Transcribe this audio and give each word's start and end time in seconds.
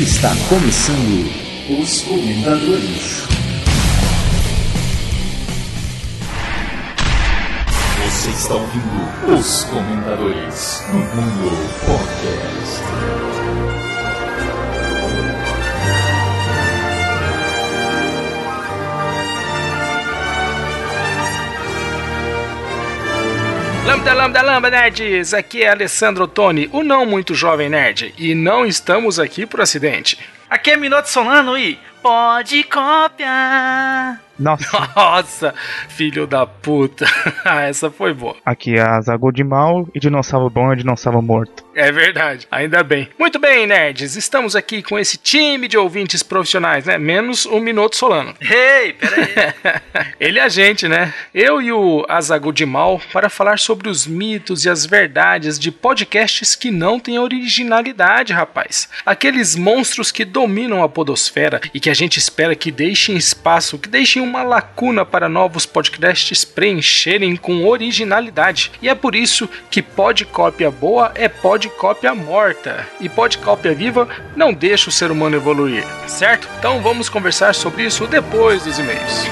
Está 0.00 0.34
começando 0.48 1.30
os 1.78 2.00
comentadores. 2.00 3.22
Você 8.06 8.30
está 8.30 8.54
ouvindo 8.54 9.38
os 9.38 9.64
comentadores 9.64 10.82
do 10.90 10.94
Mundo 10.94 11.50
Podcast. 11.84 13.89
Lambda, 23.90 24.14
lambda, 24.14 24.42
lambda, 24.42 24.70
nerds! 24.70 25.34
Aqui 25.34 25.64
é 25.64 25.68
Alessandro 25.68 26.28
Toni, 26.28 26.70
o 26.72 26.80
não 26.80 27.04
muito 27.04 27.34
jovem 27.34 27.68
nerd, 27.68 28.14
e 28.16 28.36
não 28.36 28.64
estamos 28.64 29.18
aqui 29.18 29.44
por 29.44 29.60
acidente. 29.60 30.16
Aqui 30.48 30.70
é 30.70 30.76
Minoto 30.76 31.10
Solano 31.10 31.58
e 31.58 31.76
pode 32.00 32.62
cópia. 32.62 34.20
Nossa, 34.40 34.66
Nossa, 34.96 35.54
filho 35.88 36.26
da 36.26 36.46
puta. 36.46 37.06
Ah, 37.44 37.62
Essa 37.62 37.90
foi 37.90 38.12
boa. 38.12 38.36
aqui 38.44 38.74
é 38.76 38.80
a 38.80 39.00
Zago 39.00 39.30
de 39.32 39.42
mal 39.44 39.88
e 39.94 40.00
dinossauro 40.00 40.50
bom 40.50 40.72
é 40.72 40.76
dinossauro 40.76 41.22
morto. 41.22 41.64
É 41.74 41.90
verdade, 41.90 42.46
ainda 42.50 42.82
bem. 42.82 43.08
Muito 43.18 43.38
bem, 43.38 43.66
nerds, 43.66 44.16
estamos 44.16 44.54
aqui 44.56 44.82
com 44.82 44.98
esse 44.98 45.16
time 45.16 45.66
de 45.68 45.78
ouvintes 45.78 46.22
profissionais, 46.22 46.84
né? 46.84 46.98
Menos 46.98 47.46
o 47.46 47.58
Minuto 47.60 47.96
Solano. 47.96 48.34
Ei, 48.40 48.92
peraí. 48.92 49.28
Ele 50.20 50.38
é 50.38 50.42
a 50.42 50.48
gente, 50.48 50.86
né? 50.88 51.14
Eu 51.34 51.62
e 51.62 51.72
o 51.72 52.04
Azago 52.08 52.52
de 52.52 52.66
Mal 52.66 53.00
para 53.12 53.28
falar 53.30 53.58
sobre 53.58 53.88
os 53.88 54.06
mitos 54.06 54.64
e 54.64 54.70
as 54.70 54.84
verdades 54.84 55.58
de 55.58 55.70
podcasts 55.70 56.54
que 56.54 56.70
não 56.70 56.98
têm 57.00 57.18
originalidade, 57.18 58.32
rapaz. 58.32 58.88
Aqueles 59.04 59.56
monstros 59.56 60.10
que 60.12 60.24
dominam 60.24 60.82
a 60.82 60.88
podosfera 60.88 61.60
e 61.72 61.80
que 61.80 61.90
a 61.90 61.94
gente 61.94 62.18
espera 62.18 62.54
que 62.54 62.70
deixem 62.70 63.16
espaço, 63.16 63.78
que 63.78 63.88
deixem 63.88 64.20
uma 64.30 64.44
lacuna 64.44 65.04
para 65.04 65.28
novos 65.28 65.66
podcasts 65.66 66.44
preencherem 66.44 67.34
com 67.34 67.66
originalidade. 67.66 68.70
E 68.80 68.88
é 68.88 68.94
por 68.94 69.16
isso 69.16 69.48
que 69.68 69.82
podcópia 69.82 70.70
boa 70.70 71.10
é 71.16 71.28
podcópia 71.28 72.14
morta 72.14 72.86
e 73.00 73.08
podcópia 73.08 73.74
viva 73.74 74.08
não 74.36 74.52
deixa 74.52 74.88
o 74.88 74.92
ser 74.92 75.10
humano 75.10 75.34
evoluir, 75.34 75.84
certo? 76.06 76.48
Então 76.58 76.80
vamos 76.80 77.08
conversar 77.08 77.54
sobre 77.56 77.84
isso 77.84 78.06
depois 78.06 78.62
dos 78.62 78.78
e-mails. 78.78 79.24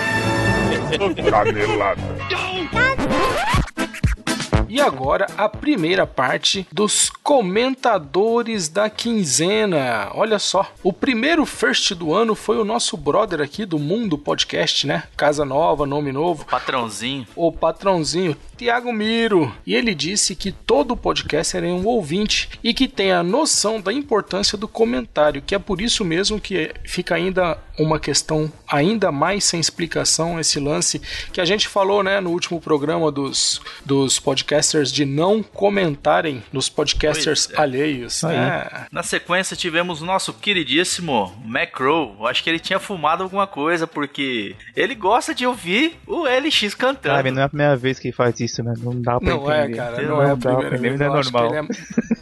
E 4.69 4.81
agora 4.81 5.27
a 5.37 5.49
primeira 5.49 6.07
parte 6.07 6.67
dos 6.71 7.09
comentadores 7.09 8.69
da 8.69 8.91
quinzena. 8.91 10.11
Olha 10.15 10.39
só, 10.39 10.71
o 10.83 10.93
primeiro 10.93 11.47
first 11.47 11.95
do 11.95 12.13
ano 12.13 12.35
foi 12.35 12.59
o 12.59 12.65
nosso 12.65 12.97
brother 12.97 13.41
aqui 13.41 13.65
do 13.65 13.79
Mundo 13.79 14.19
Podcast, 14.19 14.87
né? 14.87 15.05
Casa 15.17 15.45
nova, 15.45 15.87
nome 15.87 16.13
novo 16.13 16.45
Patrãozinho. 16.45 17.27
o 17.35 17.51
patrãozinho 17.51 18.37
Tiago 18.59 18.93
Miro. 18.93 19.55
E 19.65 19.75
ele 19.75 19.95
disse 19.95 20.35
que 20.35 20.51
todo 20.51 20.97
podcaster 20.97 21.63
é 21.63 21.69
um 21.69 21.87
ouvinte 21.87 22.51
e 22.63 22.75
que 22.75 22.89
tem 22.89 23.13
a 23.13 23.23
noção 23.23 23.81
da 23.81 23.93
importância 23.93 24.59
do 24.59 24.67
comentário, 24.67 25.41
que 25.41 25.55
é 25.55 25.59
por 25.59 25.81
isso 25.81 26.05
mesmo 26.05 26.41
que 26.41 26.73
fica 26.85 27.15
ainda 27.15 27.57
uma 27.79 28.01
questão 28.01 28.53
ainda 28.67 29.13
mais 29.13 29.45
sem 29.45 29.61
explicação 29.61 30.41
esse 30.41 30.59
lance 30.59 31.01
que 31.33 31.41
a 31.41 31.45
gente 31.45 31.69
falou, 31.69 32.03
né, 32.03 32.21
no 32.21 32.31
último 32.31 32.61
programa 32.61 33.13
dos, 33.13 33.61
dos 33.85 34.19
podcasters 34.19 34.91
de 34.91 35.05
não 35.05 35.43
comentarem 35.43 36.43
nos 36.53 36.69
podcasters 36.69 37.49
é. 37.53 37.61
alheios. 37.61 38.25
Aí. 38.25 38.37
É. 38.37 38.87
Na 38.91 39.05
sequência 39.05 39.57
tivemos 39.57 40.03
o 40.03 40.05
nosso 40.05 40.33
queridíssimo 40.33 41.33
Macro. 41.45 42.17
Eu 42.19 42.27
Acho 42.27 42.43
que 42.43 42.51
ele 42.51 42.59
tinha 42.59 42.81
fumado 42.81 43.23
alguma 43.23 43.47
coisa, 43.47 43.87
porque 43.87 44.57
ele 44.75 44.95
gosta 44.95 45.35
de 45.35 45.47
ouvir 45.47 45.97
o 46.07 46.25
LX 46.25 46.75
cantando. 46.75 47.15
Sabe, 47.15 47.31
não 47.31 47.43
é 47.43 47.45
a 47.45 47.49
primeira 47.49 47.77
vez 47.77 47.99
que 47.99 48.11
faz 48.11 48.41
isso, 48.41 48.48
né? 48.63 48.75
Não 48.79 49.01
dá 49.01 49.19
pra 49.19 49.29
Não 49.29 49.51
é, 49.51 49.63
entender. 49.65 49.77
cara, 49.77 50.03
Não 50.03 50.09
não 50.17 50.23
é 50.23 50.31
a 50.33 50.37
pra 50.37 50.55
primeira 50.57 50.77
entender, 50.77 50.89
vez. 50.99 51.01
não 51.11 51.17
é 51.17 51.21
acho 51.21 51.29
que 51.31 51.35
normal. 51.39 51.55
ele 51.55 51.69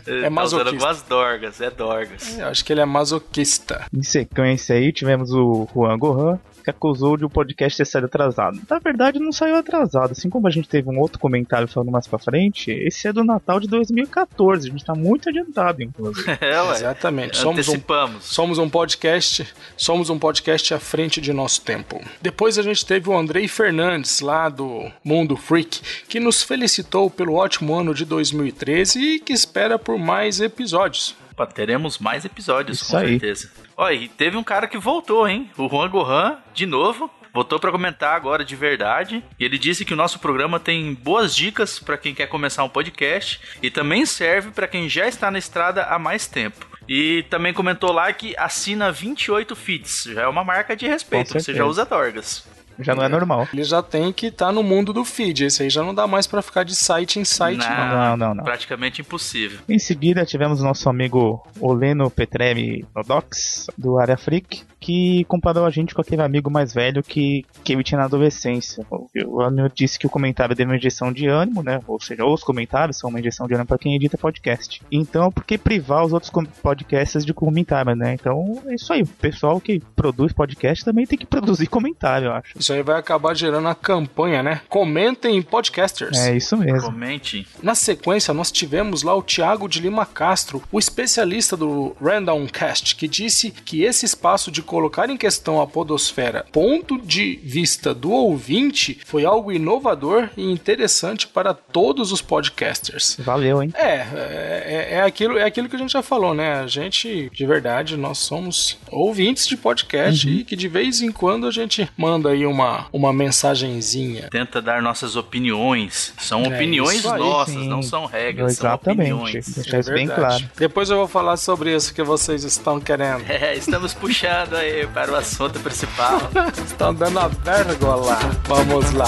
é, 0.07 0.19
é 0.21 0.23
tá 0.25 0.31
masoquista. 0.31 0.71
algumas 0.71 1.03
dorgas, 1.03 1.61
é 1.61 1.71
dorgas. 1.71 2.39
eu 2.39 2.47
acho 2.49 2.65
que 2.65 2.73
ele 2.73 2.81
é 2.81 2.85
masoquista. 2.85 3.87
Em 3.93 4.03
sequência 4.03 4.77
aí, 4.77 4.93
tivemos 4.93 5.31
o 5.33 5.69
Juan 5.75 5.99
Gohan, 5.99 6.39
que 6.67 6.71
acusou 6.71 7.17
de 7.17 7.25
o 7.25 7.31
podcast 7.31 7.77
ter 7.79 7.85
saído 7.85 8.07
atrasado. 8.07 8.61
Na 8.69 8.81
verdade, 8.81 9.21
não 9.21 9.31
saiu 9.31 9.55
atrasado. 9.55 10.11
Assim 10.11 10.29
como 10.29 10.49
a 10.49 10.51
gente 10.51 10.69
teve 10.69 10.91
um 10.91 10.99
outro 10.99 11.17
comentário 11.17 11.69
falando 11.69 11.93
mais 11.93 12.09
pra 12.09 12.19
frente, 12.19 12.73
esse 12.73 13.07
é 13.07 13.13
do 13.13 13.23
Natal 13.23 13.61
de 13.61 13.69
2014. 13.69 14.67
A 14.67 14.71
gente 14.73 14.85
tá 14.85 14.93
muito 14.93 15.29
adiantado, 15.29 15.83
inclusive. 15.83 16.27
É, 16.41 16.61
ué. 16.61 16.73
Exatamente. 16.73 17.37
Somos 17.37 17.69
um 17.69 17.73
Antecipamos. 17.73 18.25
Somos 18.25 18.59
um 18.59 18.69
podcast, 18.69 19.47
somos 19.77 20.11
um 20.11 20.19
podcast 20.19 20.75
à 20.75 20.79
frente 20.81 21.21
de 21.21 21.33
nosso 21.33 21.61
tempo. 21.63 22.01
Depois 22.21 22.59
a 22.59 22.63
gente 22.63 22.85
teve 22.85 23.09
o 23.09 23.17
Andrei 23.17 23.47
Fernandes, 23.47 24.21
lá 24.21 24.49
do 24.49 24.91
Mundo 25.05 25.37
Freak, 25.37 25.81
que 26.09 26.19
nos 26.19 26.43
felicitou 26.43 27.09
pelo 27.09 27.35
ótimo 27.35 27.75
ano 27.75 27.95
de 27.95 28.05
2013 28.05 28.99
e 28.99 29.21
que 29.21 29.33
espera 29.33 29.79
por 29.79 29.99
mais 29.99 30.41
episódios. 30.41 31.15
Opa, 31.33 31.47
teremos 31.47 31.99
mais 31.99 32.25
episódios, 32.25 32.81
Isso 32.81 32.91
com 32.91 32.97
aí. 32.97 33.21
certeza. 33.21 33.51
Olha, 33.77 33.95
e 33.95 34.09
teve 34.09 34.37
um 34.37 34.43
cara 34.43 34.67
que 34.67 34.79
voltou, 34.79 35.29
hein? 35.29 35.51
O 35.59 35.69
Juan 35.69 35.89
Gohan, 35.91 36.39
de 36.55 36.65
novo. 36.65 37.11
Voltou 37.33 37.61
pra 37.61 37.71
comentar 37.71 38.17
agora 38.17 38.43
de 38.43 38.57
verdade. 38.57 39.23
E 39.39 39.45
ele 39.45 39.59
disse 39.59 39.85
que 39.85 39.93
o 39.93 39.97
nosso 39.97 40.19
programa 40.19 40.59
tem 40.59 40.95
boas 40.95 41.37
dicas 41.37 41.79
pra 41.79 41.99
quem 41.99 42.15
quer 42.15 42.29
começar 42.29 42.65
um 42.65 42.69
podcast 42.71 43.39
e 43.63 43.71
também 43.71 44.07
serve 44.07 44.51
pra 44.53 44.67
quem 44.67 44.89
já 44.89 45.07
está 45.07 45.31
na 45.31 45.39
estrada 45.39 45.83
há 45.83 45.99
mais 45.99 46.27
tempo. 46.27 46.67
E 46.89 47.25
também 47.29 47.53
comentou 47.53 47.93
lá 47.93 48.11
que 48.11 48.35
assina 48.39 48.91
28 48.91 49.55
feeds. 49.55 50.05
Já 50.05 50.23
é 50.23 50.27
uma 50.27 50.43
marca 50.43 50.75
de 50.75 50.87
respeito. 50.87 51.35
Você 51.35 51.53
já 51.53 51.67
usa 51.67 51.85
Dorgas. 51.85 52.49
Já 52.81 52.95
não 52.95 53.05
é 53.05 53.09
normal. 53.09 53.49
Ele 53.53 53.65
já 53.65 53.83
tem 53.83 54.13
que 54.13 54.27
estar 54.27 54.53
no 54.53 54.63
mundo 54.63 54.93
do 54.93 55.05
feed. 55.05 55.45
Esse 55.45 55.63
aí 55.63 55.71
já 55.71 55.83
não 55.83 55.95
dá 55.95 56.07
mais 56.07 56.27
pra 56.27 56.43
ficar 56.43 56.65
de 56.65 56.75
site 56.75 57.19
em 57.19 57.25
site, 57.25 57.59
não. 57.59 57.89
Não, 57.89 58.17
não, 58.17 58.35
não. 58.35 58.45
Praticamente 58.45 59.01
impossível. 59.01 59.61
Em 59.69 59.79
seguida, 59.79 60.25
tivemos 60.25 60.61
nosso 60.61 60.89
amigo 60.89 61.47
Oleno 61.61 62.11
Petremi 62.11 62.85
Nodox, 62.95 63.67
do 63.77 63.99
Área 63.99 64.17
Freak, 64.17 64.65
que 64.87 65.25
comparou 65.25 65.65
a 65.65 65.71
gente 65.71 65.95
com 65.95 66.01
aquele 66.01 66.23
amigo 66.23 66.51
mais 66.51 66.73
velho 66.73 67.03
que, 67.03 67.45
que 67.65 67.73
ele 67.73 67.83
tinha 67.83 67.99
na 67.99 68.05
adolescência. 68.05 68.87
O 68.91 69.69
disse 69.75 69.99
que 69.99 70.07
o 70.07 70.11
comentário 70.11 70.55
deu 70.55 70.67
uma 70.67 70.77
injeção 70.77 71.13
de 71.13 71.27
ânimo, 71.27 71.63
né? 71.63 71.81
Ou 71.87 72.01
seja, 72.01 72.25
os 72.25 72.45
comentários 72.45 72.97
são 72.97 73.11
uma 73.11 73.19
injeção 73.19 73.47
de 73.47 73.55
ânimo 73.55 73.67
para 73.67 73.79
quem 73.79 73.95
edita 73.95 74.17
podcast. 74.17 74.81
Então, 74.91 75.31
por 75.33 75.45
que 75.45 75.59
privar 75.59 76.05
os 76.05 76.13
outros 76.13 76.31
podcasts 76.63 77.25
de 77.25 77.35
comentário, 77.35 77.97
né? 77.97 78.15
Então, 78.15 78.63
é 78.67 78.75
isso 78.75 78.93
aí. 78.93 79.03
O 79.03 79.07
pessoal 79.07 79.61
que 79.61 79.81
produz 79.95 80.33
podcast 80.33 80.85
também 80.85 81.07
tem 81.07 81.19
que 81.19 81.27
produzir 81.27 81.67
comentário, 81.67 82.27
eu 82.29 82.33
acho. 82.33 82.53
Isso 82.67 82.73
aí 82.73 82.83
vai 82.83 82.99
acabar 82.99 83.33
gerando 83.33 83.69
a 83.69 83.77
campanha, 83.77 84.43
né? 84.43 84.61
Comentem 84.69 85.41
podcasters. 85.41 86.19
É 86.19 86.37
isso 86.37 86.57
mesmo. 86.57 86.91
Comente. 86.91 87.47
Na 87.63 87.77
sequência, 87.77 88.35
nós 88.35 88.51
tivemos 88.51 89.05
lá 89.05 89.15
o 89.15 89.23
Thiago 89.23 89.69
de 89.69 89.79
Lima 89.79 90.05
Castro, 90.05 90.61
o 90.73 90.77
especialista 90.77 91.57
do 91.57 91.97
Random 92.03 92.45
Cast, 92.49 92.97
que 92.97 93.07
disse 93.07 93.53
que 93.53 93.85
esse 93.85 94.05
espaço 94.05 94.51
de 94.51 94.63
colocar 94.63 95.09
em 95.09 95.17
questão 95.17 95.61
a 95.61 95.67
podosfera, 95.69 96.45
ponto 96.51 97.01
de 97.01 97.39
vista 97.45 97.95
do 97.95 98.11
ouvinte, 98.11 98.99
foi 99.07 99.25
algo 99.25 99.53
inovador 99.53 100.29
e 100.37 100.51
interessante 100.51 101.29
para 101.29 101.55
todos 101.55 102.11
os 102.11 102.21
podcasters. 102.21 103.17
Valeu, 103.21 103.63
hein? 103.63 103.73
É, 103.77 103.95
é, 103.95 104.89
é 104.95 105.03
aquilo, 105.03 105.39
é 105.39 105.45
aquilo 105.45 105.69
que 105.69 105.77
a 105.77 105.79
gente 105.79 105.93
já 105.93 106.03
falou, 106.03 106.35
né? 106.35 106.55
A 106.55 106.67
gente, 106.67 107.31
de 107.33 107.47
verdade, 107.47 107.97
nós 107.97 108.19
somos 108.19 108.77
ouvintes 108.91 109.47
de 109.47 109.57
podcast 109.57 110.29
e 110.29 110.43
que 110.43 110.57
de 110.57 110.67
vez 110.67 111.01
em 111.01 111.13
quando 111.13 111.47
a 111.47 111.53
gente 111.53 111.89
manda 111.97 112.31
aí 112.31 112.45
uma, 112.57 112.87
uma 112.93 113.13
mensagenzinha. 113.13 114.29
Tenta 114.31 114.61
dar 114.63 114.81
nossas 114.83 115.15
opiniões. 115.17 116.13
São 116.19 116.43
É, 116.45 116.49
opiniões 116.49 117.05
aí, 117.05 117.19
nossas, 117.19 117.55
sim. 117.55 117.69
não 117.69 117.83
são 117.83 118.07
regras, 118.07 118.53
Exatamente. 118.59 119.09
são 119.11 119.19
opiniões. 119.19 119.49
Deixar 119.49 119.79
isso 119.81 119.93
bem 119.93 120.07
Verdade. 120.07 120.39
claro. 120.45 120.51
Depois 120.57 120.91
eu 120.91 120.97
vou 120.97 121.09
falar 121.09 121.37
sobre 121.37 121.75
isso 121.75 121.93
que 121.95 122.03
vocês 122.03 122.43
estão 122.45 122.81
querendo. 122.81 123.25
É, 123.37 123.55
estamos 123.55 123.93
puxando 123.93 124.55
aí 124.55 124.87
para 124.87 125.13
o 125.13 125.15
assunto 125.15 125.61
principal. 125.61 126.19
Estão 126.67 126.95
dando 126.95 127.19
a 127.19 127.29
vergonha 127.29 127.95
lá. 127.97 128.19
Vamos 128.49 128.93
lá. 128.93 129.07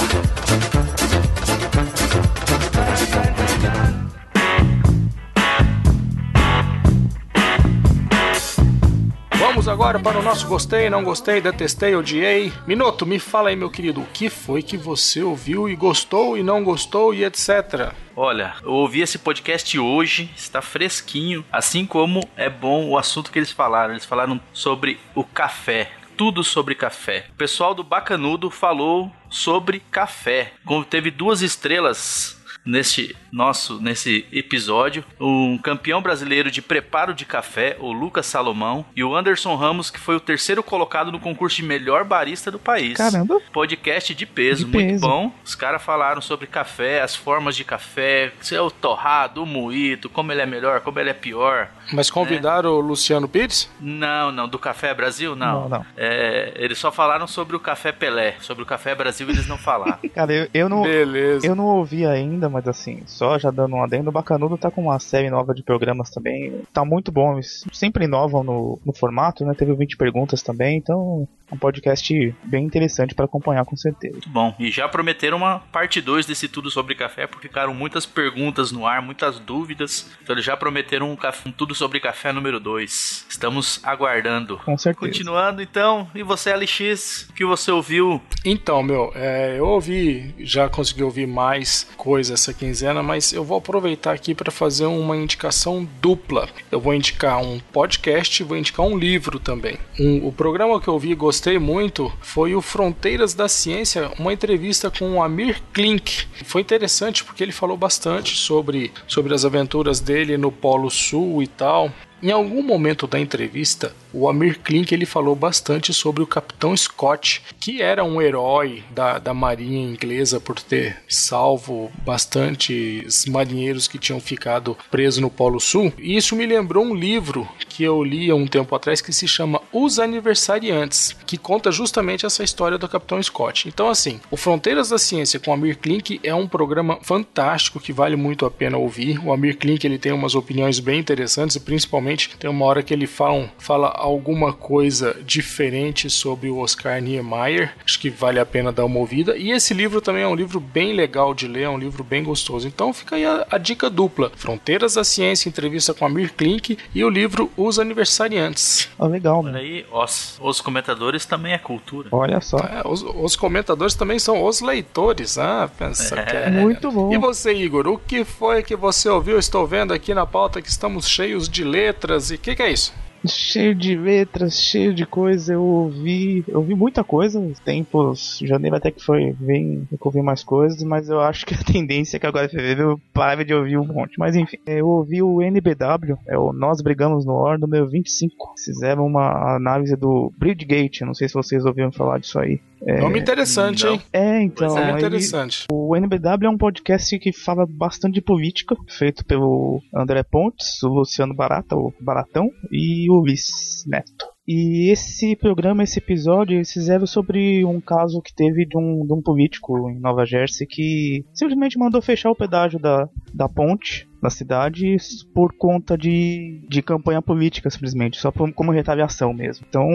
Agora 9.78 10.00
para 10.00 10.18
o 10.18 10.22
nosso 10.22 10.48
gostei, 10.48 10.90
não 10.90 11.04
gostei, 11.04 11.40
detestei, 11.40 11.94
odiei. 11.94 12.52
Minuto, 12.66 13.06
me 13.06 13.20
fala 13.20 13.50
aí, 13.50 13.54
meu 13.54 13.70
querido, 13.70 14.00
o 14.00 14.06
que 14.06 14.28
foi 14.28 14.60
que 14.60 14.76
você 14.76 15.22
ouviu 15.22 15.68
e 15.68 15.76
gostou 15.76 16.36
e 16.36 16.42
não 16.42 16.64
gostou 16.64 17.14
e 17.14 17.24
etc. 17.24 17.92
Olha, 18.16 18.56
eu 18.64 18.72
ouvi 18.72 19.02
esse 19.02 19.18
podcast 19.18 19.78
hoje, 19.78 20.28
está 20.34 20.60
fresquinho, 20.60 21.44
assim 21.52 21.86
como 21.86 22.28
é 22.36 22.50
bom 22.50 22.88
o 22.88 22.98
assunto 22.98 23.30
que 23.30 23.38
eles 23.38 23.52
falaram. 23.52 23.92
Eles 23.92 24.04
falaram 24.04 24.40
sobre 24.52 24.98
o 25.14 25.22
café. 25.22 25.92
Tudo 26.16 26.42
sobre 26.42 26.74
café. 26.74 27.26
O 27.30 27.34
pessoal 27.34 27.72
do 27.72 27.84
Bacanudo 27.84 28.50
falou 28.50 29.12
sobre 29.30 29.78
café. 29.92 30.54
Teve 30.90 31.12
duas 31.12 31.40
estrelas 31.40 32.37
neste 32.68 33.16
nosso 33.32 33.80
nesse 33.80 34.26
episódio 34.32 35.04
um 35.20 35.58
campeão 35.58 36.00
brasileiro 36.02 36.50
de 36.50 36.60
preparo 36.62 37.14
de 37.14 37.24
café, 37.24 37.76
o 37.80 37.92
Lucas 37.92 38.26
Salomão, 38.26 38.84
e 38.94 39.02
o 39.02 39.14
Anderson 39.16 39.54
Ramos, 39.54 39.90
que 39.90 39.98
foi 39.98 40.16
o 40.16 40.20
terceiro 40.20 40.62
colocado 40.62 41.10
no 41.10 41.18
concurso 41.18 41.56
de 41.56 41.62
melhor 41.62 42.04
barista 42.04 42.50
do 42.50 42.58
país. 42.58 42.96
Caramba. 42.96 43.40
Podcast 43.52 44.14
de 44.14 44.26
peso, 44.26 44.64
De 44.64 44.72
muito 44.72 44.92
peso. 44.92 45.06
bom. 45.06 45.32
Os 45.44 45.54
caras 45.54 45.82
falaram 45.82 46.20
sobre 46.20 46.46
café, 46.46 47.02
as 47.02 47.14
formas 47.16 47.56
de 47.56 47.64
café, 47.64 48.32
se 48.40 48.54
é 48.54 48.60
o 48.60 48.70
torrado, 48.70 49.42
o 49.42 49.46
moído, 49.46 50.08
como 50.08 50.32
ele 50.32 50.42
é 50.42 50.46
melhor, 50.46 50.80
como 50.80 50.98
ele 50.98 51.10
é 51.10 51.14
pior. 51.14 51.68
Mas 51.92 52.10
convidaram 52.10 52.70
o 52.70 52.80
Luciano 52.80 53.28
Pires? 53.28 53.70
Não, 53.80 54.30
não, 54.30 54.48
do 54.48 54.58
Café 54.58 54.92
Brasil, 54.92 55.34
não. 55.34 55.62
Não, 55.62 55.68
não. 55.68 55.86
É, 55.96 56.52
eles 56.56 56.78
só 56.78 56.92
falaram 56.92 57.26
sobre 57.26 57.56
o 57.56 57.60
Café 57.60 57.92
Pelé. 57.92 58.36
Sobre 58.40 58.62
o 58.62 58.66
Café 58.66 58.94
Brasil 58.94 59.28
eles 59.28 59.46
não 59.46 59.56
falaram. 59.56 59.98
Cara, 60.14 60.32
eu, 60.32 60.48
eu 60.52 60.68
não. 60.68 60.82
Beleza. 60.82 61.46
Eu 61.46 61.54
não 61.54 61.64
ouvi 61.64 62.04
ainda, 62.04 62.48
mas 62.48 62.57
assim, 62.66 63.02
só 63.06 63.38
já 63.38 63.50
dando 63.50 63.76
um 63.76 63.82
adendo, 63.82 64.08
o 64.08 64.12
Bacanudo 64.12 64.56
tá 64.56 64.70
com 64.70 64.82
uma 64.82 64.98
série 64.98 65.30
nova 65.30 65.54
de 65.54 65.62
programas 65.62 66.10
também. 66.10 66.62
Tá 66.72 66.84
muito 66.84 67.12
bom, 67.12 67.34
eles 67.34 67.64
sempre 67.72 68.04
inovam 68.04 68.42
no, 68.42 68.80
no 68.84 68.92
formato, 68.92 69.44
né? 69.44 69.54
Teve 69.54 69.74
20 69.74 69.96
perguntas 69.96 70.42
também, 70.42 70.76
então 70.78 71.28
um 71.50 71.56
podcast 71.56 72.34
bem 72.44 72.64
interessante 72.66 73.14
pra 73.14 73.24
acompanhar 73.24 73.64
com 73.64 73.74
certeza. 73.76 74.12
Muito 74.12 74.28
bom. 74.28 74.54
E 74.58 74.70
já 74.70 74.86
prometeram 74.88 75.38
uma 75.38 75.60
parte 75.60 75.98
2 76.00 76.26
desse 76.26 76.46
tudo 76.48 76.70
sobre 76.70 76.94
café, 76.94 77.26
porque 77.26 77.48
ficaram 77.48 77.72
muitas 77.72 78.04
perguntas 78.04 78.70
no 78.70 78.86
ar, 78.86 79.00
muitas 79.00 79.38
dúvidas. 79.38 80.10
Então 80.22 80.34
eles 80.34 80.44
já 80.44 80.56
prometeram 80.56 81.10
um, 81.10 81.16
café- 81.16 81.48
um 81.48 81.52
tudo 81.52 81.74
sobre 81.74 82.00
café 82.00 82.32
número 82.32 82.60
2. 82.60 83.26
Estamos 83.30 83.80
aguardando. 83.82 84.58
Com 84.58 84.76
certeza. 84.76 85.06
Continuando 85.06 85.62
então, 85.62 86.06
e 86.14 86.22
você, 86.22 86.54
LX, 86.54 87.28
o 87.30 87.32
que 87.32 87.44
você 87.46 87.70
ouviu? 87.70 88.20
Então, 88.44 88.82
meu, 88.82 89.10
é, 89.14 89.58
eu 89.58 89.66
ouvi, 89.66 90.34
já 90.40 90.68
consegui 90.68 91.02
ouvir 91.02 91.26
mais 91.26 91.84
coisa 91.96 92.34
quinzena, 92.52 93.02
mas 93.02 93.32
eu 93.32 93.44
vou 93.44 93.58
aproveitar 93.58 94.12
aqui 94.12 94.34
para 94.34 94.50
fazer 94.50 94.86
uma 94.86 95.16
indicação 95.16 95.86
dupla. 96.00 96.48
Eu 96.70 96.80
vou 96.80 96.94
indicar 96.94 97.40
um 97.42 97.58
podcast 97.72 98.42
e 98.42 98.46
vou 98.46 98.56
indicar 98.56 98.84
um 98.86 98.96
livro 98.98 99.38
também. 99.38 99.78
Um- 99.98 100.26
o 100.26 100.32
programa 100.32 100.80
que 100.80 100.88
eu 100.88 100.94
ouvi 100.94 101.10
e 101.10 101.14
gostei 101.14 101.58
muito 101.58 102.12
foi 102.20 102.54
o 102.54 102.60
Fronteiras 102.60 103.34
da 103.34 103.48
Ciência, 103.48 104.10
uma 104.18 104.32
entrevista 104.32 104.90
com 104.90 105.12
o 105.12 105.22
Amir 105.22 105.60
Klink. 105.72 106.26
Foi 106.44 106.60
interessante 106.60 107.24
porque 107.24 107.42
ele 107.42 107.52
falou 107.52 107.76
bastante 107.76 108.36
sobre, 108.36 108.92
sobre 109.06 109.34
as 109.34 109.44
aventuras 109.44 110.00
dele 110.00 110.36
no 110.36 110.50
Polo 110.52 110.90
Sul 110.90 111.42
e 111.42 111.46
tal. 111.46 111.90
Em 112.20 112.32
algum 112.32 112.62
momento 112.62 113.06
da 113.06 113.20
entrevista, 113.20 113.94
o 114.12 114.28
Amir 114.28 114.58
Klink 114.58 114.92
ele 114.92 115.06
falou 115.06 115.36
bastante 115.36 115.92
sobre 115.94 116.22
o 116.22 116.26
Capitão 116.26 116.76
Scott, 116.76 117.42
que 117.60 117.80
era 117.80 118.02
um 118.02 118.20
herói 118.20 118.82
da, 118.90 119.18
da 119.18 119.32
marinha 119.32 119.86
inglesa 119.86 120.40
por 120.40 120.60
ter 120.60 120.96
salvo 121.08 121.92
bastantes 122.04 123.24
marinheiros 123.26 123.86
que 123.86 123.98
tinham 123.98 124.20
ficado 124.20 124.76
presos 124.90 125.20
no 125.20 125.30
Polo 125.30 125.60
Sul. 125.60 125.92
E 125.98 126.16
isso 126.16 126.34
me 126.34 126.44
lembrou 126.44 126.84
um 126.84 126.94
livro 126.94 127.48
que 127.68 127.84
eu 127.84 128.02
li 128.02 128.30
há 128.30 128.34
um 128.34 128.46
tempo 128.46 128.74
atrás 128.74 129.00
que 129.00 129.12
se 129.12 129.28
chama 129.28 129.60
Os 129.72 130.00
Aniversariantes, 130.00 131.14
que 131.24 131.36
conta 131.36 131.70
justamente 131.70 132.26
essa 132.26 132.42
história 132.42 132.78
do 132.78 132.88
Capitão 132.88 133.22
Scott. 133.22 133.68
Então, 133.68 133.88
assim, 133.88 134.20
o 134.30 134.36
Fronteiras 134.36 134.88
da 134.88 134.98
Ciência 134.98 135.38
com 135.38 135.52
Amir 135.52 135.78
Klink 135.78 136.18
é 136.24 136.34
um 136.34 136.48
programa 136.48 136.98
fantástico 137.02 137.78
que 137.78 137.92
vale 137.92 138.16
muito 138.16 138.44
a 138.44 138.50
pena 138.50 138.76
ouvir. 138.76 139.24
O 139.24 139.32
Amir 139.32 139.56
Klink 139.56 139.86
ele 139.86 139.98
tem 139.98 140.12
umas 140.12 140.34
opiniões 140.34 140.80
bem 140.80 140.98
interessantes 140.98 141.54
e 141.54 141.60
principalmente 142.08 142.36
tem 142.38 142.48
uma 142.50 142.64
hora 142.64 142.82
que 142.82 142.94
ele 142.94 143.06
fala, 143.06 143.50
fala 143.58 143.88
alguma 143.88 144.52
coisa 144.52 145.16
diferente 145.24 146.08
sobre 146.08 146.48
o 146.48 146.58
Oscar 146.58 147.00
Niemeyer. 147.00 147.74
Acho 147.84 147.98
que 147.98 148.08
vale 148.08 148.38
a 148.38 148.46
pena 148.46 148.72
dar 148.72 148.84
uma 148.84 148.98
ouvida. 148.98 149.36
E 149.36 149.50
esse 149.50 149.74
livro 149.74 150.00
também 150.00 150.22
é 150.22 150.28
um 150.28 150.34
livro 150.34 150.60
bem 150.60 150.92
legal 150.92 151.34
de 151.34 151.46
ler, 151.46 151.62
é 151.62 151.68
um 151.68 151.78
livro 151.78 152.02
bem 152.02 152.22
gostoso. 152.22 152.66
Então 152.66 152.92
fica 152.92 153.16
aí 153.16 153.24
a, 153.24 153.46
a 153.50 153.58
dica 153.58 153.90
dupla: 153.90 154.30
Fronteiras 154.36 154.94
da 154.94 155.04
Ciência, 155.04 155.48
entrevista 155.48 155.92
com 155.92 156.06
Amir 156.06 156.32
Klink 156.34 156.78
e 156.94 157.04
o 157.04 157.10
livro 157.10 157.50
Os 157.56 157.78
Aniversariantes. 157.78 158.88
Ah, 158.98 159.06
legal, 159.06 159.40
Olha 159.40 159.52
né? 159.52 159.60
aí, 159.60 159.86
os, 159.92 160.38
os 160.40 160.60
comentadores 160.60 161.26
também 161.26 161.52
é 161.52 161.58
cultura. 161.58 162.08
Olha 162.12 162.40
só. 162.40 162.58
É, 162.58 162.82
os, 162.86 163.02
os 163.02 163.36
comentadores 163.36 163.94
também 163.94 164.18
são 164.18 164.44
os 164.44 164.60
leitores. 164.60 165.38
Ah, 165.38 165.70
pensa 165.76 166.22
que 166.22 166.36
é. 166.36 166.50
Muito 166.50 166.90
bom. 166.90 167.12
E 167.12 167.18
você, 167.18 167.52
Igor, 167.52 167.86
o 167.88 167.98
que 167.98 168.24
foi 168.24 168.62
que 168.62 168.76
você 168.76 169.08
ouviu? 169.08 169.38
Estou 169.38 169.66
vendo 169.66 169.92
aqui 169.92 170.14
na 170.14 170.26
pauta 170.26 170.62
que 170.62 170.68
estamos 170.68 171.08
cheios 171.08 171.48
de 171.48 171.64
letras. 171.64 171.97
E 172.34 172.36
o 172.36 172.38
que, 172.38 172.54
que 172.54 172.62
é 172.62 172.70
isso? 172.70 172.92
Cheio 173.26 173.74
de 173.74 173.96
letras, 173.96 174.60
cheio 174.60 174.94
de 174.94 175.04
coisa, 175.04 175.54
eu 175.54 175.62
ouvi, 175.62 176.44
eu 176.46 176.60
ouvi 176.60 176.74
muita 176.74 177.02
coisa, 177.02 177.40
os 177.40 177.58
tempos, 177.58 178.38
janeiro 178.42 178.76
até 178.76 178.92
que 178.92 179.04
foi 179.04 179.34
bem, 179.40 179.88
eu 179.90 179.98
ouvi 180.04 180.22
mais 180.22 180.44
coisas, 180.44 180.84
mas 180.84 181.08
eu 181.08 181.20
acho 181.20 181.44
que 181.44 181.52
a 181.52 181.58
tendência 181.64 182.16
é 182.16 182.20
que 182.20 182.26
agora 182.26 182.46
em 182.46 182.48
fevereiro 182.48 182.82
eu 182.92 183.00
pare 183.12 183.44
de 183.44 183.52
ouvir 183.52 183.76
um 183.76 183.84
monte, 183.84 184.16
mas 184.18 184.36
enfim, 184.36 184.58
eu 184.64 184.86
ouvi 184.86 185.20
o 185.20 185.42
NBW, 185.42 186.16
é 186.28 186.38
o 186.38 186.52
Nós 186.52 186.80
Brigamos 186.80 187.26
no 187.26 187.34
War, 187.34 187.58
número 187.58 187.88
25, 187.88 188.54
fizeram 188.64 189.04
uma 189.04 189.56
análise 189.56 189.96
do 189.96 190.32
Bridgegate, 190.38 191.04
não 191.04 191.14
sei 191.14 191.28
se 191.28 191.34
vocês 191.34 191.64
ouviram 191.64 191.90
falar 191.90 192.18
disso 192.18 192.38
aí. 192.38 192.60
Nome 193.00 193.18
interessante, 193.20 193.84
não. 193.84 193.94
hein? 193.94 194.02
É, 194.12 194.42
então, 194.42 194.76
é. 194.76 194.80
Nome 194.80 194.90
ele- 194.92 194.98
interessante. 195.06 195.66
o 195.70 195.96
NBW 195.96 196.46
é 196.46 196.50
um 196.50 196.58
podcast 196.58 197.18
que 197.18 197.32
fala 197.32 197.66
bastante 197.68 198.14
de 198.14 198.20
política, 198.22 198.76
feito 198.88 199.24
pelo 199.24 199.80
André 199.94 200.22
Pontes, 200.22 200.82
o 200.82 200.88
Luciano 200.88 201.34
Barata, 201.34 201.76
o 201.76 201.92
Baratão, 202.00 202.50
e 202.70 203.10
o 203.10 203.14
Luiz 203.20 203.84
Neto. 203.86 204.26
E 204.50 204.90
esse 204.90 205.36
programa, 205.36 205.82
esse 205.82 205.98
episódio, 205.98 206.56
eles 206.56 206.72
fizeram 206.72 207.06
sobre 207.06 207.62
um 207.66 207.80
caso 207.82 208.22
que 208.22 208.34
teve 208.34 208.64
de 208.64 208.78
um, 208.78 209.04
de 209.06 209.12
um 209.12 209.20
político 209.20 209.90
em 209.90 210.00
Nova 210.00 210.24
Jersey 210.24 210.66
que 210.66 211.22
simplesmente 211.34 211.78
mandou 211.78 212.00
fechar 212.00 212.30
o 212.30 212.34
pedágio 212.34 212.78
da, 212.78 213.06
da 213.34 213.46
ponte 213.46 214.08
na 214.20 214.30
cidade 214.30 214.96
por 215.34 215.52
conta 215.52 215.96
de, 215.96 216.60
de 216.68 216.82
campanha 216.82 217.22
política, 217.22 217.70
simplesmente, 217.70 218.18
só 218.18 218.30
por- 218.30 218.52
como 218.52 218.72
retaliação 218.72 219.32
mesmo. 219.32 219.64
Então 219.68 219.86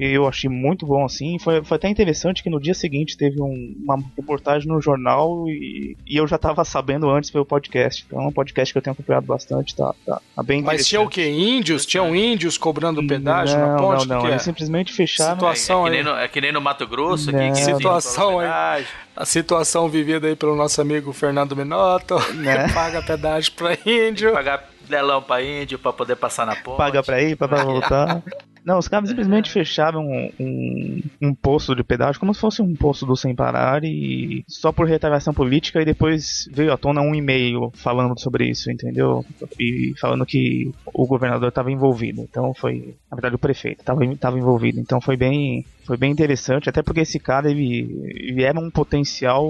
eu 0.00 0.26
achei 0.26 0.50
muito 0.50 0.84
bom 0.86 1.04
assim. 1.04 1.38
Foi, 1.38 1.62
foi 1.62 1.76
até 1.76 1.88
interessante 1.88 2.42
que 2.42 2.50
no 2.50 2.60
dia 2.60 2.74
seguinte 2.74 3.16
teve 3.16 3.40
um- 3.40 3.74
uma 3.82 3.96
reportagem 4.16 4.68
no 4.68 4.80
jornal 4.80 5.44
e, 5.48 5.96
e 6.06 6.16
eu 6.16 6.26
já 6.26 6.36
tava 6.38 6.64
sabendo 6.64 7.08
antes 7.08 7.30
pelo 7.30 7.44
podcast. 7.46 8.04
Então 8.06 8.20
é 8.22 8.26
um 8.26 8.32
podcast 8.32 8.72
que 8.72 8.78
eu 8.78 8.82
tenho 8.82 8.92
acompanhado 8.92 9.26
bastante, 9.26 9.74
tá, 9.76 9.94
tá, 10.04 10.20
tá 10.34 10.42
bem 10.42 10.62
Mas 10.62 10.86
tinha 10.86 11.00
o 11.00 11.08
que? 11.08 11.26
Índios? 11.28 11.86
Tinham 11.86 12.14
índios 12.14 12.58
cobrando 12.58 13.06
pedágio 13.06 13.58
não, 13.58 13.66
na 13.68 13.76
ponte? 13.76 14.08
Não, 14.08 14.16
não, 14.16 14.22
que 14.22 14.28
é? 14.28 14.30
eles 14.32 14.42
simplesmente 14.42 14.92
fecharam. 14.92 15.34
Situação 15.34 15.86
é, 15.86 15.90
que 15.90 15.96
aí. 15.96 16.02
nem 16.02 16.12
no, 16.12 16.18
é 16.18 16.28
que 16.28 16.40
nem 16.40 16.52
no 16.52 16.60
Mato 16.60 16.86
Grosso, 16.86 17.30
Não. 17.30 17.38
aqui, 17.38 17.50
que 17.52 17.64
Situação 17.64 18.38
aí. 18.40 18.84
A 19.16 19.24
situação 19.24 19.88
vivida 19.88 20.26
aí 20.26 20.36
pelo 20.36 20.56
nosso 20.56 20.80
amigo 20.80 21.12
Fernando 21.12 21.56
Minotto, 21.56 22.14
Né? 22.34 22.68
paga 22.72 23.02
pedágio 23.02 23.52
pra 23.52 23.76
índio. 23.84 24.32
Pagar 24.32 24.68
delão 24.88 25.22
pra 25.22 25.42
índio 25.42 25.78
pra 25.78 25.92
poder 25.92 26.16
passar 26.16 26.46
na 26.46 26.56
ponte. 26.56 26.76
paga 26.76 27.02
pra 27.02 27.22
ir, 27.22 27.36
pra, 27.36 27.64
voltar. 27.64 28.22
Não, 28.64 28.78
os 28.78 28.88
caras 28.88 29.08
simplesmente 29.08 29.50
fecharam 29.50 30.02
um, 30.02 30.30
um, 30.38 31.02
um 31.22 31.34
posto 31.34 31.74
de 31.74 31.82
pedágio 31.82 32.20
como 32.20 32.34
se 32.34 32.40
fosse 32.40 32.60
um 32.60 32.74
posto 32.74 33.06
do 33.06 33.16
sem 33.16 33.34
parar 33.34 33.82
e 33.84 34.44
só 34.46 34.70
por 34.70 34.86
retaliação 34.86 35.32
política 35.32 35.80
e 35.80 35.84
depois 35.84 36.48
veio 36.52 36.72
à 36.72 36.76
tona 36.76 37.00
um 37.00 37.14
e-mail 37.14 37.72
falando 37.74 38.18
sobre 38.20 38.48
isso, 38.48 38.70
entendeu? 38.70 39.24
E 39.58 39.94
falando 39.98 40.26
que 40.26 40.70
o 40.92 41.06
governador 41.06 41.48
estava 41.48 41.70
envolvido. 41.72 42.20
Então 42.22 42.52
foi, 42.52 42.94
na 43.10 43.16
verdade 43.16 43.34
o 43.34 43.38
prefeito 43.38 43.80
estava 43.80 44.00
tava 44.16 44.38
envolvido. 44.38 44.78
Então 44.78 45.00
foi 45.00 45.16
bem 45.16 45.64
foi 45.90 45.96
bem 45.96 46.12
interessante, 46.12 46.68
até 46.68 46.82
porque 46.82 47.00
esse 47.00 47.18
cara 47.18 47.50
ele, 47.50 48.00
ele 48.14 48.44
era 48.44 48.56
um 48.60 48.70
potencial 48.70 49.44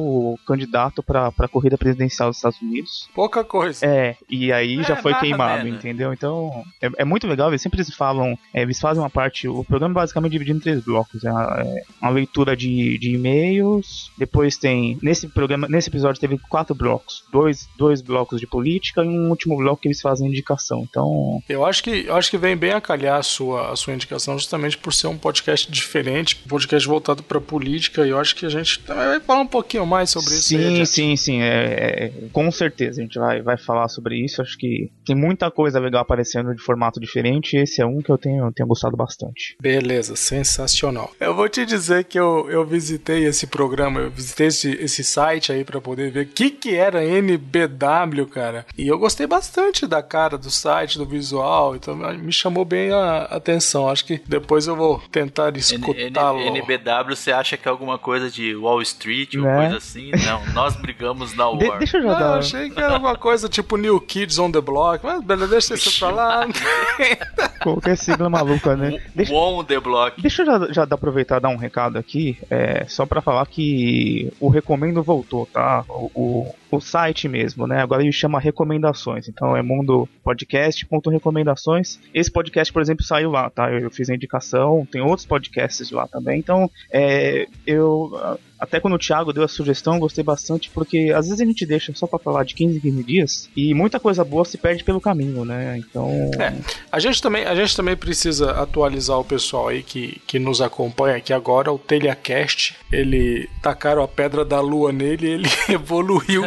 candidato 0.47 1.03
para 1.03 1.31
a 1.39 1.49
corrida 1.49 1.77
presidencial 1.77 2.31
dos 2.31 2.39
Estados 2.39 2.63
Unidos. 2.63 3.11
Pouca 3.15 3.45
coisa. 3.45 3.85
É, 3.85 4.17
e 4.27 4.51
aí 4.51 4.81
É, 4.81 4.83
já 4.83 4.97
foi 4.97 5.13
queimado, 5.17 5.65
menos. 5.65 5.79
entendeu? 5.81 6.15
Então, 6.15 6.65
é, 6.81 6.89
é 6.97 7.05
muito 7.05 7.27
legal, 7.27 7.51
eles 7.51 7.61
sempre 7.61 7.85
falam, 7.93 8.39
é, 8.55 8.63
eles 8.63 8.81
fazem 8.81 9.03
uma 9.03 9.11
parte, 9.11 9.47
o 9.49 9.63
programa 9.63 9.93
é 9.93 9.97
basicamente 9.97 10.33
dividido 10.33 10.57
em 10.57 10.63
três 10.63 10.83
blocos, 10.83 11.23
é 11.25 11.31
uma, 11.31 11.61
é 11.61 11.85
uma 12.01 12.11
leitura 12.11 12.57
de, 12.57 12.97
de 12.97 13.15
e-mails, 13.17 14.11
depois 14.17 14.57
tem, 14.57 14.99
nesse 15.03 15.29
programa, 15.29 15.69
nesse 15.69 15.91
episódio 15.91 16.19
teve 16.19 16.39
quatro 16.39 16.75
blocos, 16.75 17.23
dois, 17.31 17.69
dois 17.77 18.01
blocos 18.01 18.41
de 18.41 18.47
política 18.47 19.05
e 19.05 19.09
um 19.09 19.29
último 19.29 19.59
bloco 19.59 19.83
que 19.83 19.89
eles 19.89 20.01
fazem 20.01 20.27
indicação, 20.27 20.87
então, 20.89 21.43
Eu 21.51 21.67
acho 21.67 21.83
que 21.83 22.07
eu 22.07 22.17
acho 22.17 22.31
que 22.31 22.39
vem 22.39 22.57
bem 22.57 22.73
a 22.73 22.81
calhar 22.81 23.19
a 23.19 23.23
sua, 23.23 23.73
a 23.73 23.77
sua 23.77 23.93
indicação, 23.93 24.39
justamente 24.39 24.79
por 24.79 24.95
ser 24.95 25.09
um 25.09 25.19
podcast 25.19 25.71
diferente, 25.71 26.30
um 26.45 26.49
podcast 26.49 26.87
voltado 26.89 27.23
pra 27.23 27.41
política, 27.41 28.07
e 28.07 28.11
eu 28.11 28.19
acho 28.19 28.35
que 28.35 28.47
a 28.47 28.49
gente 28.49 28.81
também 28.81 29.07
vai 29.07 29.21
falar 29.21 29.41
um 29.41 29.47
pouquinho 29.47 29.87
mais 29.87 30.11
sobre 30.11 30.35
isso. 30.35 30.57
aí 30.57 30.77
sim, 30.77 30.85
sim, 30.85 31.17
sim, 31.17 31.43
é, 31.43 32.05
é, 32.07 32.13
com 32.33 32.51
certeza 32.51 33.01
a 33.01 33.03
gente 33.03 33.19
vai, 33.19 33.43
vai 33.43 33.57
falar 33.57 33.89
sobre 33.89 34.17
isso, 34.17 34.43
acho 34.43 34.57
que 34.59 34.91
tem 35.05 35.17
muita 35.17 35.51
coisa 35.51 35.79
legal 35.79 36.03
aparecendo 36.03 36.55
de 36.55 36.63
formato 36.63 37.01
diferente, 37.01 37.57
e 37.57 37.61
esse 37.61 37.81
é 37.81 37.87
um 37.87 38.01
que 38.01 38.11
eu 38.11 38.19
tenho, 38.19 38.51
tenho 38.53 38.69
gostado 38.69 38.97
bastante. 38.97 39.57
Beleza, 39.61 40.17
sensacional. 40.17 41.13
Eu 41.19 41.35
vou 41.35 41.49
te 41.49 41.65
dizer 41.65 42.05
que 42.05 42.19
eu, 42.19 42.49
eu 42.51 42.65
visitei 42.65 43.25
esse 43.25 43.47
programa, 43.47 44.01
eu 44.01 44.11
visitei 44.11 44.49
esse, 44.49 44.71
esse 44.73 45.05
site 45.05 45.53
aí 45.53 45.65
pra 45.65 45.81
poder 45.81 46.11
ver 46.11 46.27
o 46.27 46.27
que, 46.27 46.51
que 46.51 46.75
era 46.75 47.05
NBW, 47.05 48.27
cara. 48.31 48.67
E 48.77 48.87
eu 48.87 48.99
gostei 48.99 49.27
bastante 49.27 49.87
da 49.87 50.03
cara 50.03 50.37
do 50.37 50.51
site, 50.51 50.99
do 50.99 51.07
visual, 51.07 51.77
então 51.77 51.97
me 51.97 52.33
chamou 52.33 52.65
bem 52.65 52.93
a 52.93 53.23
atenção. 53.23 53.89
Acho 53.89 54.05
que 54.05 54.21
depois 54.27 54.67
eu 54.67 54.77
vou 54.77 55.03
tentar 55.11 55.57
escutar 55.57 56.10
Tá. 56.13 56.35
NBW, 56.35 57.15
você 57.17 57.33
acha 57.33 57.57
que 57.57 57.67
é 57.69 57.71
alguma 57.71 57.99
coisa 57.99 58.31
de 58.31 58.55
Wall 58.57 58.81
Street 58.83 59.35
ou 59.37 59.43
Né? 59.43 59.57
coisa 59.57 59.77
assim? 59.79 60.11
Não, 60.27 60.45
nós 60.55 60.77
brigamos 60.77 61.35
na 61.35 61.45
De- 61.57 61.69
War. 61.69 61.79
deixa 61.79 61.99
eu 61.99 62.03
já 62.03 62.09
Não, 62.09 62.15
eu 62.15 62.21
dar. 62.21 62.39
achei 62.39 62.71
que 62.71 62.81
era 62.81 62.95
alguma 62.95 63.17
coisa 63.17 63.49
tipo 63.49 63.77
New 63.77 64.01
Kids 64.01 64.39
on 64.39 64.51
the 64.51 64.61
Block, 64.61 65.05
mas 65.05 65.23
beleza, 65.23 65.51
deixa 65.53 65.75
isso 65.75 65.99
pra 65.99 66.11
lá. 66.11 66.47
Qualquer 67.63 67.97
sigla 67.97 68.29
maluca, 68.31 68.77
né? 68.77 69.01
Deixa, 69.15 69.33
On 69.35 69.63
the 69.65 69.79
Block. 69.81 70.21
deixa 70.21 70.43
eu 70.43 70.47
já, 70.47 70.73
já 70.73 70.83
aproveitar 70.85 71.37
e 71.39 71.41
dar 71.41 71.49
um 71.51 71.57
recado 71.57 71.99
aqui, 71.99 72.39
é, 72.51 72.85
só 72.89 73.05
pra 73.07 73.21
falar 73.21 73.47
que 73.47 74.33
o 74.41 74.49
Recomendo 74.49 75.03
voltou, 75.03 75.47
tá? 75.53 75.85
O, 75.89 76.11
o, 76.15 76.55
o 76.77 76.81
site 76.81 77.29
mesmo, 77.29 77.67
né? 77.67 77.83
Agora 77.83 78.03
ele 78.03 78.13
chama 78.13 78.41
Recomendações, 78.41 79.29
então 79.29 79.57
é 79.57 79.63
mundopodcast.recomendações. 79.63 81.99
Esse 82.15 82.31
podcast, 82.31 82.73
por 82.73 82.81
exemplo, 82.83 83.05
saiu 83.05 83.31
lá, 83.31 83.51
tá? 83.51 83.73
Eu, 83.73 83.91
fiz 83.91 84.09
a 84.11 84.15
indicação, 84.15 84.87
tem 84.91 85.01
outros 85.01 85.27
podcasts 85.27 85.91
lá 85.91 86.07
também, 86.07 86.39
então 86.39 86.71
é, 86.91 87.47
eu. 87.67 88.39
Até 88.61 88.79
quando 88.79 88.95
o 88.95 88.99
Thiago 88.99 89.33
deu 89.33 89.43
a 89.43 89.49
sugestão, 89.49 89.95
eu 89.95 90.01
gostei 90.01 90.23
bastante, 90.23 90.69
porque 90.71 91.13
às 91.17 91.27
vezes 91.27 91.41
a 91.41 91.45
gente 91.45 91.65
deixa 91.65 91.93
só 91.95 92.07
pra 92.07 92.19
falar 92.19 92.45
de 92.45 92.55
15 92.55 92.77
em 92.77 92.81
15 92.81 93.03
dias 93.05 93.49
e 93.57 93.73
muita 93.75 93.99
coisa 93.99 94.23
boa 94.25 94.45
se 94.45 94.59
perde 94.59 94.85
pelo 94.85 95.01
caminho, 95.01 95.45
né? 95.45 95.79
Então. 95.79 96.31
É, 96.39 96.53
a 96.93 97.01
gente 97.01 97.23
também, 97.23 97.45
a 97.47 97.55
gente 97.55 97.75
também 97.75 97.97
precisa 97.97 98.51
atualizar 98.53 99.19
o 99.19 99.25
pessoal 99.25 99.69
aí 99.69 99.83
que, 99.83 100.21
que 100.27 100.39
nos 100.39 100.61
acompanha 100.61 101.17
aqui 101.17 101.33
agora, 101.33 101.73
o 101.73 101.79
Telecast, 101.79 102.77
ele 102.93 103.49
tacaram 103.63 104.03
a 104.03 104.09
pedra 104.09 104.45
da 104.45 104.61
lua 104.61 104.93
nele 104.93 105.27
e 105.27 105.31
ele 105.31 105.49
evoluiu 105.69 106.43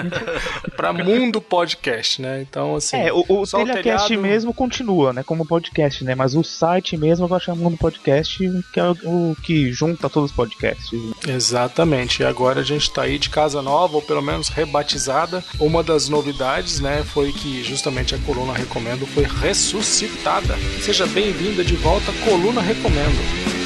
pra 0.76 0.94
Mundo 0.94 1.42
Podcast, 1.42 2.22
né? 2.22 2.42
Então, 2.48 2.76
assim, 2.76 2.98
É, 2.98 3.12
o, 3.12 3.20
o 3.28 3.46
Telecast 3.48 4.08
telhado- 4.10 4.22
mesmo 4.22 4.54
continua, 4.54 5.14
né, 5.14 5.24
como 5.24 5.46
podcast, 5.48 6.04
né, 6.04 6.14
mas 6.16 6.36
o 6.36 6.44
site 6.44 6.96
mesmo 6.98 7.26
eu 7.26 7.30
tô 7.30 7.40
chamando 7.40 7.78
podcast, 7.78 8.38
que 8.74 8.80
é 8.80 8.84
o, 8.84 9.32
o 9.32 9.36
que 9.42 9.72
junta 9.72 10.10
todos 10.10 10.30
os 10.32 10.36
podcasts. 10.36 10.92
Exatamente. 11.28 12.03
E 12.20 12.24
agora 12.26 12.62
a 12.62 12.64
gente 12.64 12.92
tá 12.92 13.04
aí 13.04 13.18
de 13.18 13.30
casa 13.30 13.62
nova, 13.62 13.96
ou 13.96 14.02
pelo 14.02 14.22
menos 14.22 14.50
rebatizada. 14.50 15.44
Uma 15.60 15.82
das 15.82 16.10
novidades, 16.10 16.80
né, 16.80 17.04
foi 17.04 17.32
que 17.32 17.64
justamente 17.64 18.14
a 18.14 18.18
Coluna 18.20 18.54
Recomendo 18.54 19.06
foi 19.06 19.24
ressuscitada. 19.24 20.56
Seja 20.82 21.06
bem-vinda 21.08 21.64
de 21.64 21.76
volta, 21.76 22.12
Coluna 22.26 22.62
Recomendo. 22.62 23.63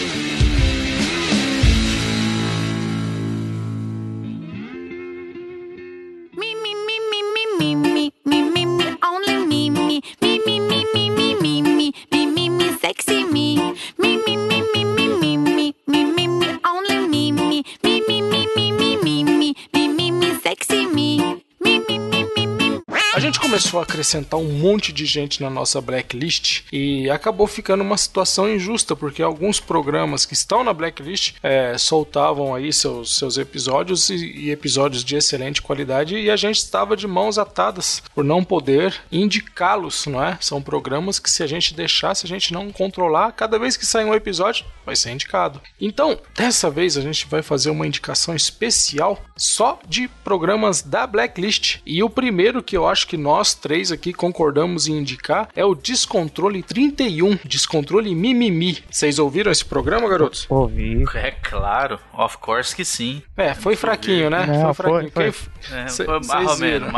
Começou 23.57 23.79
a 23.79 23.83
acrescentar 23.83 24.39
um 24.39 24.53
monte 24.53 24.93
de 24.93 25.03
gente 25.03 25.41
na 25.41 25.49
nossa 25.49 25.81
blacklist 25.81 26.61
e 26.71 27.09
acabou 27.09 27.47
ficando 27.47 27.81
uma 27.81 27.97
situação 27.97 28.47
injusta, 28.47 28.95
porque 28.95 29.19
alguns 29.19 29.59
programas 29.59 30.27
que 30.27 30.35
estão 30.35 30.63
na 30.63 30.71
blacklist 30.71 31.33
é, 31.41 31.75
soltavam 31.75 32.53
aí 32.53 32.71
seus, 32.71 33.15
seus 33.15 33.35
episódios 33.35 34.11
e, 34.11 34.15
e 34.15 34.51
episódios 34.51 35.03
de 35.03 35.15
excelente 35.15 35.59
qualidade 35.59 36.15
e 36.15 36.29
a 36.29 36.35
gente 36.35 36.57
estava 36.57 36.95
de 36.95 37.07
mãos 37.07 37.39
atadas 37.39 38.03
por 38.13 38.23
não 38.23 38.43
poder 38.43 38.95
indicá-los, 39.11 40.05
não 40.05 40.23
é? 40.23 40.37
São 40.39 40.61
programas 40.61 41.17
que 41.17 41.31
se 41.31 41.41
a 41.41 41.47
gente 41.47 41.73
deixar, 41.73 42.13
se 42.13 42.27
a 42.27 42.29
gente 42.29 42.53
não 42.53 42.71
controlar, 42.71 43.31
cada 43.31 43.57
vez 43.57 43.75
que 43.75 43.87
sair 43.87 44.05
um 44.05 44.13
episódio, 44.13 44.65
vai 44.85 44.95
ser 44.95 45.09
indicado. 45.11 45.59
Então, 45.81 46.19
dessa 46.35 46.69
vez 46.69 46.95
a 46.95 47.01
gente 47.01 47.25
vai 47.25 47.41
fazer 47.41 47.71
uma 47.71 47.87
indicação 47.87 48.35
especial 48.35 49.19
só 49.35 49.79
de 49.87 50.07
programas 50.23 50.81
da 50.81 51.05
blacklist. 51.05 51.79
E 51.85 52.01
o 52.01 52.09
primeiro 52.09 52.63
que 52.63 52.77
eu 52.77 52.87
acho 52.87 53.07
que 53.07 53.17
nós 53.17 53.46
três 53.53 53.91
aqui 53.91 54.13
concordamos 54.13 54.87
em 54.87 54.97
indicar 54.97 55.49
é 55.55 55.63
o 55.65 55.75
Descontrole 55.75 56.63
31, 56.63 57.37
Descontrole 57.45 58.13
Mimimi. 58.15 58.83
Vocês 58.89 59.19
ouviram 59.19 59.51
esse 59.51 59.65
programa, 59.65 60.07
garotos? 60.09 60.45
Ouvi. 60.49 61.03
É 61.15 61.31
claro, 61.31 61.99
of 62.13 62.37
course 62.37 62.75
que 62.75 62.85
sim. 62.85 63.21
É, 63.35 63.53
foi 63.53 63.75
fraquinho, 63.75 64.29
né? 64.29 64.45
Não, 64.45 64.73
foi 64.73 64.85
fraquinho. 64.85 65.11
foi, 65.11 65.23
Quem- 65.23 65.31
foi. 65.31 65.77
É, 65.77 65.87
Cê- 65.87 66.05
foi 66.05 66.15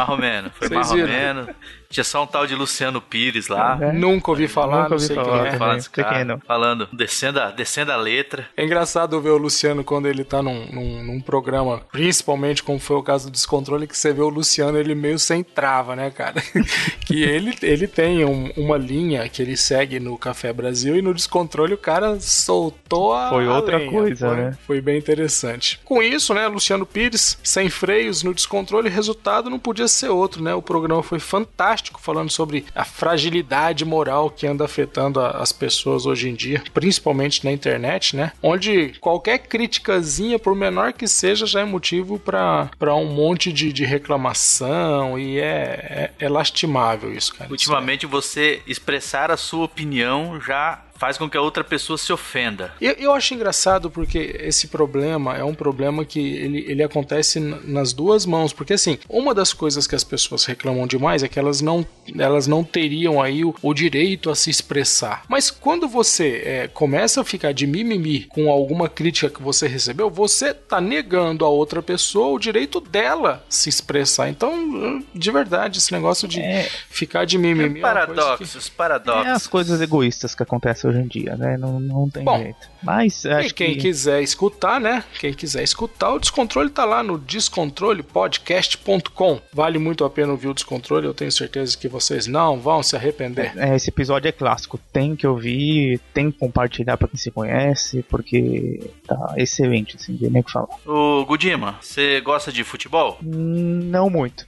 ou 0.10 0.18
menos. 0.18 0.52
Foi 0.56 0.68
Cês 0.68 0.92
Tinha 1.92 2.04
só 2.04 2.22
um 2.24 2.28
tal 2.28 2.46
de 2.46 2.54
Luciano 2.54 3.02
Pires 3.02 3.48
lá. 3.48 3.76
É. 3.82 3.92
Nunca 3.92 4.30
ouvi 4.30 4.48
falar, 4.48 4.84
Nunca 4.84 4.90
não 4.90 4.96
ouvi 4.98 5.08
sei 5.08 5.16
falar 5.16 5.40
quem 5.44 5.48
é. 5.48 5.58
Falando, 5.58 5.82
sei 5.82 6.04
cara, 6.04 6.16
quem 6.18 6.24
não. 6.24 6.40
falando 6.40 6.88
descendo, 6.94 7.40
a, 7.40 7.50
descendo 7.50 7.92
a 7.92 7.96
letra. 7.96 8.48
É 8.56 8.64
engraçado 8.64 9.20
ver 9.20 9.32
o 9.32 9.38
Luciano 9.38 9.84
quando 9.84 10.08
ele 10.08 10.24
tá 10.24 10.40
num, 10.40 10.68
num, 10.72 11.04
num 11.04 11.20
programa, 11.20 11.82
principalmente 11.92 12.62
como 12.62 12.78
foi 12.78 12.96
o 12.96 13.02
caso 13.02 13.26
do 13.28 13.32
Descontrole, 13.32 13.88
que 13.88 13.98
você 13.98 14.14
vê 14.14 14.22
o 14.22 14.30
Luciano 14.30 14.78
ele 14.78 14.94
meio 14.94 15.18
sem 15.18 15.44
trava, 15.44 15.96
né, 15.96 16.12
cara? 16.12 16.36
que 17.08 17.24
ele, 17.24 17.58
ele 17.64 17.88
tem 17.88 18.24
um- 18.24 18.52
uma 18.56 18.78
linha 18.78 19.28
que 19.28 19.42
ele 19.42 19.58
segue 19.58 20.00
no 20.00 20.16
Café 20.16 20.54
Brasil 20.54 20.96
e 20.96 21.02
no 21.02 21.12
Descontrole 21.12 21.74
o 21.74 21.78
cara 21.78 22.20
soltou 22.20 23.14
a. 23.16 23.30
Foi 23.30 23.48
a 23.48 23.56
outra 23.56 23.78
lenha. 23.78 23.90
coisa, 23.92 24.28
Foi- 24.28 24.38
né? 24.38 24.58
Foi 24.68 24.80
bem 24.80 25.00
interessante. 25.00 25.80
Com 25.84 26.04
isso, 26.04 26.36
né, 26.36 26.48
Luciano 26.48 26.86
Pires, 26.86 27.40
sem 27.44 27.68
freios 27.68 28.22
no 28.22 28.32
Descontrole, 28.32 28.90
resultado 28.90 29.50
não 29.50 29.58
podia 29.58 29.88
ser 29.88 30.10
outro, 30.10 30.44
né? 30.44 30.54
O 30.54 30.62
programa 30.62 31.02
foi 31.02 31.18
fantástico, 31.18 31.79
falando 32.00 32.30
sobre 32.30 32.66
a 32.76 32.84
fragilidade 32.86 33.84
moral 33.86 34.30
que 34.30 34.46
anda 34.48 34.66
afetando 34.66 35.20
a- 35.20 35.32
as 35.32 35.52
pessoas 35.52 36.06
hoje 36.06 36.30
em 36.30 36.34
dia, 36.36 36.62
principalmente 36.74 37.44
na 37.46 37.52
internet, 37.52 38.16
né? 38.16 38.32
Onde 38.42 38.94
qualquer 39.00 39.40
criticazinha, 39.40 40.38
por 40.40 40.56
menor 40.56 40.94
que 40.94 41.08
seja, 41.08 41.46
já 41.46 41.62
é 41.62 41.66
motivo 41.66 42.20
para 42.20 42.70
um 42.96 43.06
monte 43.06 43.52
de, 43.54 43.72
de 43.74 43.86
reclamação 43.86 45.18
e 45.18 45.40
é, 45.40 46.12
é, 46.20 46.26
é 46.26 46.30
lastimável 46.30 47.14
isso, 47.14 47.34
cara. 47.36 47.50
Ultimamente 47.50 48.06
você 48.06 48.62
expressar 48.68 49.32
a 49.32 49.38
sua 49.38 49.66
opinião 49.66 50.40
já 50.42 50.82
faz 51.00 51.18
com 51.18 51.30
que 51.30 51.38
a 51.38 51.42
outra 51.42 51.64
pessoa 51.64 51.98
se 51.98 52.12
ofenda. 52.12 52.74
Eu, 52.82 52.92
eu 52.94 53.14
acho 53.14 53.34
engraçado 53.34 53.90
porque 53.90 54.36
esse 54.42 54.68
problema 54.68 55.38
é 55.38 55.44
um 55.44 55.56
problema 55.56 56.04
que 56.04 56.20
ele, 56.20 56.66
ele 56.68 56.84
acontece 56.84 57.40
nas 57.40 57.94
duas 57.94 58.26
mãos. 58.26 58.52
Porque 58.52 58.74
assim, 58.74 59.00
uma 59.08 59.34
das 59.34 59.54
coisas 59.54 59.88
que 59.88 59.96
as 59.96 60.04
pessoas 60.04 60.44
reclamam 60.46 60.86
demais 60.86 61.24
é 61.24 61.28
que 61.30 61.40
elas 61.40 61.62
não, 61.62 61.86
elas 62.18 62.48
não 62.48 62.64
teriam 62.64 63.22
aí 63.22 63.46
o, 63.46 63.56
o 63.62 63.74
direito 63.74 64.30
a 64.30 64.36
se 64.36 64.50
expressar. 64.50 65.24
Mas 65.30 65.50
quando 65.50 65.88
você 65.88 66.42
é, 66.46 66.68
começa 66.68 67.22
a 67.22 67.24
ficar 67.24 67.54
de 67.54 67.66
mimimi 67.66 68.26
com 68.26 68.52
alguma 68.52 68.90
crítica 68.90 69.30
que 69.30 69.42
você 69.42 69.68
recebeu, 69.68 70.10
você 70.10 70.54
tá 70.54 70.82
negando 70.82 71.46
a 71.46 71.50
outra 71.50 71.82
pessoa 71.82 72.28
o 72.36 72.40
direito 72.40 72.82
dela 72.82 73.42
se 73.48 73.70
expressar. 73.70 74.28
Então, 74.30 75.02
de 75.16 75.32
verdade, 75.32 75.78
esse 75.80 75.94
negócio 75.94 76.28
de 76.28 76.42
É. 76.42 76.70
ficar 76.90 77.24
de 77.26 77.38
mimimi 77.38 77.80
é 77.80 77.84
uma 77.86 77.94
coisa 77.94 78.08
que- 78.08 78.16
Paradoxos, 78.18 78.68
É 78.68 78.72
paradoxos. 78.76 79.28
as 79.32 79.48
coisas 79.48 79.80
egoístas 79.82 80.36
que 80.36 80.44
acontecem 80.44 80.89
hoje 80.90 81.00
em 81.00 81.08
dia, 81.08 81.36
né? 81.36 81.58
Não, 81.58 81.80
não 81.80 82.10
tem 82.10 82.24
Bom, 82.24 82.38
jeito. 82.38 82.70
Mas 82.82 83.26
E 83.26 83.30
acho 83.30 83.54
quem 83.56 83.74
que 83.76 83.82
quiser 83.82 84.22
escutar, 84.22 84.80
né? 84.80 85.04
Quem 85.20 85.34
quiser 85.34 85.64
escutar, 85.64 86.14
o 86.14 86.20
Descontrole 86.20 86.70
tá 86.70 86.86
lá 86.86 87.04
no 87.04 87.18
descontrolepodcast.com. 87.18 89.42
Vale 89.54 89.78
muito 89.78 90.06
a 90.06 90.10
pena 90.10 90.32
ouvir 90.32 90.48
o 90.48 90.54
Descontrole, 90.54 91.06
eu 91.06 91.14
tenho 91.14 91.32
certeza 91.32 91.78
que 91.78 91.88
vocês 91.88 92.28
não 92.28 92.60
vão 92.60 92.82
se 92.84 92.96
arrepender. 92.96 93.54
é, 93.58 93.76
esse 93.76 93.90
episódio 93.90 94.28
é 94.28 94.32
clássico. 94.32 94.80
Tem 94.92 95.16
que 95.16 95.28
ouvir, 95.28 96.00
tem 96.14 96.32
que 96.32 96.38
compartilhar 96.40 96.98
pra 96.98 97.08
quem 97.08 97.18
se 97.18 97.32
conhece, 97.32 98.04
porque 98.10 98.80
tá 99.08 99.34
excelente, 99.38 99.96
assim, 99.98 100.14
não 100.14 100.20
tem 100.20 100.30
nem 100.30 100.42
o 100.42 100.46
que 100.46 100.52
falar. 100.52 100.68
Ô, 100.86 101.26
Gudima, 101.26 101.78
você 101.82 102.22
gosta 102.22 102.52
de 102.52 102.64
futebol? 102.64 103.18
Não 103.22 104.10
muito. 104.10 104.46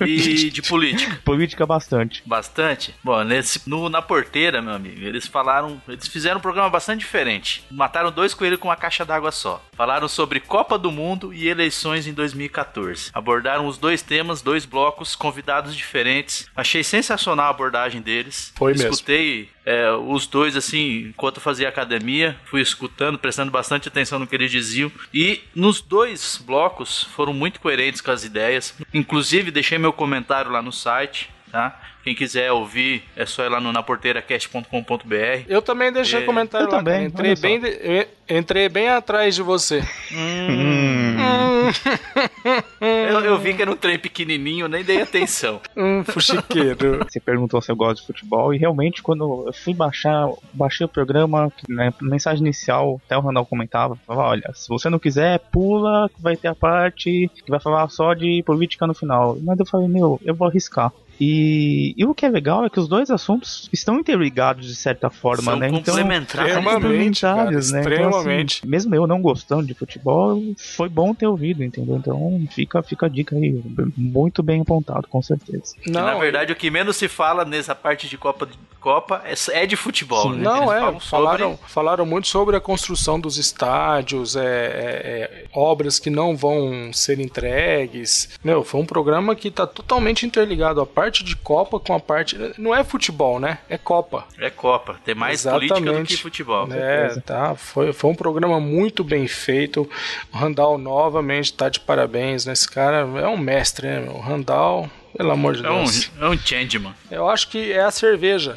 E 0.00 0.50
de 0.50 0.62
política? 0.68 1.20
Política 1.24 1.66
bastante. 1.66 2.22
Bastante? 2.26 2.94
Bom, 3.02 3.22
nesse, 3.24 3.68
no, 3.68 3.88
na 3.88 4.00
porteira, 4.00 4.62
meu 4.62 4.72
amigo, 4.74 5.04
eles 5.04 5.27
falaram. 5.28 5.80
Eles 5.88 6.08
fizeram 6.08 6.38
um 6.38 6.42
programa 6.42 6.70
bastante 6.70 7.00
diferente. 7.00 7.64
Mataram 7.70 8.10
dois 8.10 8.34
coelhos 8.34 8.58
com 8.58 8.68
uma 8.68 8.76
caixa 8.76 9.04
d'água 9.04 9.30
só. 9.30 9.62
Falaram 9.76 10.08
sobre 10.08 10.40
Copa 10.40 10.78
do 10.78 10.90
Mundo 10.90 11.32
e 11.32 11.48
eleições 11.48 12.06
em 12.06 12.12
2014. 12.12 13.10
Abordaram 13.12 13.66
os 13.66 13.78
dois 13.78 14.02
temas, 14.02 14.42
dois 14.42 14.64
blocos, 14.64 15.14
convidados 15.14 15.74
diferentes. 15.74 16.48
Achei 16.56 16.82
sensacional 16.82 17.46
a 17.46 17.50
abordagem 17.50 18.00
deles. 18.00 18.52
Foi 18.56 18.72
mesmo. 18.72 18.90
Escutei 18.90 19.50
é, 19.64 19.90
os 19.92 20.26
dois, 20.26 20.56
assim, 20.56 21.08
enquanto 21.08 21.36
eu 21.36 21.42
fazia 21.42 21.68
academia. 21.68 22.36
Fui 22.46 22.60
escutando, 22.60 23.18
prestando 23.18 23.50
bastante 23.50 23.88
atenção 23.88 24.18
no 24.18 24.26
que 24.26 24.34
eles 24.34 24.50
diziam. 24.50 24.90
E 25.12 25.42
nos 25.54 25.80
dois 25.80 26.42
blocos 26.44 27.04
foram 27.14 27.32
muito 27.32 27.60
coerentes 27.60 28.00
com 28.00 28.10
as 28.10 28.24
ideias. 28.24 28.74
Inclusive, 28.94 29.50
deixei 29.50 29.78
meu 29.78 29.92
comentário 29.92 30.50
lá 30.50 30.62
no 30.62 30.72
site, 30.72 31.30
tá? 31.50 31.80
Quem 32.04 32.14
quiser 32.14 32.50
ouvir, 32.52 33.02
é 33.16 33.26
só 33.26 33.44
ir 33.44 33.48
lá 33.50 33.60
no 33.60 33.70
naporteiracast.com.br. 33.72 35.44
Eu 35.46 35.60
também 35.60 35.92
deixei 35.92 36.20
É, 36.22 36.24
comentário 36.24 36.66
eu 36.66 36.70
lá, 36.70 36.78
também. 36.78 37.06
Entrei 37.06 37.34
bem, 37.36 37.60
de- 37.60 37.78
eu 38.28 38.38
entrei 38.38 38.68
bem 38.68 38.88
atrás 38.88 39.34
de 39.34 39.42
você. 39.42 39.82
Hum. 40.12 41.16
Eu, 42.80 43.20
eu 43.20 43.38
vi 43.38 43.52
que 43.54 43.60
era 43.62 43.70
um 43.70 43.76
trem 43.76 43.98
pequenininho, 43.98 44.68
nem 44.68 44.82
dei 44.84 45.02
atenção. 45.02 45.60
Um 45.76 46.02
fuxiqueiro. 46.04 47.04
Você 47.08 47.20
perguntou 47.20 47.60
se 47.60 47.70
eu 47.70 47.76
gosto 47.76 48.00
de 48.00 48.06
futebol 48.06 48.52
e 48.54 48.58
realmente 48.58 49.02
quando 49.02 49.46
eu 49.46 49.52
fui 49.52 49.74
baixar, 49.74 50.28
baixei 50.52 50.84
o 50.86 50.88
programa, 50.88 51.52
na 51.68 51.92
mensagem 52.00 52.44
inicial, 52.44 53.00
até 53.06 53.16
o 53.16 53.20
Randall 53.20 53.46
comentava, 53.46 53.96
falava, 54.06 54.28
olha, 54.30 54.50
se 54.54 54.68
você 54.68 54.88
não 54.88 54.98
quiser, 54.98 55.38
pula, 55.52 56.08
que 56.14 56.20
vai 56.22 56.36
ter 56.36 56.48
a 56.48 56.54
parte 56.54 57.30
que 57.34 57.50
vai 57.50 57.60
falar 57.60 57.88
só 57.88 58.14
de 58.14 58.42
política 58.44 58.86
no 58.86 58.94
final. 58.94 59.36
Mas 59.42 59.58
eu 59.58 59.66
falei, 59.66 59.88
meu, 59.88 60.18
eu 60.24 60.34
vou 60.34 60.48
arriscar. 60.48 60.90
E, 61.20 61.94
e 61.96 62.04
o 62.04 62.14
que 62.14 62.24
é 62.24 62.28
legal 62.28 62.64
é 62.64 62.70
que 62.70 62.78
os 62.78 62.88
dois 62.88 63.10
assuntos 63.10 63.68
estão 63.72 63.98
interligados 63.98 64.66
de 64.66 64.76
certa 64.76 65.10
forma, 65.10 65.42
São 65.52 65.56
né? 65.56 65.70
complementares. 65.70 66.50
Extremamente, 66.52 67.22
cara, 67.22 67.42
complementares, 67.42 67.72
né? 67.72 67.80
Então, 67.80 67.92
assim, 67.92 68.08
extremamente. 68.18 68.66
mesmo 68.66 68.94
eu 68.94 69.06
não 69.06 69.20
gostando 69.20 69.66
de 69.66 69.74
futebol, 69.74 70.40
foi 70.56 70.88
bom 70.88 71.14
ter 71.14 71.26
ouvido, 71.26 71.64
entendeu? 71.64 71.96
Então 71.96 72.40
fica, 72.50 72.82
fica 72.82 73.06
a 73.06 73.08
dica 73.08 73.34
aí, 73.36 73.60
muito 73.96 74.42
bem 74.42 74.60
apontado, 74.60 75.08
com 75.08 75.20
certeza. 75.22 75.74
Não, 75.86 76.02
na 76.02 76.14
verdade, 76.14 76.52
o 76.52 76.56
que 76.56 76.70
menos 76.70 76.96
se 76.96 77.08
fala 77.08 77.44
nessa 77.44 77.74
parte 77.74 78.08
de 78.08 78.16
Copa 78.16 78.46
de, 78.46 78.52
Copa 78.80 79.22
é, 79.24 79.62
é 79.62 79.66
de 79.66 79.74
futebol, 79.76 80.22
Sim. 80.32 80.38
né? 80.38 80.44
Não, 80.44 80.62
Eles 80.62 80.70
é. 80.72 80.78
falam 80.80 81.00
Falaram, 81.00 81.50
sobre- 81.56 81.72
falaram 81.72 82.06
muito 82.06 82.28
sobre 82.28 82.56
a 82.56 82.60
construção 82.60 83.18
dos 83.18 83.38
estádios, 83.38 84.36
é, 84.36 84.40
é, 84.40 84.44
é, 84.44 85.44
obras 85.52 85.98
que 85.98 86.10
não 86.10 86.36
vão 86.36 86.92
ser 86.92 87.18
entregues. 87.18 88.38
Meu, 88.44 88.62
foi 88.62 88.80
um 88.80 88.86
programa 88.86 89.34
que 89.34 89.50
tá 89.50 89.66
totalmente 89.66 90.24
interligado. 90.24 90.80
A 90.80 90.86
parte 90.86 91.07
de 91.10 91.34
Copa 91.36 91.78
com 91.80 91.94
a 91.94 92.00
parte. 92.00 92.36
Não 92.58 92.74
é 92.74 92.84
futebol, 92.84 93.38
né? 93.40 93.58
É 93.68 93.76
Copa. 93.78 94.24
É 94.38 94.50
Copa. 94.50 94.96
Tem 95.04 95.14
mais 95.14 95.44
política 95.44 95.80
do 95.80 95.86
Exatamente. 95.86 96.16
que 96.16 96.22
futebol. 96.22 96.68
É, 96.72 97.08
tá. 97.20 97.54
Foi, 97.54 97.92
foi 97.92 98.10
um 98.10 98.14
programa 98.14 98.60
muito 98.60 99.02
bem 99.02 99.26
feito. 99.26 99.88
O 100.32 100.36
Randall 100.36 100.78
novamente 100.78 101.52
tá 101.52 101.68
de 101.68 101.80
parabéns, 101.80 102.44
né? 102.46 102.52
Esse 102.52 102.68
cara 102.70 102.98
é 103.20 103.26
um 103.26 103.36
mestre, 103.36 103.86
né? 103.86 104.00
meu? 104.00 104.14
O 104.14 104.20
Randall, 104.20 104.90
pelo 105.16 105.30
amor 105.30 105.54
de 105.56 105.64
É 105.66 105.70
um, 105.70 105.78
Deus. 105.84 106.10
é 106.20 106.26
um 106.28 106.36
changeman. 106.38 106.94
Eu 107.10 107.28
acho 107.28 107.48
que 107.48 107.72
é 107.72 107.80
a 107.82 107.90
cerveja. 107.90 108.56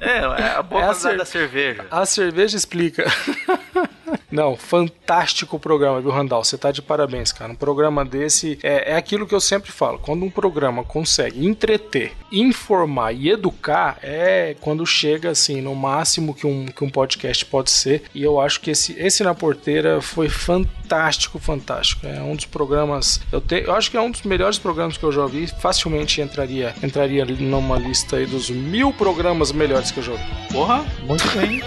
É, 0.00 0.18
é 0.18 0.56
a 0.56 0.62
boa 0.62 0.82
É 0.82 0.86
a 0.88 0.94
cer- 0.94 1.16
da 1.16 1.24
cerveja. 1.24 1.86
A 1.90 2.04
cerveja 2.06 2.56
explica. 2.56 3.04
Não, 4.32 4.56
fantástico 4.56 5.58
programa, 5.58 6.00
viu, 6.00 6.10
Randall? 6.10 6.42
Você 6.42 6.56
tá 6.56 6.72
de 6.72 6.80
parabéns, 6.80 7.32
cara. 7.32 7.52
Um 7.52 7.54
programa 7.54 8.02
desse 8.02 8.58
é, 8.62 8.92
é 8.92 8.96
aquilo 8.96 9.26
que 9.26 9.34
eu 9.34 9.40
sempre 9.40 9.70
falo. 9.70 9.98
Quando 9.98 10.24
um 10.24 10.30
programa 10.30 10.82
consegue 10.82 11.46
entreter, 11.46 12.12
informar 12.32 13.12
e 13.12 13.28
educar, 13.28 13.98
é 14.02 14.56
quando 14.58 14.86
chega, 14.86 15.30
assim, 15.30 15.60
no 15.60 15.74
máximo 15.74 16.34
que 16.34 16.46
um, 16.46 16.64
que 16.64 16.82
um 16.82 16.88
podcast 16.88 17.44
pode 17.44 17.70
ser. 17.70 18.04
E 18.14 18.22
eu 18.22 18.40
acho 18.40 18.62
que 18.62 18.70
esse, 18.70 18.98
esse 18.98 19.22
Na 19.22 19.34
Porteira 19.34 20.00
foi 20.00 20.30
fantástico, 20.30 21.38
fantástico. 21.38 22.06
É 22.06 22.22
um 22.22 22.34
dos 22.34 22.46
programas. 22.46 23.20
Eu, 23.30 23.40
te, 23.42 23.62
eu 23.66 23.74
acho 23.74 23.90
que 23.90 23.98
é 23.98 24.00
um 24.00 24.10
dos 24.10 24.22
melhores 24.22 24.58
programas 24.58 24.96
que 24.96 25.04
eu 25.04 25.12
já 25.12 25.20
ouvi. 25.22 25.46
Facilmente 25.46 26.22
entraria, 26.22 26.74
entraria 26.82 27.26
numa 27.26 27.78
lista 27.78 28.16
aí 28.16 28.24
dos 28.24 28.48
mil 28.48 28.94
programas 28.94 29.52
melhores 29.52 29.90
que 29.90 29.98
eu 29.98 30.04
já 30.04 30.12
ouvi. 30.12 30.24
Porra, 30.50 30.86
Muito 31.06 31.28
bem. 31.36 31.60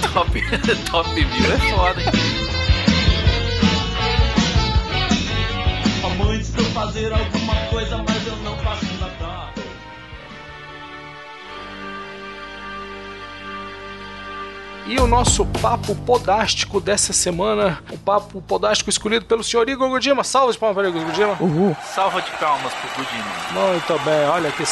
top, 0.14 0.30
top 0.92 1.12
mil 1.12 1.24
é 1.26 1.58
foda, 1.74 2.00
hein? 2.00 2.06
A 6.04 6.08
mãe 6.14 6.38
disse 6.38 6.52
pra 6.52 6.62
eu 6.62 6.70
fazer 6.70 7.12
alguma 7.12 7.63
E 14.86 14.98
o 14.98 15.06
nosso 15.06 15.46
papo 15.62 15.94
podástico 15.94 16.78
dessa 16.78 17.14
semana, 17.14 17.82
o 17.90 17.96
papo 17.96 18.42
podástico 18.42 18.90
escolhido 18.90 19.24
pelo 19.24 19.42
senhor 19.42 19.66
Igor 19.66 19.88
Godima. 19.88 20.22
Salve 20.22 20.52
de 20.52 20.58
palmas 20.58 20.76
para 20.76 20.88
Igor 20.90 21.04
Godima. 21.06 21.36
Uhul. 21.40 21.76
Salva 21.82 22.20
de 22.20 22.30
palmas 22.32 22.70
pro 22.74 23.02
Gudinho. 23.02 23.24
Muito 23.52 24.04
bem, 24.04 24.28
olha 24.28 24.52
que, 24.52 24.62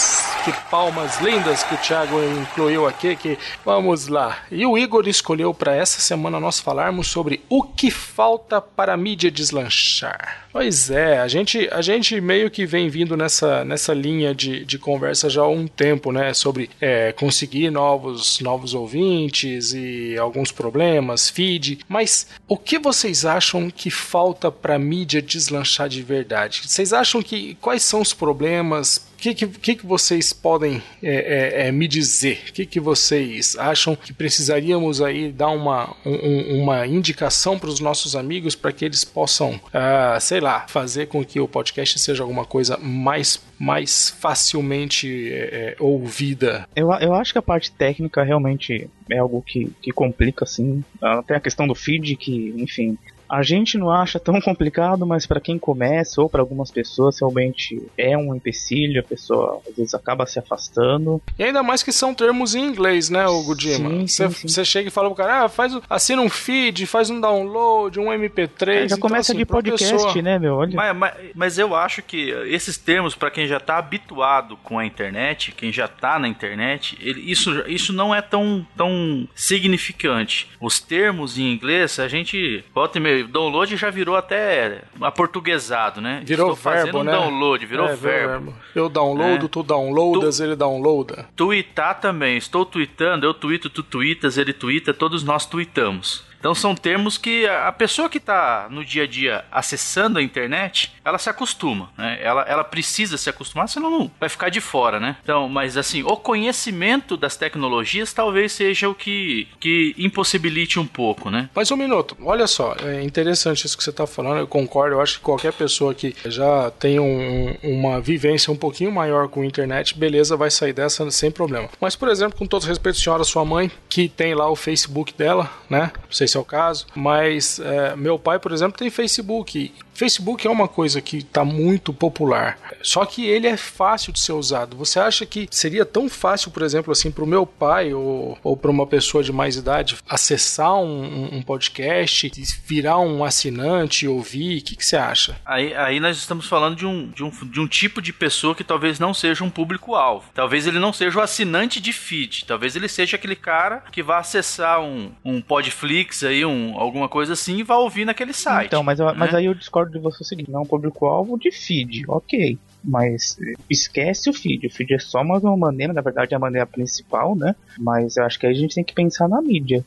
que 0.44 0.52
palmas 0.70 1.18
lindas 1.22 1.62
que 1.62 1.74
o 1.74 1.78
Thiago 1.78 2.22
incluiu 2.42 2.86
aqui. 2.86 3.16
Que, 3.16 3.38
vamos 3.64 4.06
lá. 4.06 4.36
E 4.50 4.66
o 4.66 4.76
Igor 4.76 5.08
escolheu 5.08 5.54
para 5.54 5.74
essa 5.74 5.98
semana 5.98 6.38
nós 6.38 6.60
falarmos 6.60 7.06
sobre 7.06 7.42
o 7.48 7.62
que 7.62 7.90
falta 7.90 8.60
para 8.60 8.92
a 8.92 8.98
mídia 8.98 9.30
deslanchar. 9.30 10.42
Pois 10.52 10.90
é, 10.90 11.18
a 11.18 11.28
gente, 11.28 11.66
a 11.72 11.80
gente 11.80 12.20
meio 12.20 12.50
que 12.50 12.66
vem 12.66 12.90
vindo 12.90 13.16
nessa, 13.16 13.64
nessa 13.64 13.94
linha 13.94 14.34
de, 14.34 14.66
de 14.66 14.78
conversa 14.78 15.30
já 15.30 15.40
há 15.40 15.48
um 15.48 15.66
tempo, 15.66 16.12
né? 16.12 16.34
Sobre 16.34 16.68
é, 16.78 17.12
conseguir 17.12 17.70
novos, 17.70 18.38
novos 18.40 18.74
ouvintes 18.74 19.72
e 19.72 20.01
alguns 20.18 20.52
problemas, 20.52 21.28
feed. 21.28 21.80
Mas 21.88 22.26
o 22.48 22.56
que 22.56 22.78
vocês 22.78 23.24
acham 23.24 23.70
que 23.70 23.90
falta 23.90 24.50
para 24.50 24.78
mídia 24.78 25.22
deslanchar 25.22 25.88
de 25.88 26.02
verdade? 26.02 26.62
Vocês 26.64 26.92
acham 26.92 27.22
que 27.22 27.56
quais 27.60 27.82
são 27.82 28.00
os 28.00 28.12
problemas? 28.12 29.11
Que, 29.22 29.34
que, 29.36 29.76
que, 29.76 29.86
vocês 29.86 30.32
podem 30.32 30.82
é, 31.00 31.62
é, 31.64 31.68
é, 31.68 31.72
me 31.72 31.86
dizer? 31.86 32.40
O 32.48 32.52
que, 32.52 32.66
que 32.66 32.80
vocês 32.80 33.54
acham 33.56 33.94
que 33.94 34.12
precisaríamos 34.12 35.00
aí 35.00 35.30
dar 35.30 35.50
uma, 35.50 35.94
um- 36.04 36.60
uma 36.60 36.84
indicação 36.88 37.56
para 37.56 37.68
os 37.70 37.78
nossos 37.78 38.16
amigos 38.16 38.56
para 38.56 38.72
que 38.72 38.84
eles 38.84 39.04
possam, 39.04 39.60
ah, 39.72 40.18
sei 40.20 40.40
lá, 40.40 40.66
fazer 40.66 41.06
com 41.06 41.24
que 41.24 41.38
o 41.38 41.46
podcast 41.46 42.00
seja 42.00 42.24
alguma 42.24 42.44
coisa 42.44 42.76
mais, 42.78 43.40
mais 43.60 44.10
facilmente 44.10 45.30
é, 45.32 45.36
é, 45.36 45.76
ouvida? 45.78 46.66
Eu, 46.74 46.90
eu 46.94 47.14
acho 47.14 47.32
que 47.32 47.38
a 47.38 47.42
parte 47.42 47.70
técnica 47.70 48.24
realmente 48.24 48.90
é 49.08 49.18
algo 49.18 49.40
que, 49.40 49.70
que 49.80 49.92
complica, 49.92 50.44
assim. 50.44 50.82
Ah, 51.00 51.22
Tem 51.24 51.36
a 51.36 51.40
questão 51.40 51.68
do 51.68 51.76
feed, 51.76 52.16
que, 52.16 52.52
enfim. 52.56 52.98
A 53.34 53.42
gente 53.42 53.78
não 53.78 53.90
acha 53.90 54.20
tão 54.20 54.38
complicado, 54.42 55.06
mas 55.06 55.24
para 55.26 55.40
quem 55.40 55.58
começa 55.58 56.20
ou 56.20 56.28
para 56.28 56.40
algumas 56.42 56.70
pessoas 56.70 57.18
realmente 57.18 57.80
é 57.96 58.16
um 58.16 58.34
empecilho, 58.34 59.00
a 59.00 59.02
pessoa 59.02 59.60
às 59.68 59.74
vezes 59.76 59.94
acaba 59.94 60.26
se 60.26 60.38
afastando. 60.38 61.20
E 61.38 61.42
ainda 61.44 61.62
mais 61.62 61.82
que 61.82 61.90
são 61.92 62.14
termos 62.14 62.54
em 62.54 62.60
inglês, 62.66 63.08
né, 63.08 63.26
o 63.26 63.42
Gudima? 63.42 64.06
Sim, 64.06 64.28
Você 64.28 64.64
chega 64.64 64.88
e 64.88 64.90
fala 64.90 65.08
pro 65.08 65.16
cara, 65.16 65.44
ah, 65.44 65.48
faz, 65.48 65.72
assina 65.88 66.20
um 66.20 66.28
feed, 66.28 66.86
faz 66.86 67.08
um 67.10 67.20
download, 67.20 67.98
um 67.98 68.06
MP3. 68.12 68.68
É, 68.68 68.74
já 68.80 68.84
Então, 68.84 68.98
começa 68.98 69.32
assim, 69.32 69.38
de 69.38 69.46
podcast, 69.46 69.94
pessoa- 69.94 70.22
né, 70.22 70.38
meu? 70.38 70.56
Olha. 70.56 70.74
Mas, 70.76 70.96
mas, 70.96 71.14
mas 71.34 71.58
eu 71.58 71.74
acho 71.74 72.02
que 72.02 72.30
esses 72.46 72.76
termos, 72.76 73.14
pra 73.14 73.30
quem 73.30 73.46
já 73.46 73.58
tá 73.58 73.78
habituado 73.78 74.56
com 74.58 74.78
a 74.78 74.84
internet, 74.84 75.52
quem 75.52 75.72
já 75.72 75.88
tá 75.88 76.18
na 76.18 76.28
internet, 76.28 76.98
ele- 77.00 77.20
isso, 77.30 77.50
isso 77.66 77.92
não 77.92 78.14
é 78.14 78.20
tão, 78.20 78.66
tão 78.76 79.26
significante. 79.34 80.48
Os 80.60 80.80
termos 80.80 81.38
em 81.38 81.52
inglês, 81.52 81.98
a 81.98 82.08
gente 82.08 82.64
volta 82.74 82.98
e 82.98 83.00
meio, 83.00 83.21
download 83.28 83.76
já 83.76 83.90
virou 83.90 84.16
até 84.16 84.82
aportuguesado, 85.00 86.00
né? 86.00 86.22
Virou 86.24 86.52
Estou 86.52 86.56
fazendo 86.56 86.84
verbo, 86.84 86.98
um 86.98 87.04
né? 87.04 87.12
download, 87.12 87.66
virou 87.66 87.88
É, 87.88 87.94
verbo. 87.96 88.54
Eu 88.74 88.88
downloado, 88.88 89.46
É. 89.46 89.48
tu 89.48 89.62
downloadas, 89.62 90.40
ele 90.40 90.56
downloada. 90.56 91.26
Tweetar 91.36 92.00
também. 92.00 92.36
Estou 92.36 92.64
tweetando, 92.64 93.24
eu 93.26 93.34
tweeto, 93.34 93.68
tu 93.70 93.82
tweetas, 93.82 94.38
ele 94.38 94.52
tweeta, 94.52 94.92
todos 94.94 95.22
nós 95.22 95.46
tweetamos. 95.46 96.24
Então 96.42 96.56
são 96.56 96.74
termos 96.74 97.16
que 97.16 97.46
a 97.46 97.70
pessoa 97.70 98.08
que 98.08 98.18
está 98.18 98.66
no 98.68 98.84
dia 98.84 99.04
a 99.04 99.06
dia 99.06 99.44
acessando 99.52 100.18
a 100.18 100.22
internet, 100.22 100.92
ela 101.04 101.16
se 101.16 101.30
acostuma, 101.30 101.88
né? 101.96 102.18
Ela, 102.20 102.42
ela 102.48 102.64
precisa 102.64 103.16
se 103.16 103.30
acostumar, 103.30 103.68
senão 103.68 103.88
não 103.88 104.10
vai 104.18 104.28
ficar 104.28 104.48
de 104.48 104.60
fora, 104.60 104.98
né? 104.98 105.16
Então, 105.22 105.48
mas 105.48 105.76
assim, 105.76 106.02
o 106.02 106.16
conhecimento 106.16 107.16
das 107.16 107.36
tecnologias 107.36 108.12
talvez 108.12 108.50
seja 108.50 108.88
o 108.88 108.94
que, 108.94 109.46
que 109.60 109.94
impossibilite 109.96 110.80
um 110.80 110.86
pouco, 110.86 111.30
né? 111.30 111.48
Mas 111.54 111.70
um 111.70 111.76
minuto, 111.76 112.16
olha 112.24 112.48
só, 112.48 112.74
é 112.82 113.00
interessante 113.04 113.64
isso 113.64 113.78
que 113.78 113.84
você 113.84 113.90
está 113.90 114.04
falando, 114.08 114.38
eu 114.40 114.46
concordo, 114.48 114.96
eu 114.96 115.00
acho 115.00 115.18
que 115.18 115.24
qualquer 115.24 115.52
pessoa 115.52 115.94
que 115.94 116.12
já 116.24 116.72
tem 116.72 116.98
um- 116.98 117.56
uma 117.62 118.00
vivência 118.00 118.52
um 118.52 118.56
pouquinho 118.56 118.90
maior 118.90 119.28
com 119.28 119.42
a 119.42 119.46
internet, 119.46 119.96
beleza, 119.96 120.36
vai 120.36 120.50
sair 120.50 120.72
dessa 120.72 121.08
sem 121.12 121.30
problema. 121.30 121.68
Mas, 121.80 121.94
por 121.94 122.08
exemplo, 122.08 122.36
com 122.36 122.46
todo 122.48 122.64
respeito, 122.64 122.98
senhora, 122.98 123.22
sua 123.22 123.44
mãe, 123.44 123.70
que 123.88 124.08
tem 124.08 124.34
lá 124.34 124.50
o 124.50 124.56
Facebook 124.56 125.14
dela, 125.14 125.48
né? 125.70 125.92
Não 125.94 126.10
sei 126.32 126.34
se 126.34 126.36
é 126.36 126.40
o 126.40 126.44
caso, 126.44 126.86
mas 126.94 127.60
é, 127.60 127.94
meu 127.96 128.18
pai, 128.18 128.38
por 128.38 128.52
exemplo, 128.52 128.78
tem 128.78 128.90
Facebook. 128.90 129.72
Facebook 129.94 130.46
é 130.46 130.50
uma 130.50 130.68
coisa 130.68 131.00
que 131.00 131.18
está 131.18 131.44
muito 131.44 131.92
popular, 131.92 132.58
só 132.82 133.04
que 133.04 133.24
ele 133.26 133.46
é 133.46 133.56
fácil 133.56 134.12
de 134.12 134.20
ser 134.20 134.32
usado. 134.32 134.76
Você 134.76 134.98
acha 134.98 135.24
que 135.26 135.46
seria 135.50 135.84
tão 135.84 136.08
fácil, 136.08 136.50
por 136.50 136.62
exemplo, 136.62 136.92
assim, 136.92 137.10
para 137.10 137.24
o 137.24 137.26
meu 137.26 137.44
pai 137.46 137.92
ou, 137.92 138.38
ou 138.42 138.56
para 138.56 138.70
uma 138.70 138.86
pessoa 138.86 139.22
de 139.22 139.32
mais 139.32 139.56
idade 139.56 139.96
acessar 140.08 140.74
um, 140.76 141.36
um- 141.36 141.42
podcast, 141.42 142.26
e 142.28 142.42
virar 142.66 142.98
um 142.98 143.24
assinante, 143.24 144.06
ouvir? 144.06 144.58
O 144.58 144.62
que, 144.64 144.76
que 144.76 144.86
você 144.86 144.96
acha? 144.96 145.36
Aí, 145.44 145.74
aí 145.74 146.00
nós 146.00 146.16
estamos 146.16 146.46
falando 146.46 146.76
de 146.76 146.86
um, 146.86 147.08
de, 147.10 147.22
um, 147.24 147.30
de 147.30 147.60
um 147.60 147.66
tipo 147.66 148.00
de 148.00 148.12
pessoa 148.12 148.54
que 148.54 148.62
talvez 148.64 148.98
não 148.98 149.12
seja 149.12 149.42
um 149.44 149.50
público-alvo. 149.50 150.26
Talvez 150.32 150.66
ele 150.66 150.78
não 150.78 150.92
seja 150.92 151.18
o 151.18 151.22
assinante 151.22 151.80
de 151.80 151.92
feed. 151.92 152.44
Talvez 152.46 152.76
ele 152.76 152.88
seja 152.88 153.16
aquele 153.16 153.34
cara 153.36 153.82
que 153.90 154.02
vai 154.02 154.20
acessar 154.20 154.80
um, 154.80 155.10
um 155.24 155.40
Podflix 155.42 156.22
aí, 156.24 156.44
um, 156.44 156.78
alguma 156.78 157.08
coisa 157.08 157.32
assim, 157.32 157.58
e 157.58 157.62
vai 157.62 157.76
ouvir 157.76 158.04
naquele 158.04 158.32
site. 158.32 158.68
Então, 158.68 158.82
mas, 158.82 158.98
eu- 159.00 159.14
mas 159.14 159.32
né? 159.32 159.38
aí 159.38 159.46
eu 159.46 159.54
discordo 159.54 159.81
de 159.90 159.98
você 159.98 160.22
o 160.22 160.26
seguinte, 160.26 160.50
não 160.50 160.60
é 160.60 160.62
um 160.62 160.66
público-alvo 160.66 161.38
de 161.38 161.50
feed, 161.50 162.04
ok. 162.08 162.58
Mas 162.84 163.38
esquece 163.70 164.28
o 164.28 164.32
feed. 164.32 164.66
O 164.66 164.70
feed 164.70 164.94
é 164.94 164.98
só 164.98 165.22
mais 165.22 165.42
uma 165.42 165.56
maneira, 165.56 165.92
na 165.92 166.00
verdade 166.00 166.34
é 166.34 166.36
a 166.36 166.40
maneira 166.40 166.66
principal, 166.66 167.36
né? 167.36 167.54
Mas 167.78 168.16
eu 168.16 168.24
acho 168.24 168.38
que 168.38 168.46
aí 168.46 168.52
a 168.52 168.56
gente 168.56 168.74
tem 168.74 168.84
que 168.84 168.94
pensar 168.94 169.28
na 169.28 169.40
mídia. 169.40 169.84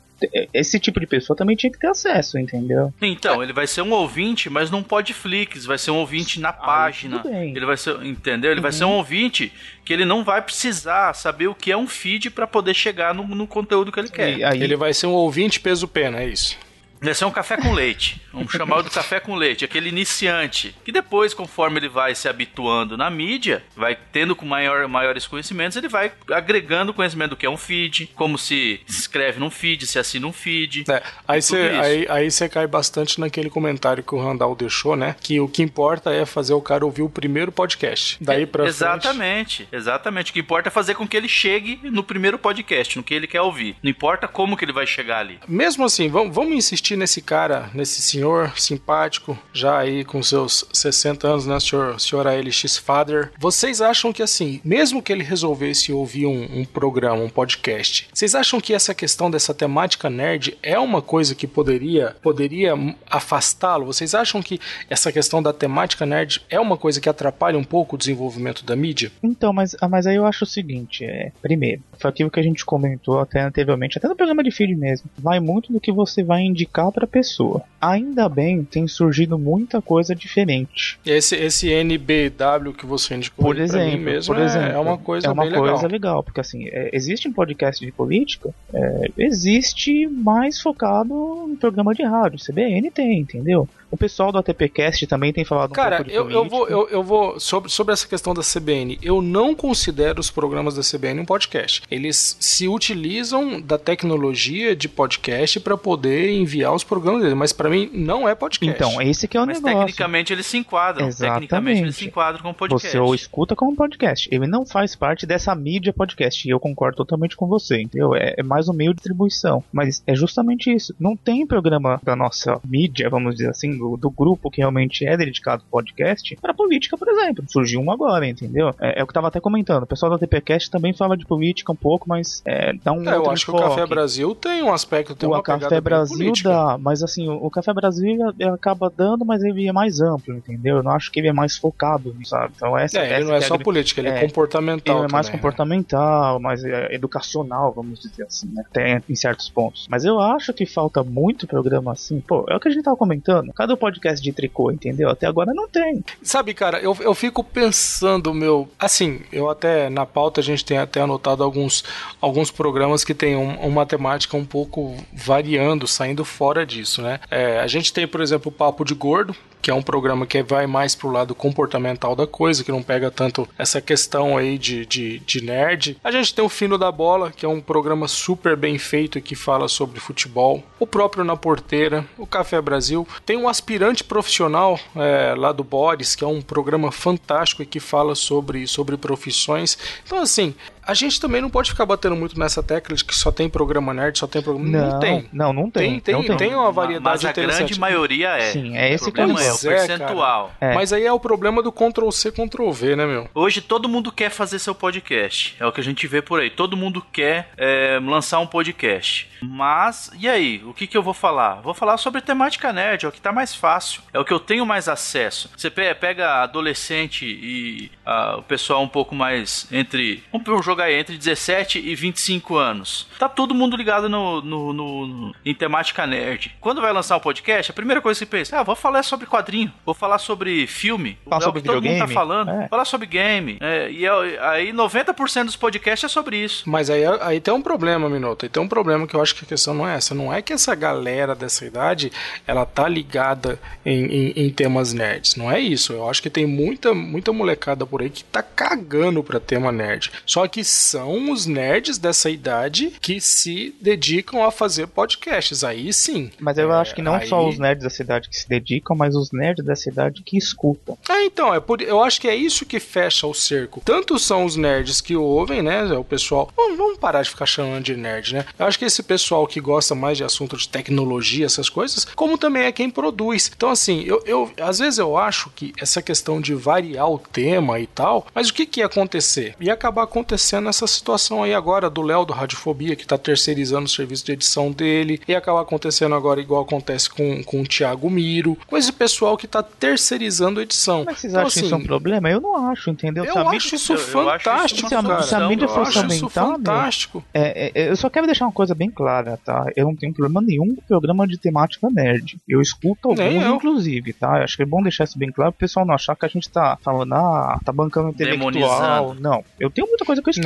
Esse 0.53 0.79
tipo 0.79 0.99
de 0.99 1.05
pessoa 1.05 1.35
também 1.35 1.57
tinha 1.57 1.69
que 1.69 1.77
ter 1.77 1.87
acesso, 1.87 2.39
entendeu? 2.39 2.93
Então, 3.01 3.43
ele 3.43 3.51
vai 3.51 3.67
ser 3.67 3.81
um 3.81 3.91
ouvinte, 3.91 4.49
mas 4.49 4.71
não 4.71 4.81
pode 4.81 5.13
Flix, 5.13 5.65
vai 5.65 5.77
ser 5.77 5.91
um 5.91 5.97
ouvinte 5.97 6.39
na 6.39 6.53
página. 6.53 7.19
tudo 7.19 7.31
bem. 7.31 7.53
Ele 7.53 7.65
vai 7.65 7.75
ser, 7.75 8.01
entendeu? 8.05 8.51
Ele 8.51 8.61
vai 8.61 8.71
ser 8.71 8.85
um 8.85 8.93
ouvinte 8.93 9.51
que 9.83 9.91
ele 9.91 10.05
não 10.05 10.23
vai 10.23 10.41
precisar 10.41 11.13
saber 11.13 11.47
o 11.47 11.53
que 11.53 11.69
é 11.71 11.77
um 11.77 11.87
feed 11.87 12.29
para 12.29 12.47
poder 12.47 12.73
chegar 12.73 13.13
no, 13.13 13.27
no 13.27 13.45
conteúdo 13.45 13.91
que 13.91 13.99
ele 13.99 14.09
quer. 14.09 14.37
E 14.37 14.43
aí, 14.43 14.63
Ele 14.63 14.77
vai 14.77 14.93
ser 14.93 15.07
um 15.07 15.13
ouvinte 15.13 15.59
peso 15.59 15.85
pena, 15.87 16.21
é 16.21 16.27
isso. 16.27 16.57
Vai 17.01 17.13
ser 17.13 17.25
um 17.25 17.31
café 17.31 17.57
com 17.57 17.73
leite. 17.73 18.21
Vamos 18.33 18.51
chamar 18.51 18.81
do 18.81 18.89
café 18.89 19.19
com 19.19 19.35
leite, 19.35 19.63
aquele 19.63 19.89
iniciante. 19.89 20.75
Que 20.83 20.91
depois, 20.91 21.33
conforme 21.33 21.79
ele 21.79 21.87
vai 21.87 22.13
se 22.15 22.27
habituando 22.27 22.97
na 22.97 23.09
mídia, 23.09 23.63
vai 23.75 23.97
tendo 24.11 24.35
com 24.35 24.45
maior, 24.45 24.87
maiores 24.87 25.25
conhecimentos, 25.25 25.77
ele 25.77 25.87
vai 25.87 26.11
agregando 26.31 26.93
conhecimento 26.93 27.31
do 27.31 27.37
que 27.37 27.45
é 27.45 27.49
um 27.49 27.57
feed, 27.57 28.11
como 28.15 28.37
se 28.37 28.81
escreve 28.87 29.39
num 29.39 29.49
feed, 29.49 29.85
se 29.85 29.97
assina 29.97 30.27
um 30.27 30.33
feed. 30.33 30.85
É, 30.89 31.01
aí 31.27 31.41
você 31.41 31.57
aí, 31.57 32.07
aí 32.09 32.49
cai 32.49 32.67
bastante 32.67 33.19
naquele 33.19 33.49
comentário 33.49 34.03
que 34.03 34.13
o 34.13 34.21
Randall 34.21 34.55
deixou, 34.55 34.95
né? 34.95 35.15
Que 35.19 35.39
o 35.39 35.47
que 35.47 35.63
importa 35.63 36.13
é 36.13 36.25
fazer 36.25 36.53
o 36.53 36.61
cara 36.61 36.85
ouvir 36.85 37.01
o 37.01 37.09
primeiro 37.09 37.51
podcast. 37.51 38.17
Daí 38.19 38.45
pra 38.45 38.63
frente. 38.63 38.75
Exatamente, 38.75 39.67
exatamente. 39.71 40.31
O 40.31 40.33
que 40.33 40.39
importa 40.39 40.69
é 40.69 40.71
fazer 40.71 40.95
com 40.95 41.07
que 41.07 41.15
ele 41.15 41.29
chegue 41.29 41.79
no 41.83 42.03
primeiro 42.03 42.37
podcast, 42.37 42.97
no 42.97 43.03
que 43.03 43.13
ele 43.13 43.27
quer 43.27 43.41
ouvir. 43.41 43.75
Não 43.81 43.89
importa 43.89 44.27
como 44.27 44.57
que 44.57 44.65
ele 44.65 44.73
vai 44.73 44.85
chegar 44.85 45.19
ali. 45.19 45.39
Mesmo 45.47 45.85
assim, 45.85 46.09
vamos, 46.09 46.35
vamos 46.35 46.53
insistir 46.53 46.84
nesse 46.93 47.21
cara, 47.21 47.69
nesse 47.73 48.01
senhor 48.01 48.59
simpático, 48.59 49.37
já 49.53 49.77
aí 49.77 50.03
com 50.03 50.21
seus 50.21 50.65
60 50.73 51.25
anos, 51.25 51.47
né, 51.47 51.57
senhor, 51.61 51.99
senhor 51.99 52.27
ALX 52.27 52.77
Father. 52.77 53.31
Vocês 53.39 53.79
acham 53.79 54.11
que 54.11 54.21
assim, 54.21 54.59
mesmo 54.63 55.01
que 55.01 55.13
ele 55.13 55.23
resolvesse 55.23 55.93
ouvir 55.93 56.25
um, 56.25 56.59
um 56.59 56.65
programa, 56.65 57.23
um 57.23 57.29
podcast, 57.29 58.09
vocês 58.13 58.35
acham 58.35 58.59
que 58.59 58.73
essa 58.73 58.93
questão 58.93 59.31
dessa 59.31 59.53
temática 59.53 60.09
nerd 60.09 60.57
é 60.61 60.77
uma 60.77 61.01
coisa 61.01 61.33
que 61.33 61.47
poderia, 61.47 62.15
poderia 62.21 62.73
afastá-lo? 63.09 63.85
Vocês 63.85 64.13
acham 64.13 64.41
que 64.41 64.59
essa 64.89 65.11
questão 65.11 65.41
da 65.41 65.53
temática 65.53 66.05
nerd 66.05 66.41
é 66.49 66.59
uma 66.59 66.75
coisa 66.75 66.99
que 66.99 67.07
atrapalha 67.07 67.57
um 67.57 67.63
pouco 67.63 67.95
o 67.95 67.97
desenvolvimento 67.97 68.65
da 68.65 68.75
mídia? 68.75 69.11
Então, 69.23 69.53
mas, 69.53 69.75
ah, 69.79 69.87
mas 69.87 70.05
aí 70.05 70.17
eu 70.17 70.25
acho 70.25 70.43
o 70.43 70.47
seguinte, 70.47 71.05
é, 71.05 71.31
primeiro, 71.41 71.81
foi 71.97 72.09
aquilo 72.09 72.29
que 72.29 72.39
a 72.39 72.43
gente 72.43 72.65
comentou 72.65 73.19
até 73.19 73.41
anteriormente, 73.41 73.97
até 73.97 74.07
no 74.07 74.15
programa 74.15 74.43
de 74.43 74.51
feed 74.51 74.75
mesmo, 74.75 75.09
vai 75.17 75.39
muito 75.39 75.71
do 75.71 75.79
que 75.79 75.91
você 75.91 76.23
vai 76.23 76.41
indicar 76.41 76.74
pra 76.91 77.05
pessoa. 77.07 77.61
Ainda 77.79 78.27
bem, 78.27 78.63
tem 78.63 78.87
surgido 78.87 79.37
muita 79.37 79.81
coisa 79.81 80.15
diferente. 80.15 80.99
Esse, 81.05 81.35
esse 81.35 81.69
NBW 81.71 82.73
que 82.77 82.85
você 82.85 83.15
indicou 83.15 83.45
Por 83.45 83.55
pra 83.55 83.63
mim 83.63 83.69
exemplo, 83.69 83.99
mesmo 83.99 84.33
por 84.33 84.41
é- 84.41 84.45
exemplo, 84.45 84.71
é 84.71 84.79
uma 84.79 84.97
coisa 84.97 85.27
é 85.27 85.31
uma 85.31 85.43
bem 85.43 85.53
coisa 85.53 85.73
legal. 85.73 85.89
legal, 85.91 86.23
porque 86.23 86.39
assim, 86.41 86.67
é, 86.67 86.89
existe 86.93 87.27
um 87.27 87.33
podcast 87.33 87.85
de 87.85 87.91
política, 87.91 88.49
é, 88.73 89.11
existe 89.17 90.07
mais 90.07 90.59
focado 90.59 91.47
em 91.49 91.55
programa 91.55 91.93
de 91.93 92.03
rádio, 92.03 92.39
CBN 92.39 92.89
tem, 92.91 93.19
entendeu? 93.19 93.67
O 93.89 93.97
pessoal 93.97 94.31
do 94.31 94.37
ATPcast 94.37 95.05
também 95.07 95.31
tem 95.31 95.45
falado 95.45 95.71
um 95.71 95.73
Cara, 95.73 95.97
pouco 95.97 96.09
de 96.09 96.15
eu, 96.15 96.29
eu 96.29 96.49
vou, 96.49 96.67
eu, 96.67 96.89
eu 96.89 97.03
vou 97.03 97.39
sobre, 97.39 97.69
sobre 97.69 97.93
essa 97.93 98.07
questão 98.07 98.33
da 98.33 98.41
CBN. 98.41 98.97
Eu 99.01 99.21
não 99.21 99.55
considero 99.55 100.19
os 100.19 100.29
programas 100.29 100.75
da 100.75 100.81
CBN 100.81 101.21
um 101.21 101.25
podcast. 101.25 101.83
Eles 101.89 102.37
se 102.39 102.67
utilizam 102.67 103.61
da 103.61 103.77
tecnologia 103.77 104.75
de 104.75 104.89
podcast 104.89 105.59
para 105.59 105.77
poder 105.77 106.29
enviar 106.29 106.73
os 106.73 106.83
programas 106.83 107.21
deles, 107.21 107.37
mas 107.37 107.53
para 107.53 107.69
mim 107.69 107.89
não 107.93 108.27
é 108.27 108.35
podcast. 108.35 108.75
Então, 108.75 109.01
esse 109.01 109.27
que 109.27 109.37
é 109.37 109.41
o 109.41 109.45
Mas 109.45 109.61
negócio. 109.61 109.85
tecnicamente 109.85 110.33
eles 110.33 110.45
se 110.45 110.57
enquadram. 110.57 111.07
Exatamente. 111.07 111.41
Tecnicamente 111.41 111.81
eles 111.81 111.95
se 111.95 112.05
enquadram 112.05 112.41
com 112.41 112.49
o 112.49 112.53
podcast. 112.53 112.89
Você 112.89 112.99
o 112.99 113.13
escuta 113.13 113.55
como 113.55 113.75
podcast. 113.75 114.27
Ele 114.31 114.47
não 114.47 114.65
faz 114.65 114.95
parte 114.95 115.25
dessa 115.25 115.53
mídia 115.55 115.93
podcast. 115.93 116.47
E 116.47 116.51
eu 116.51 116.59
concordo 116.59 116.97
totalmente 116.97 117.35
com 117.35 117.47
você, 117.47 117.81
entendeu? 117.81 118.15
É, 118.15 118.35
é 118.37 118.43
mais 118.43 118.67
um 118.67 118.73
meio 118.73 118.91
de 118.91 118.97
distribuição. 118.97 119.63
Mas 119.71 120.03
é 120.05 120.15
justamente 120.15 120.73
isso. 120.73 120.95
Não 120.99 121.15
tem 121.15 121.45
programa 121.45 121.99
da 122.03 122.15
nossa 122.15 122.59
mídia, 122.65 123.09
vamos 123.09 123.35
dizer 123.35 123.49
assim, 123.49 123.74
do, 123.77 123.97
do 123.97 124.09
grupo 124.09 124.49
que 124.49 124.61
realmente 124.61 125.05
é 125.05 125.15
dedicado 125.17 125.63
ao 125.63 125.69
podcast, 125.69 126.35
para 126.41 126.53
política, 126.53 126.97
por 126.97 127.07
exemplo. 127.07 127.43
Surgiu 127.47 127.81
um 127.81 127.91
agora, 127.91 128.27
entendeu? 128.27 128.73
É, 128.79 128.99
é 128.99 129.03
o 129.03 129.07
que 129.07 129.11
eu 129.11 129.15
tava 129.15 129.27
até 129.27 129.39
comentando. 129.39 129.83
O 129.83 129.87
pessoal 129.87 130.11
da 130.11 130.17
TPcast 130.17 130.69
também 130.69 130.93
fala 130.93 131.17
de 131.17 131.25
política 131.25 131.71
um 131.71 131.75
pouco, 131.75 132.07
mas 132.07 132.41
é, 132.45 132.73
dá 132.83 132.91
um 132.91 133.07
É, 133.09 133.15
eu 133.15 133.29
acho 133.29 133.45
que 133.45 133.51
o 133.51 133.55
enfoque. 133.55 133.69
Café 133.69 133.85
Brasil 133.85 134.35
tem 134.35 134.63
um 134.63 134.73
aspecto, 134.73 135.15
tem 135.15 135.27
O 135.27 135.33
uma 135.33 135.43
Café 135.43 135.81
Brasil 135.81 136.31
dá, 136.43 136.77
mas 136.77 137.03
assim, 137.03 137.29
o 137.29 137.49
Café 137.49 137.73
Brasil 137.73 138.17
acaba 138.53 138.91
dando, 138.95 139.25
mas 139.25 139.43
ele 139.43 139.67
é 139.67 139.71
mais 139.71 139.99
amplo, 140.01 140.33
entendeu? 140.35 140.77
Eu 140.77 140.83
não 140.83 140.91
acho 140.91 141.11
que 141.11 141.19
ele 141.19 141.27
é 141.27 141.33
mais 141.33 141.57
focado, 141.57 142.15
sabe? 142.23 142.53
Então 142.55 142.77
essa, 142.77 142.99
É, 142.99 143.05
essa 143.05 143.15
ele 143.15 143.25
não 143.25 143.35
é 143.35 143.41
só 143.41 143.57
política, 143.57 144.01
ele 144.01 144.09
é, 144.09 144.17
é, 144.17 144.21
comportamental. 144.21 144.97
ele 144.97 145.05
é 145.05 145.11
mais 145.11 145.27
também, 145.27 145.37
né? 145.37 145.41
comportamental, 145.41 146.39
mais 146.39 146.63
é, 146.63 146.93
educacional, 146.93 147.71
vamos 147.71 147.99
dizer 147.99 148.23
assim, 148.23 148.47
né? 148.53 148.63
Até 148.69 149.01
em 149.09 149.15
certos 149.15 149.49
pontos. 149.49 149.87
Mas 149.89 150.05
eu 150.05 150.19
acho 150.19 150.53
que 150.53 150.65
falta 150.65 151.03
muito 151.03 151.47
programa 151.47 151.91
assim. 151.91 152.19
Pô, 152.19 152.45
é 152.49 152.55
o 152.55 152.59
que 152.59 152.67
a 152.67 152.71
gente 152.71 152.83
tava 152.83 152.97
comentando. 152.97 153.51
Cadê 153.65 153.73
o 153.73 153.77
podcast 153.77 154.23
de 154.23 154.31
tricô, 154.31 154.69
entendeu? 154.71 155.09
Até 155.09 155.25
agora 155.25 155.51
não 155.51 155.67
tem. 155.67 156.03
Sabe, 156.21 156.53
cara, 156.53 156.79
eu, 156.79 156.95
eu 156.99 157.15
fico 157.15 157.43
pensando, 157.43 158.31
meu. 158.31 158.69
Assim, 158.77 159.21
eu 159.31 159.49
até 159.49 159.89
na 159.89 160.05
pauta 160.05 160.39
a 160.39 160.43
gente 160.43 160.63
tem 160.63 160.77
até 160.77 161.01
anotado 161.01 161.43
alguns, 161.43 161.83
alguns 162.21 162.51
programas 162.51 163.03
que 163.03 163.15
tem 163.15 163.35
um- 163.35 163.55
uma 163.61 163.83
temática 163.83 164.37
um 164.37 164.45
pouco 164.45 164.95
variando, 165.11 165.87
saindo 165.87 166.23
fora 166.23 166.63
disso, 166.63 167.01
né? 167.01 167.19
É, 167.31 167.59
a 167.59 167.65
gente 167.65 167.91
tem, 167.91 168.07
por 168.07 168.21
exemplo, 168.21 168.49
o 168.49 168.51
Papo 168.51 168.85
de 168.85 168.93
Gordo, 168.93 169.35
que 169.63 169.71
é 169.71 169.73
um 169.73 169.81
programa 169.81 170.27
que 170.27 170.43
vai 170.43 170.67
mais 170.67 170.93
pro 170.93 171.09
lado 171.09 171.33
comportamental 171.33 172.15
da 172.15 172.27
coisa, 172.27 172.63
que 172.63 172.71
não 172.71 172.83
pega 172.83 173.09
tanto 173.09 173.49
essa 173.57 173.81
questão 173.81 174.37
aí 174.37 174.59
de, 174.59 174.85
de, 174.85 175.17
de 175.19 175.41
nerd. 175.43 175.97
A 176.03 176.11
gente 176.11 176.35
tem 176.35 176.45
o 176.45 176.49
Fino 176.49 176.77
da 176.77 176.91
Bola, 176.91 177.31
que 177.31 177.43
é 177.43 177.49
um 177.49 177.59
programa 177.59 178.07
super 178.07 178.55
bem 178.55 178.77
feito 178.77 179.19
que 179.19 179.33
fala 179.33 179.67
sobre 179.67 179.99
futebol. 179.99 180.61
O 180.79 180.85
próprio 180.85 181.23
Na 181.23 181.35
Porteira, 181.35 182.05
o 182.15 182.27
Café 182.27 182.61
Brasil. 182.61 183.07
Tem 183.25 183.37
um 183.37 183.49
aspirante 183.55 184.03
profissional 184.03 184.77
é, 184.95 185.33
lá 185.35 185.51
do 185.53 185.63
Boris, 185.63 186.13
que 186.13 186.23
é 186.23 186.27
um 186.27 186.41
programa 186.41 186.91
fantástico 186.91 187.63
e 187.63 187.65
que 187.65 187.79
fala 187.79 188.13
sobre, 188.13 188.67
sobre 188.67 188.97
profissões. 188.97 189.77
Então, 190.05 190.21
assim, 190.21 190.53
a 190.85 190.93
gente 190.93 191.19
também 191.19 191.41
não 191.41 191.49
pode 191.49 191.71
ficar 191.71 191.85
batendo 191.85 192.15
muito 192.15 192.37
nessa 192.39 192.61
tecla 192.61 192.95
de 192.95 193.03
que 193.03 193.15
só 193.15 193.31
tem 193.31 193.49
programa 193.49 193.93
nerd, 193.93 194.17
só 194.17 194.27
tem 194.27 194.41
programa. 194.41 194.69
Não, 194.69 194.99
tem. 194.99 195.29
Não, 195.31 195.53
não 195.53 195.69
tem. 195.69 195.93
Tem, 195.93 195.99
tem, 195.99 196.13
não 196.15 196.23
tem. 196.23 196.37
tem 196.37 196.55
uma 196.55 196.71
variedade 196.71 197.25
Mas 197.25 197.25
a 197.25 197.31
grande 197.31 197.79
maioria 197.79 198.29
é. 198.37 198.51
Sim, 198.51 198.77
é 198.77 198.93
esse 198.93 199.09
o 199.09 199.11
problema 199.11 199.39
que 199.39 199.45
é 199.45 199.51
o 199.51 199.53
é 199.53 199.53
o 199.53 199.71
é, 199.71 199.87
percentual. 199.87 200.51
É. 200.61 200.73
Mas 200.73 200.93
aí 200.93 201.05
é 201.05 201.11
o 201.11 201.19
problema 201.19 201.63
do 201.63 201.71
Ctrl 201.71 202.09
C, 202.11 202.31
Ctrl 202.31 202.71
V, 202.71 202.95
né, 202.95 203.05
meu? 203.05 203.29
Hoje 203.33 203.61
todo 203.61 203.89
mundo 203.89 204.11
quer 204.11 204.29
fazer 204.29 204.59
seu 204.59 204.75
podcast. 204.75 205.55
É 205.59 205.65
o 205.65 205.71
que 205.71 205.81
a 205.81 205.83
gente 205.83 206.05
vê 206.07 206.21
por 206.21 206.39
aí. 206.39 206.49
Todo 206.49 206.77
mundo 206.77 207.05
quer 207.11 207.49
é, 207.57 207.99
lançar 208.01 208.39
um 208.39 208.47
podcast. 208.47 209.29
Mas, 209.41 210.11
e 210.19 210.27
aí? 210.27 210.61
O 210.65 210.73
que, 210.73 210.87
que 210.87 210.97
eu 210.97 211.03
vou 211.03 211.13
falar? 211.13 211.61
Vou 211.61 211.73
falar 211.73 211.97
sobre 211.97 212.21
temática 212.21 212.71
nerd. 212.71 213.05
É 213.05 213.09
o 213.09 213.11
que 213.11 213.21
tá 213.21 213.31
mais 213.31 213.53
fácil. 213.53 214.01
É 214.13 214.19
o 214.19 214.25
que 214.25 214.33
eu 214.33 214.39
tenho 214.39 214.65
mais 214.65 214.87
acesso. 214.87 215.49
Você 215.55 215.69
pe- 215.69 215.93
pega 215.95 216.43
adolescente 216.43 217.25
e 217.25 217.91
ah, 218.05 218.35
o 218.37 218.43
pessoal 218.43 218.81
um 218.83 218.87
pouco 218.87 219.13
mais 219.15 219.67
entre. 219.71 220.23
Vamos 220.31 220.45
jogar 220.75 220.91
entre 220.91 221.17
17 221.17 221.79
e 221.79 221.95
25 221.95 222.57
anos. 222.57 223.07
Tá 223.17 223.29
todo 223.29 223.55
mundo 223.55 223.77
ligado 223.77 224.09
no, 224.09 224.41
no, 224.41 224.73
no- 224.73 225.07
no- 225.07 225.35
em 225.45 225.53
temática 225.55 226.05
nerd. 226.05 226.53
Quando 226.59 226.81
vai 226.81 226.91
lançar 226.91 227.15
um 227.15 227.19
podcast, 227.21 227.71
a 227.71 227.73
primeira 227.73 228.01
coisa 228.01 228.17
que 228.19 228.25
você 228.25 228.37
pensa, 228.37 228.59
ah, 228.59 228.63
vou 228.63 228.75
falar 228.75 229.01
sobre 229.03 229.25
quadrinho, 229.25 229.71
vou 229.85 229.95
falar 229.95 230.17
sobre 230.17 230.67
filme, 230.67 231.17
Falar 231.23 231.37
é 231.37 231.41
sobre 231.41 231.59
o 231.59 231.63
que 231.63 231.69
todo 231.69 231.83
mundo 231.83 231.97
tá 231.99 232.07
falando. 232.07 232.49
É. 232.51 232.67
Falar 232.67 232.83
sobre 232.85 233.07
game. 233.07 233.57
É, 233.61 233.89
e 233.89 234.05
é- 234.05 234.39
aí 234.41 234.73
90% 234.73 235.45
dos 235.45 235.55
podcasts 235.55 236.09
é 236.09 236.13
sobre 236.13 236.37
isso. 236.43 236.69
Mas 236.69 236.89
aí, 236.89 237.03
aí 237.21 237.39
tem 237.39 237.53
um 237.53 237.61
problema, 237.61 238.09
Minuto. 238.09 238.43
Aí 238.45 238.49
tem 238.49 238.61
um 238.61 238.67
problema 238.67 239.07
que 239.07 239.15
eu 239.15 239.21
acho 239.21 239.33
que 239.35 239.45
a 239.45 239.47
questão 239.47 239.73
não 239.73 239.87
é 239.87 239.95
essa. 239.95 240.13
Não 240.13 240.33
é 240.33 240.41
que 240.41 240.51
essa 240.51 240.75
galera 240.75 241.33
dessa 241.33 241.65
idade 241.65 242.11
ela 242.45 242.65
tá 242.65 242.87
ligada 242.87 243.57
em, 243.85 244.05
em- 244.05 244.33
em 244.35 244.49
temas 244.49 244.91
nerds. 244.91 245.35
Não 245.37 245.49
é 245.49 245.59
isso. 245.59 245.93
Eu 245.93 246.09
acho 246.09 246.21
que 246.21 246.29
tem 246.29 246.45
muita, 246.45 246.93
muita 246.93 247.31
molecada 247.31 247.85
por 247.85 248.01
aí 248.01 248.09
que 248.09 248.23
tá 248.25 248.43
cagando 248.43 249.23
pra 249.23 249.39
tema 249.39 249.71
nerd. 249.71 250.11
Só 250.25 250.45
que 250.47 250.63
são 250.67 251.31
os 251.31 251.45
nerds 251.45 251.97
dessa 251.97 252.29
idade 252.29 252.91
que 253.01 253.19
se 253.21 253.75
dedicam 253.81 254.43
a 254.43 254.51
fazer 254.51 254.87
podcasts. 254.87 255.63
Aí 255.63 255.91
sim. 255.93 256.31
Mas 256.39 256.57
eu 256.57 256.71
É, 256.71 256.75
acho 256.75 256.95
que 256.95 257.01
não 257.01 257.15
aí- 257.15 257.27
só 257.27 257.47
os 257.47 257.57
nerds 257.59 257.83
da 257.83 257.89
cidade 257.89 258.29
que 258.29 258.35
se 258.37 258.47
dedicam, 258.47 258.95
mas 258.95 259.15
os 259.15 259.31
nerds 259.31 259.65
da 259.65 259.75
cidade 259.75 260.21
que 260.23 260.37
escutam. 260.37 260.97
É, 261.09 261.23
então, 261.25 261.53
é 261.53 261.59
por, 261.59 261.81
eu 261.81 262.01
acho 262.03 262.19
que 262.19 262.27
é 262.27 262.35
isso 262.35 262.65
que 262.65 262.79
fecha 262.79 263.27
o 263.27 263.33
cerco. 263.33 263.81
Tanto 263.85 264.17
são 264.19 264.45
os 264.45 264.55
nerds 264.55 265.01
que 265.01 265.15
ouvem, 265.15 265.61
né? 265.61 265.83
O 265.93 266.03
pessoal. 266.03 266.49
Vamos, 266.55 266.77
vamos 266.77 266.97
parar 266.97 267.21
de 267.21 267.29
ficar 267.29 267.45
chamando 267.45 267.83
de 267.83 267.95
nerd, 267.95 268.33
né? 268.33 268.45
Eu 268.57 268.65
acho 268.65 268.79
que 268.79 268.85
esse 268.85 269.03
pessoal 269.03 269.45
que 269.47 269.59
gosta 269.59 269.93
mais 269.95 270.17
de 270.17 270.23
assunto 270.23 270.57
de 270.57 270.67
tecnologia, 270.67 271.45
essas 271.45 271.69
coisas, 271.69 272.05
como 272.15 272.37
também 272.37 272.63
é 272.63 272.71
quem 272.71 272.89
produz. 272.89 273.51
Então, 273.55 273.69
assim, 273.69 274.03
eu, 274.05 274.21
eu 274.25 274.51
às 274.61 274.79
vezes 274.79 274.99
eu 274.99 275.17
acho 275.17 275.49
que 275.51 275.73
essa 275.79 276.01
questão 276.01 276.39
de 276.41 276.53
variar 276.53 277.09
o 277.09 277.19
tema 277.19 277.79
e 277.79 277.87
tal, 277.87 278.25
mas 278.33 278.49
o 278.49 278.53
que, 278.53 278.65
que 278.65 278.79
ia 278.79 278.85
acontecer? 278.85 279.55
Ia 279.59 279.73
acabar 279.73 280.03
acontecendo 280.03 280.54
acontecendo 280.55 280.69
essa 280.69 280.87
situação 280.87 281.43
aí 281.43 281.53
agora 281.53 281.89
do 281.89 282.01
Léo 282.01 282.25
do 282.25 282.33
Radiofobia, 282.33 282.95
que 282.95 283.05
tá 283.05 283.17
terceirizando 283.17 283.85
o 283.85 283.89
serviço 283.89 284.25
de 284.25 284.31
edição 284.31 284.71
dele, 284.71 285.19
e 285.27 285.35
acaba 285.35 285.61
acontecendo 285.61 286.15
agora 286.15 286.39
igual 286.39 286.61
acontece 286.63 287.09
com, 287.09 287.43
com 287.43 287.61
o 287.61 287.67
Thiago 287.67 288.09
Miro, 288.09 288.57
com 288.67 288.77
esse 288.77 288.91
pessoal 288.91 289.37
que 289.37 289.47
tá 289.47 289.61
terceirizando 289.63 290.59
a 290.59 290.63
edição. 290.63 291.03
Mas 291.05 291.19
vocês 291.19 291.33
Então, 291.33 291.45
acham 291.45 291.59
assim, 291.59 291.65
isso 291.65 291.75
um 291.75 291.83
problema? 291.83 292.29
Eu 292.29 292.39
não 292.41 292.69
acho, 292.69 292.89
entendeu? 292.89 293.23
Se 293.25 293.29
Eu 293.29 293.35
mídia- 293.45 293.57
acho 293.57 293.75
isso 293.75 293.93
eu- 293.93 293.97
eu 293.97 294.01
acho 294.01 294.07
isso 294.07 294.13
fantástico, 294.43 294.89
cara. 294.89 295.21
Se 295.23 295.35
a 295.35 295.47
mídia 295.47 295.65
Eu 295.65 295.69
fosse 295.69 295.97
acho 295.99 296.07
isso 296.07 296.23
aumentar, 296.25 296.41
meu, 296.47 296.51
fantástico. 296.57 297.23
É, 297.33 297.71
é, 297.75 297.89
eu 297.91 297.95
só 297.95 298.09
quero 298.09 298.25
deixar 298.25 298.45
uma 298.45 298.51
coisa 298.51 298.73
bem 298.75 298.89
clara, 298.89 299.37
tá? 299.43 299.65
Eu 299.75 299.85
não 299.85 299.95
tenho 299.95 300.13
problema 300.13 300.41
nenhum 300.41 300.75
com 300.75 300.81
programa 300.81 301.27
de 301.27 301.37
temática 301.37 301.87
nerd. 301.89 302.37
Eu 302.47 302.61
escuto 302.61 303.09
alguns, 303.09 303.43
eu. 303.43 303.55
inclusive, 303.55 304.13
tá? 304.13 304.37
Eu 304.39 304.43
acho 304.43 304.55
que 304.55 304.63
é 304.63 304.65
bom 304.65 304.81
deixar 304.81 305.03
isso 305.03 305.17
bem 305.17 305.31
claro 305.31 305.51
pro 305.51 305.59
pessoal 305.59 305.85
não 305.85 305.93
achar 305.95 306.15
que 306.15 306.25
a 306.25 306.29
gente 306.29 306.49
tá 306.49 306.77
falando, 306.81 307.13
ah, 307.13 307.59
tá 307.63 307.71
bancando 307.71 308.09
intelectual. 308.09 308.51
Demonizando. 308.51 309.21
Não, 309.21 309.43
eu 309.59 309.69
tenho 309.69 309.87
muita 309.87 310.05
coisa 310.05 310.21
que 310.21 310.29
eu 310.29 310.31
escuto. 310.31 310.44